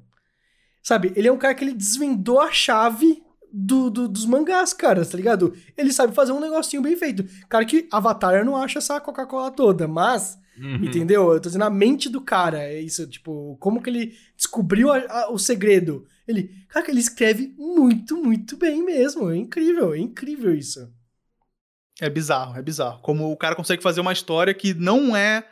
[0.82, 5.04] Sabe, ele é um cara que ele desvendou a chave do, do- dos mangás, cara,
[5.04, 5.52] tá ligado?
[5.76, 7.24] Ele sabe fazer um negocinho bem feito.
[7.48, 10.84] Cara que Avatar eu não acho essa Coca-Cola toda, mas, Uhum.
[10.84, 11.32] entendeu?
[11.32, 14.98] Eu tô dizendo a mente do cara, é isso, tipo, como que ele descobriu a-
[15.08, 16.06] a- o segredo.
[16.26, 19.30] Ele, cara, que ele escreve muito, muito bem mesmo.
[19.30, 20.90] É incrível, é incrível isso.
[22.00, 23.00] É bizarro, é bizarro.
[23.00, 25.46] Como o cara consegue fazer uma história que não é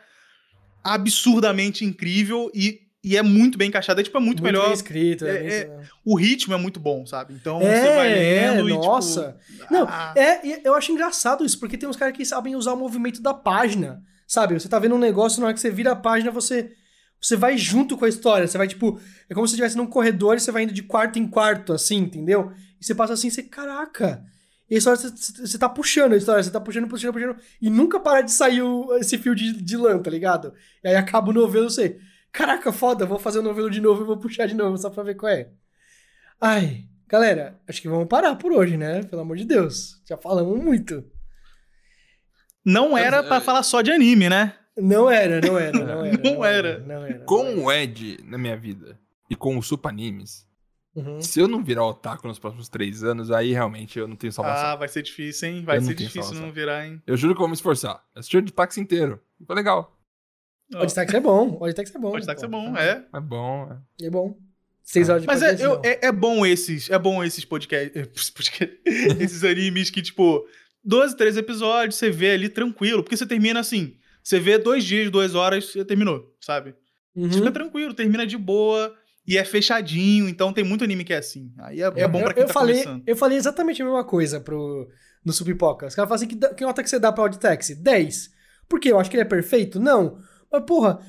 [0.83, 4.01] absurdamente incrível e, e é muito bem encaixada.
[4.01, 4.65] É, tipo, é muito, melhor.
[4.65, 5.25] bem escrito.
[5.25, 7.33] é- É, é- muito- O ritmo é muito bom, sabe?
[7.33, 9.37] Então É, você vai é, lendo e nossa.
[9.49, 9.73] tipo.
[9.73, 12.77] Não, ah, É, eu acho engraçado isso, porque tem uns caras que sabem usar o
[12.77, 14.53] movimento da página, sabe?
[14.59, 16.71] Você tá vendo um negócio, na hora que você vira a página, você
[17.21, 18.99] você vai junto com a história, você vai tipo,
[19.29, 21.73] é como se você estivesse num corredor e você vai indo de quarto em quarto,
[21.73, 22.51] assim, entendeu?
[22.79, 24.23] E você passa assim, você, caraca,
[24.69, 27.69] e a história, você, você tá puxando a história, você tá puxando, puxando, puxando, e
[27.69, 30.53] nunca para de sair o- esse fio de, de lã, tá ligado?
[30.83, 31.97] E aí acaba o novelo, você,
[32.31, 35.01] caraca, foda, vou fazer o novelo de novo e vou puxar de novo, só pra
[35.03, 35.49] ver qual é.
[36.39, 39.03] Ai, galera, acho que vamos parar por hoje, né?
[39.03, 40.01] Pelo amor de Deus.
[40.07, 41.03] Já falamos muito.
[42.65, 44.55] Não era Mas, pra é- falar só de anime, né?
[44.77, 46.17] Não era, não era, não era.
[46.23, 46.79] Não era.
[46.79, 47.19] Não era.
[47.19, 50.45] Com o Ed na minha vida e com o Supa Animes.
[50.95, 51.21] Uhum.
[51.21, 54.65] se eu não virar otaku nos próximos três anos, aí realmente eu não tenho salvação.
[54.67, 55.61] Ah, vai ser difícil, hein?
[55.65, 56.45] Vai Eu ser difícil salvação.
[56.47, 57.01] não virar, hein?
[57.05, 58.01] Eu juro que eu vou me esforçar.
[58.15, 59.19] Eu assisti o de táxi inteiro.
[59.45, 59.93] Foi legal.
[60.73, 62.13] O Oditax é bom, o Oditax é bom.
[62.13, 62.39] Que pô.
[62.39, 63.03] ser bom, é.
[63.13, 63.77] É bom.
[64.01, 64.05] É.
[64.05, 64.37] É bom.
[64.81, 65.81] Seis horas de Mas é, podcast, eu- não.
[65.83, 68.79] é, é bom esses, é bom esses podcasts, podcast,
[69.19, 70.45] esses animes que, tipo,
[70.85, 75.09] 12, 13 episódios, você vê ali tranquilo, porque você termina assim, você vê dois dias,
[75.09, 76.75] duas horas, você terminou, sabe?
[77.15, 77.29] Uhum.
[77.29, 78.95] Você fica tranquilo, termina de boa,
[79.27, 81.51] e é fechadinho, então tem muito anime que é assim.
[81.57, 83.03] Aí é, é bom pra eu, quem eu tá falei, começando.
[83.07, 84.87] Eu falei exatamente a mesma coisa pro,
[85.23, 85.87] no Subpipoca.
[85.87, 87.73] Os caras falam assim, que, que nota que você dá pra Auditaxi?
[87.73, 88.29] 10.
[88.69, 88.91] Por quê?
[88.91, 89.79] Eu acho que ele é perfeito?
[89.79, 90.19] Não.
[90.51, 90.99] Mas, porra,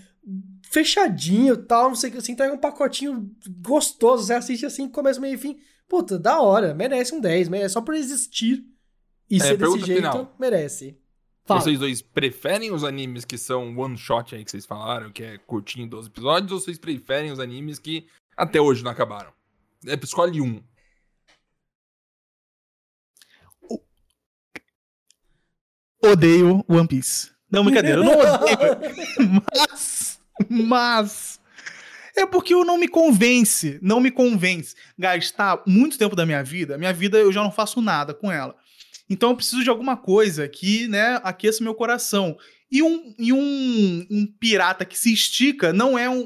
[0.71, 3.31] fechadinho e tal, não sei o que, assim, entrega um pacotinho
[3.61, 5.59] gostoso, você assiste assim, começo, meio e fim.
[5.87, 8.65] Puta, da hora, merece um 10, merece, só por existir
[9.31, 10.37] e É, ser desse pergunta jeito, final.
[10.39, 10.97] merece.
[11.45, 11.61] Fala.
[11.61, 15.39] Vocês dois preferem os animes que são one shot aí que vocês falaram, que é
[15.39, 19.33] curtinho 12 episódios, ou vocês preferem os animes que até hoje não acabaram?
[19.87, 20.61] É, escolhe um.
[26.03, 27.31] Odeio One Piece.
[27.51, 29.43] Não, brincadeira, eu não odeio.
[29.57, 31.41] mas, mas.
[32.17, 36.79] É porque eu não me convence, não me convence gastar muito tempo da minha vida.
[36.79, 38.57] Minha vida eu já não faço nada com ela.
[39.09, 42.37] Então eu preciso de alguma coisa que, né, aqueça meu coração.
[42.69, 46.19] E um, e um, um pirata que se estica não é um-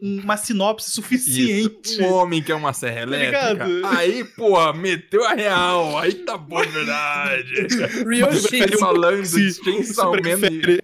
[0.00, 1.94] um- uma sinopse suficiente.
[1.94, 2.02] Isso.
[2.02, 3.48] Um homem que é uma serra elétrica.
[3.52, 3.86] ligado?
[3.86, 5.98] Aí, porra, meteu a real.
[5.98, 7.52] Aí tá bom de verdade.
[8.08, 8.76] Real shit.
[8.78, 10.80] falando de Chainsaw Man.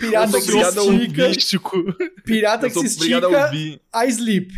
[0.00, 0.58] Pirata que se
[1.30, 3.50] estica, pirata que se estica
[3.92, 4.50] a sleep.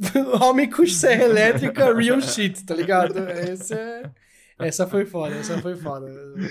[0.42, 3.16] Homem com serra elétrica, real shit, tá ligado?
[3.18, 4.10] Essa, é-
[4.60, 6.06] essa foi foda, essa foi foda.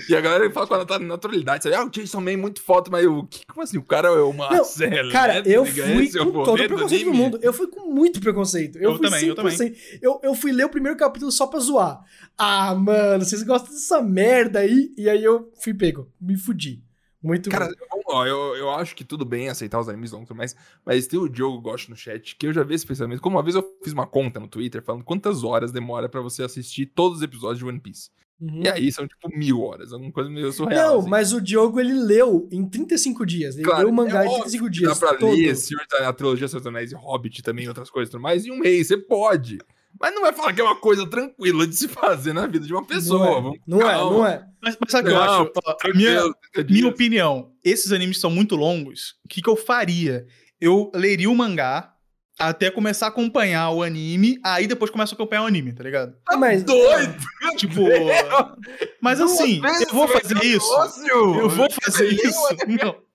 [0.08, 1.64] E a galera fala com a naturalidade.
[1.64, 1.74] Sabe?
[1.76, 3.78] Ah, o Chainsaw Man é muito foda, mas o que, como assim?
[3.78, 7.14] O cara é uma Não, serra Cara, eu fui é com todo o preconceito do
[7.14, 7.38] mundo.
[7.42, 8.76] Eu fui com muito preconceito.
[8.78, 9.56] Eu, Eu fui também, eu também.
[9.56, 9.76] 100%.
[10.02, 12.00] Eu, eu fui ler o primeiro capítulo só pra zoar.
[12.36, 14.92] Ah, mano, vocês gostam dessa merda aí?
[14.96, 16.10] E aí eu fui pego.
[16.20, 16.82] Me fudi.
[17.22, 17.68] Muito Cara,
[18.06, 18.26] bom.
[18.26, 21.60] eu, eu acho que tudo bem aceitar os animes longos, mas, mas tem o Diogo
[21.60, 23.20] Gosto no chat, que eu já vi esse pensamento.
[23.20, 26.42] Como uma vez eu fiz uma conta no Twitter falando quantas horas demora pra você
[26.42, 28.10] assistir todos os episódios de One Piece.
[28.40, 28.62] Uhum.
[28.64, 30.92] E aí são tipo mil horas, alguma coisa meio surreal.
[30.92, 31.10] Não, assim.
[31.10, 33.54] mas o Diogo ele leu em 35 dias.
[33.54, 34.98] Ele Claro, leu o mangá é em óbvio 35 que dias.
[34.98, 35.36] Dá pra todo.
[35.36, 38.50] ler Senhor a trilogia dos Anéis e Hobbit também, outras coisas e tudo mais, em
[38.50, 39.58] um mês, você pode.
[39.98, 42.72] Mas não vai falar que é uma coisa tranquila de se fazer na vida de
[42.72, 43.40] uma pessoa.
[43.40, 44.46] Não é, não é, não é.
[44.62, 45.52] Mas, mas sabe o que eu acho?
[45.84, 49.14] A minha, tranquilo, 30 minha opinião, esses animes são muito longos.
[49.24, 50.26] O que, que eu faria?
[50.60, 51.94] Eu leria o mangá
[52.38, 56.14] até começar a acompanhar o anime, aí depois começo a acompanhar o anime, tá ligado?
[56.38, 57.14] Mas, Doido!
[57.56, 57.84] Tipo.
[59.00, 60.72] Mas assim, eu vou fazer isso.
[61.06, 62.40] Eu vou fazer isso.
[62.82, 63.09] Não.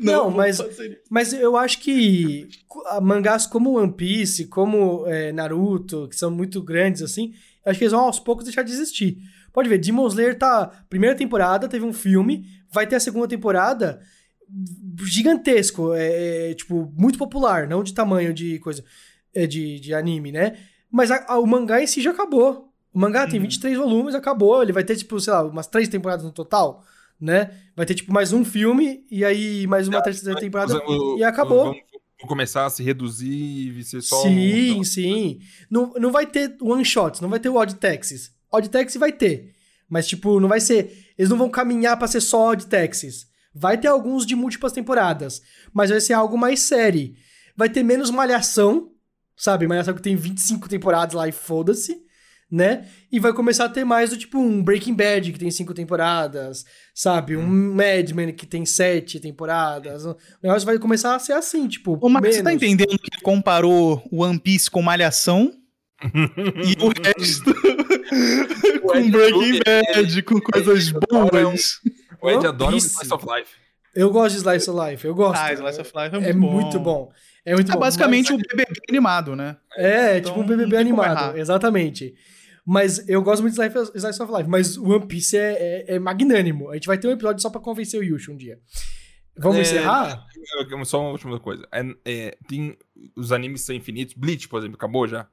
[0.04, 0.62] Não, vou mas-.
[1.10, 2.48] Mas eu acho que
[2.86, 7.84] ah, mangás como One Piece, como é, Naruto, que são muito grandes assim, acho que
[7.84, 9.18] eles vão aos poucos deixar de existir.
[9.52, 10.66] Pode ver, Demon Slayer tá.
[10.88, 14.00] Primeira temporada, teve um filme, vai ter a segunda temporada
[15.04, 18.84] gigantesco, é, é, tipo, muito popular, não de tamanho de coisa,
[19.34, 20.56] é, de, de anime, né?
[20.90, 22.68] Mas a- a- o mangá em si já acabou.
[22.92, 23.42] O mangá tem Uhum.
[23.42, 24.60] 23 volumes, acabou.
[24.62, 26.84] Ele vai ter, tipo, sei lá, umas três temporadas no total,
[27.20, 27.50] né?
[27.76, 31.64] Vai ter, tipo, mais um filme e aí mais uma terceira temporada O- e acabou.
[31.66, 31.80] Vamos,
[32.26, 34.22] começar a se reduzir e ser só.
[34.22, 34.84] sim, um...
[34.84, 35.38] sim.
[35.70, 38.32] Não, não vai ter one shot, não vai ter o Odd Taxes.
[38.52, 39.54] Odd Taxes vai ter.
[39.88, 41.06] Mas, tipo, não vai ser.
[41.18, 43.26] Eles não vão caminhar pra ser só Odd Taxes.
[43.54, 45.42] Vai ter alguns de múltiplas temporadas.
[45.72, 47.16] Mas vai ser algo mais série.
[47.56, 48.90] Vai ter menos malhação,
[49.36, 49.66] sabe?
[49.66, 52.00] Malhação que tem 25 temporadas lá e foda-se,
[52.50, 52.86] né?
[53.12, 56.64] E vai começar a ter mais do tipo um Breaking Bad que tem cinco temporadas,
[56.94, 57.36] sabe?
[57.36, 60.04] Um Mad Men que tem sete temporadas.
[60.04, 61.98] O negócio vai começar a ser assim, tipo.
[62.00, 62.62] Ô, Marcos, você tá menos.
[62.62, 65.52] entendendo que ele comparou One Piece com Malhação?
[66.02, 67.54] e o resto
[68.80, 71.80] com Ed Breaking Bad, com coisas boas.
[72.22, 72.78] O Ed adora o.
[72.78, 73.50] Slice of Life.
[73.94, 75.40] Eu gosto de Slice of Life, eu gosto.
[75.40, 76.50] Ah, Slice of Life é muito é bom.
[76.52, 77.12] muito bom.
[77.44, 77.80] É muito É bom.
[77.80, 79.56] basicamente Mas- o BBB animado, né?
[79.76, 81.38] É, Então, tipo um BBB animado, errar.
[81.38, 82.14] exatamente.
[82.66, 85.94] Mas eu gosto muito de Slice, Slice of Life, mas o One Piece é, é-
[85.94, 86.70] é magnânimo.
[86.70, 88.58] A gente vai ter um episódio só pra convencer o Yushi um dia.
[89.38, 90.26] Vamos É, encerrar?
[90.84, 91.66] Só uma última coisa.
[91.72, 92.76] É, é, tem
[93.16, 94.14] os animes são infinitos.
[94.14, 95.26] Bleach, por exemplo, acabou já?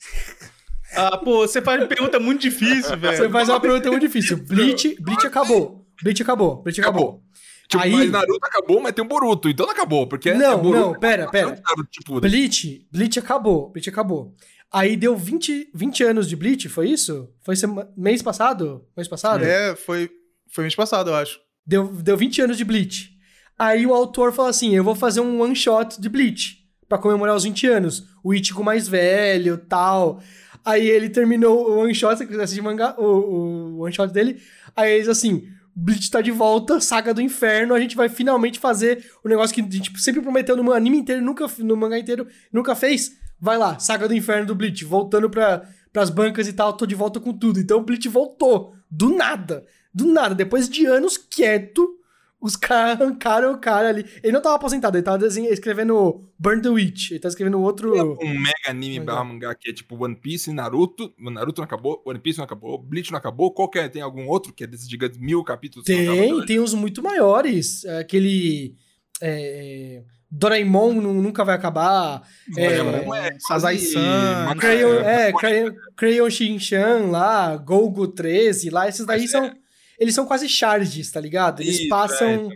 [0.96, 3.30] Ah, pô, você faz pergunta muito difícil, Você velho.
[3.30, 4.38] faz uma pergunta muito difícil.
[4.48, 5.86] Bleach, Bleach acabou.
[6.02, 6.62] Bleach acabou.
[6.62, 7.22] Bleach acabou.
[7.68, 9.50] Tipo, Aí- mas Naruto acabou, mas tem o Boruto.
[9.50, 10.80] Então não acabou, porque é Não, Boruto.
[10.92, 11.48] não, pera, pera.
[11.62, 13.68] Naruto, tipo, Bleach, Bleach acabou.
[13.70, 14.34] Bleach acabou.
[14.72, 17.28] Aí deu 20, 20 anos de Bleach, foi isso?
[17.42, 18.84] Foi sema- mês passado?
[18.96, 19.44] Mês passado?
[19.44, 20.10] É, foi,
[20.52, 21.38] foi mês passado, eu acho.
[21.66, 23.10] Deu, deu 20 anos de Bleach.
[23.58, 26.58] Aí o autor falou assim: eu vou fazer um one shot de Bleach
[26.88, 28.04] pra comemorar os 20 anos.
[28.22, 30.20] O Ichigo mais velho tal.
[30.64, 34.12] Aí ele terminou o one shot, se você quiser assistir mangá, o, o one shot
[34.12, 34.40] dele.
[34.76, 37.74] Aí eles assim: Bleach tá de volta, saga do inferno.
[37.74, 41.22] A gente vai finalmente fazer o negócio que a gente sempre prometeu no anime inteiro,
[41.22, 43.12] nunca, no mangá inteiro, nunca fez.
[43.40, 46.94] Vai lá, saga do inferno do Bleach, voltando pra, pras bancas e tal, tô de
[46.94, 47.60] volta com tudo.
[47.60, 49.64] Então o Bleach voltou, do nada.
[49.94, 51.94] Do nada, depois de anos quieto,
[52.40, 54.04] os caras arrancaram o cara ali.
[54.22, 57.10] Ele não tava aposentado, ele tava desenho- escrevendo Burn the Witch.
[57.10, 57.92] Ele tá escrevendo outro.
[58.22, 61.12] um mega anime barra mangá que é tipo One Piece e Naruto.
[61.18, 63.50] Naruto não acabou, One Piece não acabou, Bleach não acabou.
[63.52, 63.88] Qual que é?
[63.88, 65.84] Tem algum outro que é desses gigantes mil capítulos?
[65.84, 66.46] Tem, acaba?
[66.46, 67.84] tem uns muito maiores.
[67.86, 68.76] Aquele.
[69.20, 72.22] É, Doraemon nu- nunca vai acabar.
[72.56, 78.68] É, Doraemon é quase Sazai-san, uma- Crayon, é, é, Crayon, Crayon Shinchan lá, Golgo 13
[78.70, 79.52] lá, esses daí Mas são.
[79.98, 81.60] Eles são quase charges, tá ligado?
[81.60, 82.50] Eles Isso, é, passam então.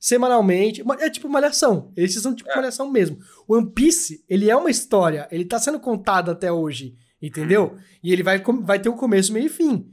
[0.00, 0.82] semanalmente.
[0.82, 1.92] Ma- É tipo malhação.
[1.96, 2.56] Eles são tipo É.
[2.56, 3.18] malhação mesmo.
[3.46, 5.28] O One Piece, ele é uma história.
[5.30, 6.94] Ele tá sendo contado até hoje.
[7.20, 7.76] Entendeu?
[8.02, 9.86] E ele vai, vai ter o começo, meio e fim.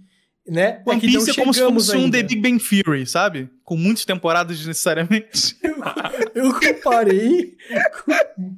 [0.48, 0.84] Né?
[0.86, 2.18] One que não Piece é como se fosse um ainda.
[2.18, 3.50] The Big Bang Theory, sabe?
[3.64, 5.58] Com muitas temporadas necessariamente.
[6.36, 7.58] Eu comparei.
[8.04, 8.58] com...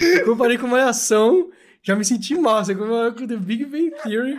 [0.00, 1.50] Eu comparei com Malhação.
[1.82, 2.64] Já me senti mal.
[2.64, 4.38] Você comparou com The Big Bang Theory.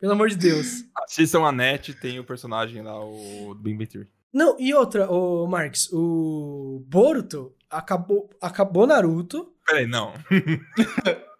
[0.00, 0.84] Pelo amor de Deus.
[1.04, 4.08] Assistam a net, tem o personagem lá, o Big Bang Theory.
[4.32, 9.52] Não, e outra, o Marx, o Boruto acabou, acabou Naruto.
[9.64, 10.12] Peraí, não.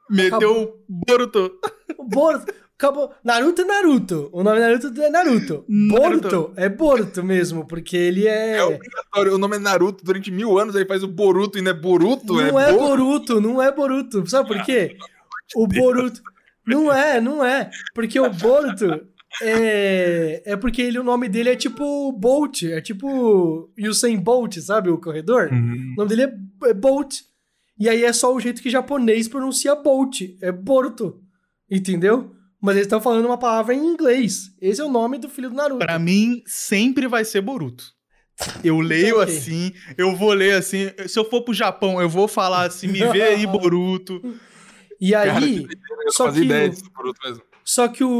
[0.08, 1.58] Meteu o Boruto.
[1.98, 3.10] O Boruto acabou.
[3.24, 4.28] Naruto é Naruto.
[4.32, 5.64] O nome Naruto é Naruto.
[5.68, 6.28] Naruto.
[6.30, 8.56] Boruto é Boruto mesmo, porque ele é.
[8.58, 9.34] É obrigatório.
[9.34, 12.34] O nome é Naruto durante mil anos, aí faz o Boruto e não é Boruto.
[12.34, 14.26] Não é, Bo- Boruto, não é Boruto.
[14.28, 14.96] Sabe por quê?
[15.56, 16.20] O Boruto.
[16.66, 17.70] Não é, não é.
[17.94, 19.06] Porque o Boruto
[19.42, 20.42] é.
[20.46, 22.62] É porque ele, o nome dele é tipo Bolt.
[22.64, 24.90] É tipo Usain Bolt, sabe?
[24.90, 25.50] O corredor.
[25.52, 25.92] Uhum.
[25.92, 27.16] O nome dele é, é Bolt.
[27.78, 30.22] E aí é só o jeito que japonês pronuncia Bolt.
[30.40, 31.20] É Boruto.
[31.70, 32.32] Entendeu?
[32.64, 34.50] Mas eles estão falando uma palavra em inglês.
[34.58, 35.84] Esse é o nome do filho do Naruto.
[35.84, 37.84] Pra mim, sempre vai ser Boruto.
[38.64, 39.36] Eu leio Ok.
[39.36, 40.90] assim, eu vou ler assim.
[41.06, 44.18] Se eu for pro Japão, eu vou falar assim, me vê aí, Boruto.
[44.98, 45.66] E aí.
[46.06, 47.42] Eu Só fazia que ideia o- Boruto mesmo.
[47.62, 48.10] Só que o,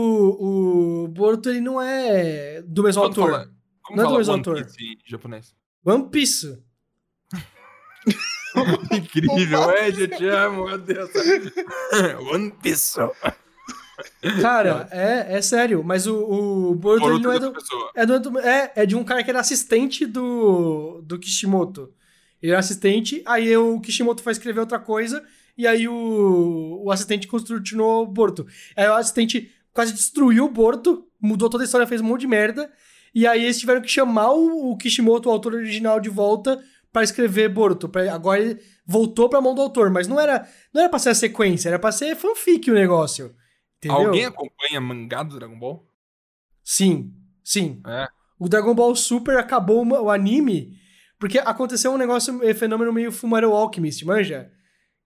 [1.04, 3.30] o Boruto ele não é do mesmo Quando autor.
[3.32, 3.50] fala-
[3.82, 4.64] Como Não é do mesmo One autor.
[4.64, 5.54] Piece em japonês?
[5.86, 6.58] One Piece.
[8.92, 11.10] Incrível, Ed, eu te amo, meu Deus.
[12.32, 13.00] One Piece.
[14.40, 17.52] Cara, é, é sério, mas o, o Boruto, não é do,
[17.94, 21.92] é, do, é, é de um cara que era assistente do, do Kishimoto.
[22.42, 25.22] Ele era assistente, aí o Kishimoto foi escrever outra coisa,
[25.56, 28.46] e aí o, o assistente continuou o Boruto.
[28.76, 32.26] Aí o assistente quase destruiu o Boruto, mudou toda a história, fez um monte de
[32.26, 32.70] merda,
[33.14, 36.62] e aí eles tiveram que chamar o, o Kishimoto, o autor original, de volta
[36.92, 37.88] pra escrever Boruto.
[37.88, 41.10] Pra, agora ele voltou pra mão do autor, mas não era, não era pra ser
[41.10, 43.34] a sequência, era pra ser fanfic o negócio.
[43.88, 44.06] Entendeu?
[44.08, 45.86] Alguém acompanha mangá do Dragon Ball?
[46.62, 47.12] Sim,
[47.42, 47.80] sim.
[47.86, 48.08] É.
[48.38, 50.76] O Dragon Ball Super acabou uma- o anime
[51.18, 54.50] porque aconteceu um negócio, um fenômeno meio Fullmetal Alchemist, manja?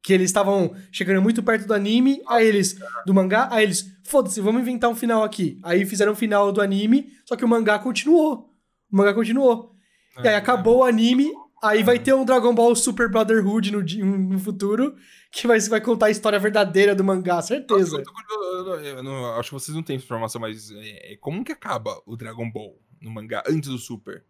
[0.03, 4.41] Que eles estavam chegando muito perto do anime, aí eles, do mangá, aí eles, foda-se,
[4.41, 5.59] vamos inventar um final aqui.
[5.63, 8.51] Aí fizeram o final do anime, só que o mangá continuou.
[8.91, 9.75] O mangá continuou.
[10.23, 10.37] E aí É.
[10.37, 11.31] acabou o anime,
[11.63, 13.83] Aí vai ter um Dragon Ball Super Brotherhood no,
[14.19, 14.97] no futuro,
[15.31, 18.03] que vai, vai contar a história verdadeira do mangá, certeza.
[18.31, 22.01] Eu, eu eu acho que vocês não têm informação, mas é, é, como que acaba
[22.07, 24.25] o Dragon Ball no mangá antes do Super?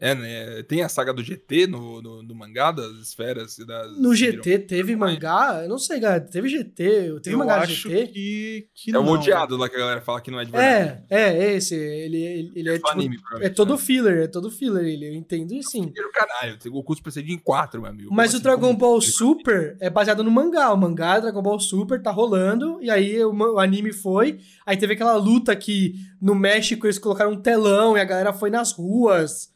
[0.00, 0.62] É, né?
[0.62, 3.98] Tem a saga do GT no, no, no mangá das esferas e das.
[3.98, 5.60] No GT teve mangá?
[5.62, 6.22] Eu não sei, galera.
[6.22, 8.06] Teve GT, teve eu mangá de acho GT?
[8.06, 9.12] que, que É o não.
[9.12, 11.04] odiado lá que a galera fala que não é de verdade.
[11.10, 11.74] É, é, esse.
[11.74, 13.78] Ele, ele, ele é, só tipo, anime, é todo né?
[13.78, 15.82] filler, é todo filler ele, eu entendo e sim.
[15.88, 16.56] Dinheiro, caralho.
[16.58, 18.08] Tem Goku Super Saiyajin 4, meu amigo.
[18.10, 18.42] Mas Como o assim?
[18.42, 20.72] Dragon Como- Ball Super é baseado no mangá.
[20.72, 24.38] O mangá Dragon Ball Super tá rolando, e aí o, o anime foi.
[24.64, 28.48] Aí teve aquela luta que no México eles colocaram um telão e a galera foi
[28.48, 29.50] nas ruas,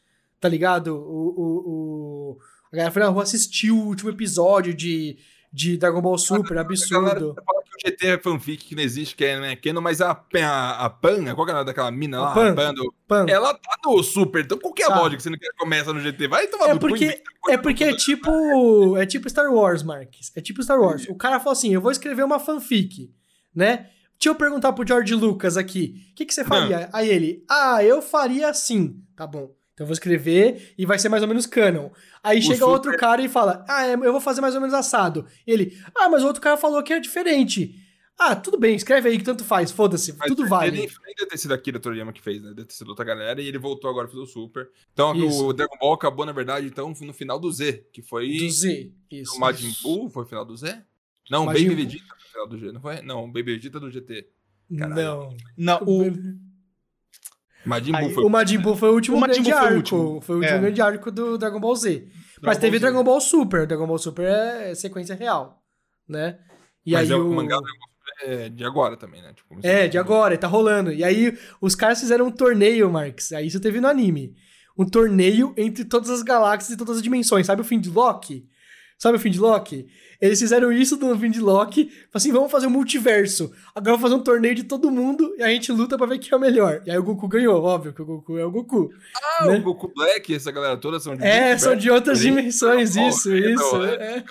[0.45, 0.95] tá ligado?
[0.95, 2.37] O, o, o-
[2.71, 5.17] a galera foi na rua assistir o último episódio de,
[5.51, 7.33] de Dragon Ball Super, absurdo.
[7.35, 10.11] que o GT é fanfic, que não existe, que é, não é canon, mas a,
[10.11, 12.33] a, a Pan, qual que é daquela mina lá?
[12.33, 12.53] Pan.
[12.53, 13.25] Pan do- Pan.
[13.27, 14.99] ela tá no Super, então qual que é a Tá.
[14.99, 16.27] lógica que você não quer que começa no GT?
[16.27, 18.97] Vai tomar É porque, inventa é porque é tipo.
[18.97, 20.31] É tipo Star Wars, Marques.
[20.35, 21.07] É tipo Star Wars.
[21.09, 23.11] O cara falou assim: eu vou escrever uma fanfic,
[23.55, 23.89] né?
[24.19, 25.95] Deixa eu perguntar pro George Lucas aqui.
[26.11, 26.87] O que, que você faria?
[26.93, 29.01] Aí ele, ah, eu faria assim.
[29.15, 29.49] Tá bom.
[29.75, 31.89] Então eu vou escrever e vai ser mais ou menos canon.
[32.23, 34.73] Aí chega Super- outro cara e fala, ah, é, eu vou fazer mais ou menos
[34.73, 35.25] assado.
[35.45, 37.75] E ele, ah, mas o outro cara falou que é diferente.
[38.17, 40.71] Ah, tudo bem, escreve aí que tanto faz, foda-se, tudo ele vale.
[40.71, 42.53] Nem, nem deve ter sido Akira Toriyama que fez, né?
[42.53, 44.69] Deve ter sido outra galera e ele voltou agora fazer o Super.
[44.93, 45.45] Então Isso.
[45.45, 48.93] o Dragon Ball acabou, na verdade, então, no final do Z, que foi Do Z,
[49.11, 49.35] isso.
[49.35, 50.81] o Majin Buu, foi o final do Z?
[51.29, 51.83] Não, Majin Baby.
[51.83, 53.01] Vegeta foi o final do G, não foi?
[53.01, 54.29] Não, Baby Vegeta do GT.
[54.77, 54.95] caralho.
[54.95, 55.37] Não.
[55.57, 56.05] Não, o,
[57.65, 59.65] Majin Aí, foi O Majin Buu foi o último O Majin grande Buu foi o
[59.67, 59.77] arco.
[59.77, 60.21] último.
[60.21, 60.61] Foi o último É.
[60.61, 62.07] grande arco do Dragon Ball Z.
[62.41, 62.81] Mas Ball teve Z.
[62.81, 63.65] Dragon Ball Super.
[63.67, 65.61] Dragon Ball Super é sequência real,
[66.07, 66.37] né?
[66.85, 67.29] E Mas aí é o...
[67.29, 69.33] o mangá Dragon Ball é de agora também, né?
[69.33, 70.91] Tipo, É, de agora, tá rolando.
[70.91, 73.31] E aí os caras fizeram um torneio, Marx.
[73.33, 74.33] Aí isso teve no anime.
[74.77, 77.45] Um torneio entre todas as galáxias e todas as dimensões.
[77.47, 78.45] Sabe o fim de Loki?
[78.97, 79.87] Sabe o fim de Loki?
[80.21, 81.91] Eles fizeram isso no fim de Loki.
[82.13, 83.51] Assim, vamos fazer um multiverso.
[83.75, 86.29] Agora vamos fazer um torneio de todo mundo e a gente luta pra ver quem
[86.31, 86.81] é o melhor.
[86.85, 88.89] E aí o Goku ganhou, óbvio que o Goku é o Goku.
[89.41, 89.57] Ah, né?
[89.57, 93.31] o Goku Black, essa galera toda são de É, são de outras dimensões, Oh, isso,
[93.33, 93.71] é isso.
[93.71, 93.91] da hora.
[94.01, 94.23] é.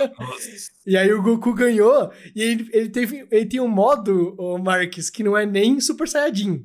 [0.87, 5.11] E aí o Goku ganhou, e ele, ele, teve, ele tem um modo, o Marques,
[5.11, 6.65] que não é nem Super Saiyajin.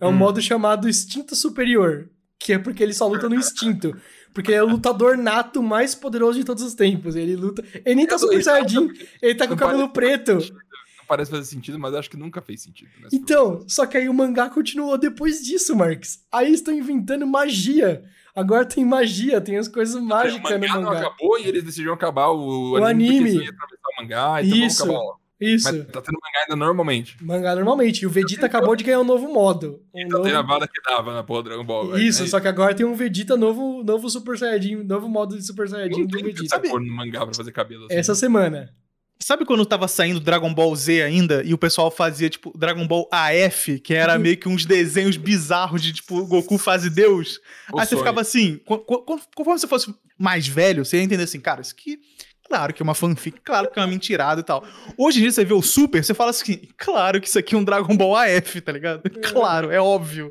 [0.00, 0.12] É um Hum.
[0.12, 2.08] modo chamado Instinto Superior,
[2.38, 3.96] que é porque ele só luta no instinto.
[4.36, 7.16] Porque ele é o lutador nato mais poderoso de todos os tempos.
[7.16, 7.64] Ele luta.
[7.86, 8.90] Ele nem tá Super Saiyajin,
[9.22, 10.34] ele tá com o não cabelo preto.
[10.34, 12.90] Não parece fazer sentido, mas acho que nunca fez sentido.
[13.00, 13.08] né?
[13.14, 16.22] Então, só que aí o mangá continuou depois disso, Marques.
[16.30, 18.04] Aí estão inventando magia.
[18.34, 21.06] Agora tem magia, tem as coisas o mágicas mangá no não mangá.
[21.06, 23.16] acabou e eles decidiram acabar o, O anime.
[23.16, 24.86] porque senão ia atravessar o mangá, então Isso.
[24.86, 25.25] vamos acabar.
[25.40, 25.66] Isso.
[25.72, 27.16] Mas tá tendo mangá ainda normalmente.
[27.22, 28.00] Mangá normalmente.
[28.02, 29.82] E o Vegeta acabou de ganhar um novo modo.
[29.94, 31.88] Um Tá novo- tendo a vada que dava na porra do Dragon Ball.
[31.90, 32.28] velho, Isso, né?
[32.28, 36.00] só que agora tem um Vegeta novo, novo Super Saiyajin, novo modo de Super Saiyajin
[36.00, 36.56] Não do tem Vegeta.
[36.56, 37.94] essa cor no mangá pra fazer cabelo assim.
[37.94, 38.72] Essa semana.
[39.18, 43.08] Sabe quando tava saindo Dragon Ball Z ainda e o pessoal fazia, tipo, Dragon Ball
[43.10, 43.98] AF, que Uhum.
[44.00, 47.40] era meio que uns desenhos bizarros de, tipo, Goku fase Deus?
[47.72, 51.02] O Aí você ficava assim, co- co- co- conforme você fosse mais velho, você ia
[51.02, 51.98] entender assim, cara, isso aqui,
[52.48, 54.64] claro que é uma fanfic, claro que é uma mentirada e tal.
[54.96, 57.58] Hoje em dia você vê o Super, você fala assim, claro que isso aqui é
[57.58, 59.02] um Dragon Ball AF, tá ligado?
[59.32, 60.30] Claro, é óbvio.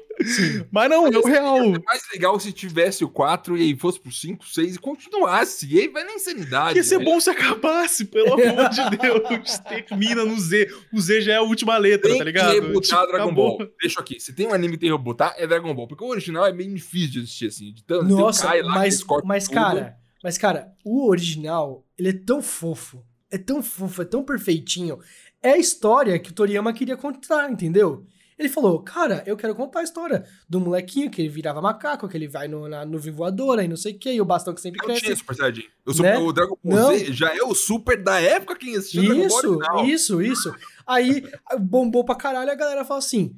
[0.71, 1.57] Mas não, é o real.
[1.57, 5.67] É mais legal se tivesse o 4 e aí fosse pro 5, 6 e continuasse.
[5.73, 6.77] E aí vai na insanidade.
[6.77, 7.11] Ia ser velho.
[7.11, 9.57] bom se acabasse, pelo amor de Deus.
[9.59, 10.69] Termina no Z.
[10.93, 12.53] O Z já é a última letra, Tem tá ligado?
[12.53, 13.57] que rebutar Tipo, Dragon acabou.
[13.57, 13.67] Ball.
[13.81, 14.19] Deixa aqui.
[14.19, 15.87] Se tem um anime que tem que rebutar, é Dragon Ball.
[15.87, 17.73] Porque o original é bem difícil de assistir, assim.
[17.73, 19.53] De tanto, Nossa, mas, mas tudo.
[19.53, 24.97] cara, mas cara, o original, ele é tão fofo, é tão fofo, é tão perfeitinho.
[25.39, 28.03] É a história que o Toriyama queria contar, entendeu?
[28.35, 32.17] Ele falou, cara, eu quero contar a história do molequinho que ele virava macaco, que
[32.17, 34.59] ele vai no, na nuvem voadora e não sei o que, e o bastão que
[34.61, 35.03] sempre Não cresce.
[35.03, 35.63] tinha Super Saiyajin.
[35.85, 36.25] O, Super- Né?
[36.25, 36.97] o Dragon Ball Não.
[36.97, 40.55] Z já é o Super da época que assistiu o Dragon Ball Isso, isso, isso.
[40.87, 41.23] Aí
[41.59, 43.35] bombou pra caralho, a galera falou assim.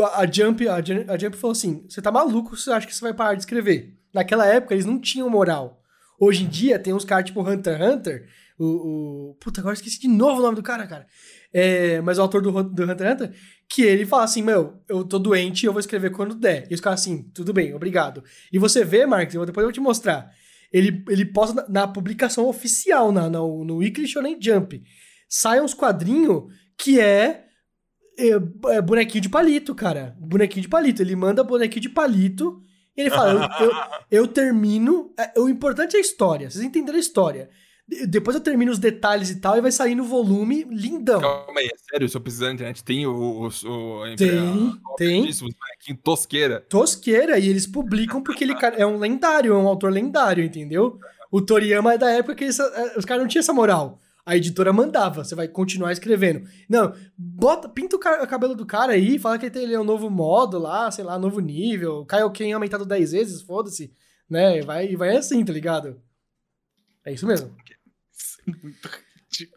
[0.00, 0.78] A, a Jump, a
[1.18, 2.56] Jump falou assim: você tá maluco?
[2.56, 3.94] Você acha que você vai parar de escrever?
[4.12, 5.82] Naquela época eles não tinham moral.
[6.20, 8.28] Hoje em dia tem uns caras tipo Hunter x Hunter.
[8.58, 8.64] O,
[9.30, 11.06] o- Puta, agora esqueci de novo o nome do cara, cara.
[11.52, 13.36] É, mas o autor do, do Hunter x Hunter,
[13.68, 16.66] que ele fala assim: Meu, eu tô doente eu vou escrever quando der.
[16.70, 18.22] E os caras assim: Tudo bem, obrigado.
[18.52, 20.30] E você vê, Marcos, eu- depois eu vou te mostrar.
[20.72, 24.82] Ele, ele posta na, na publicação oficial, na, na- no Weekly Shonen Jump.
[25.28, 26.44] Sai uns quadrinhos
[26.76, 27.44] que é,
[28.18, 28.28] é,
[28.76, 30.16] é bonequinho de palito, cara.
[30.18, 31.02] Bonequinho de palito.
[31.02, 32.60] Ele manda bonequinho de palito
[32.96, 33.72] e ele fala: eu, eu,
[34.22, 35.12] eu termino.
[35.18, 36.50] é, o importante é a história.
[36.50, 37.50] Vocês entenderam a história.
[37.86, 41.20] De- Depois eu termino os detalhes e tal, e vai sair no volume lindão.
[41.20, 43.12] Calma aí, é sério, se eu precisar da internet, tem o.
[43.12, 45.28] o, o Tem, a- tem.
[45.28, 46.60] Os bonequinhos tosqueira.
[46.68, 50.98] Tosqueira, e eles publicam porque ele é um lendário, é um autor lendário, entendeu?
[51.30, 53.98] O Toriyama é da época que essa- eh, os caras não tinham essa moral.
[54.26, 56.48] A editora mandava, você vai continuar escrevendo.
[56.68, 59.80] Não, bota, pinta o, o cabelo do cara aí, fala que ele tem ele é
[59.80, 62.06] um novo modo lá, sei lá, novo nível.
[62.06, 63.92] Kaioken aumentado 10 vezes, foda-se.
[64.28, 64.62] Né?
[64.62, 66.00] Vai, vai assim, tá ligado?
[67.04, 67.54] É isso mesmo.
[68.62, 68.88] Muito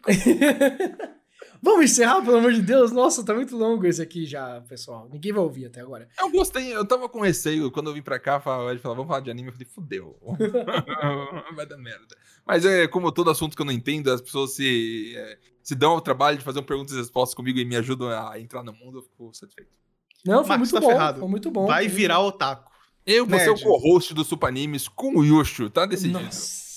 [1.61, 2.91] Vamos encerrar, pelo amor de Deus?
[2.91, 5.09] Nossa, tá muito longo esse aqui já, pessoal.
[5.11, 6.07] Ninguém vai ouvir até agora.
[6.19, 9.21] Eu gostei, eu tava com receio quando eu vim pra cá, ele falou, vamos falar
[9.21, 10.17] de anime, eu falei, fudeu.
[11.55, 12.15] Vai dar merda.
[12.45, 15.91] Mas é como todo assunto que eu não entendo, as pessoas se, é, se dão
[15.91, 18.73] ao trabalho de fazer um perguntas e respostas comigo e me ajudam a entrar no
[18.73, 19.71] mundo, eu fico satisfeito.
[20.25, 20.93] Não, foi Marcos muito tá bom.
[20.93, 21.19] ferrado.
[21.19, 21.67] Foi muito bom.
[21.67, 22.71] Vai virar otaku.
[23.05, 26.19] Eu vou ser o co-host do Supa Animes com o Yushu, tá decidido.
[26.19, 26.67] Nossa.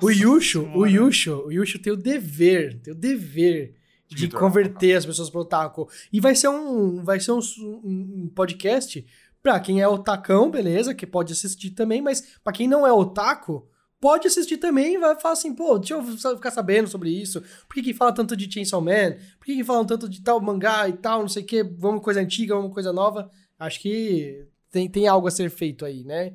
[0.00, 0.86] O Yushu, o.
[0.86, 3.74] Yushu, o Yushu tem o dever, tem o dever
[4.08, 5.88] de converter as pessoas pro otaku.
[6.12, 9.04] E vai ser um, vai ser um, um- podcast
[9.42, 13.66] pra quem é otacão, beleza, que pode assistir também, mas pra quem não é otaku,
[14.00, 17.42] pode assistir também e vai falar assim, pô, deixa eu ficar sabendo sobre isso.
[17.68, 19.16] Por que que fala tanto de Chainsaw Man?
[19.38, 22.02] Por que que falam tanto de tal mangá e tal, não sei o que, vamos
[22.02, 23.30] coisa antiga, vamos coisa nova?
[23.58, 26.34] Acho que tem, tem algo a ser feito aí, né?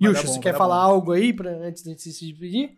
[0.00, 0.92] Yushu, você quer falar bom.
[0.92, 2.76] algo aí pra, antes de se despedir?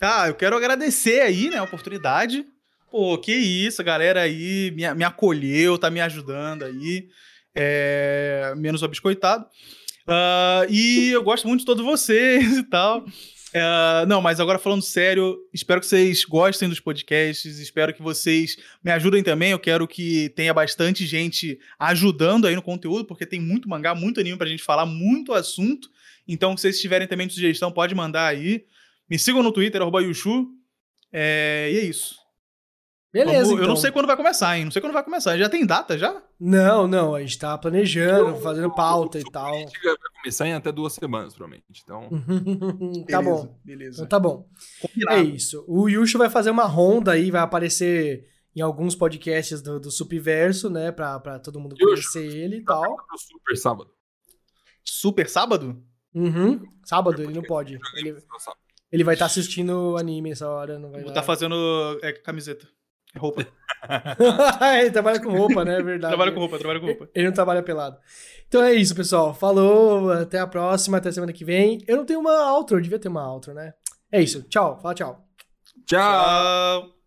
[0.00, 2.46] Ah, eu quero agradecer aí, né, a oportunidade.
[2.90, 7.08] Pô, que isso, a galera aí me, me acolheu, tá me ajudando aí.
[7.54, 9.46] É, menos o biscoitado.
[10.06, 13.04] Ah, e eu gosto muito de todos vocês e tal.
[13.52, 18.56] É, não, mas agora falando sério, espero que vocês gostem dos podcasts, espero que vocês
[18.82, 19.52] me ajudem também.
[19.52, 24.20] Eu quero que tenha bastante gente ajudando aí no conteúdo, porque tem muito mangá, muito
[24.20, 25.88] anime pra gente falar, muito assunto.
[26.26, 28.64] Então, se vocês tiverem também sugestão, pode mandar aí.
[29.08, 30.48] Me sigam no Twitter, arroba Yushu.
[31.12, 32.19] É, e é isso.
[33.12, 33.64] Beleza, Vamos- então.
[33.64, 34.64] Eu não sei quando vai começar, hein?
[34.66, 35.36] Não sei quando vai começar.
[35.36, 36.22] Já tem data já?
[36.38, 39.50] Não, não, a gente tá planejando, fazendo pauta e tal.
[39.52, 39.66] Vai
[40.22, 41.82] começar em até duas semanas, provavelmente.
[41.82, 42.08] Então,
[43.08, 43.58] tá bom.
[43.64, 43.96] Beleza.
[44.04, 44.48] Então tá bom.
[44.84, 45.22] É Combinado.
[45.36, 45.64] isso.
[45.66, 50.70] O Yushu vai fazer uma ronda aí, vai aparecer em alguns podcasts do, do Subverso,
[50.70, 50.92] né?
[50.92, 51.86] Pra, pra todo mundo Yushu.
[52.12, 52.82] conhecer ele e tal.
[52.96, 53.90] pro Super sábado.
[54.84, 55.82] Super sábado?
[56.14, 56.60] Uhum.
[56.84, 57.78] Sábado ele não pode.
[57.96, 58.16] Ele,
[58.90, 61.20] ele vai estar assistindo anime essa hora, não vai Vou dar.
[61.20, 61.54] tá fazendo
[62.02, 62.66] é, camiseta.
[63.16, 63.46] Roupa.
[64.78, 65.78] ele trabalha com roupa, né?
[65.78, 66.12] É verdade.
[66.12, 67.08] trabalho com roupa, trabalho com roupa.
[67.14, 67.98] Ele não trabalha pelado.
[68.46, 69.34] Então é isso, pessoal.
[69.34, 71.78] Falou, até a próxima, até semana que vem.
[71.86, 73.74] Eu não tenho uma outro, eu devia ter uma outro, né?
[74.12, 74.42] É isso.
[74.44, 75.24] Tchau, fala tchau.
[75.86, 76.82] Tchau!
[76.82, 76.99] Tchau.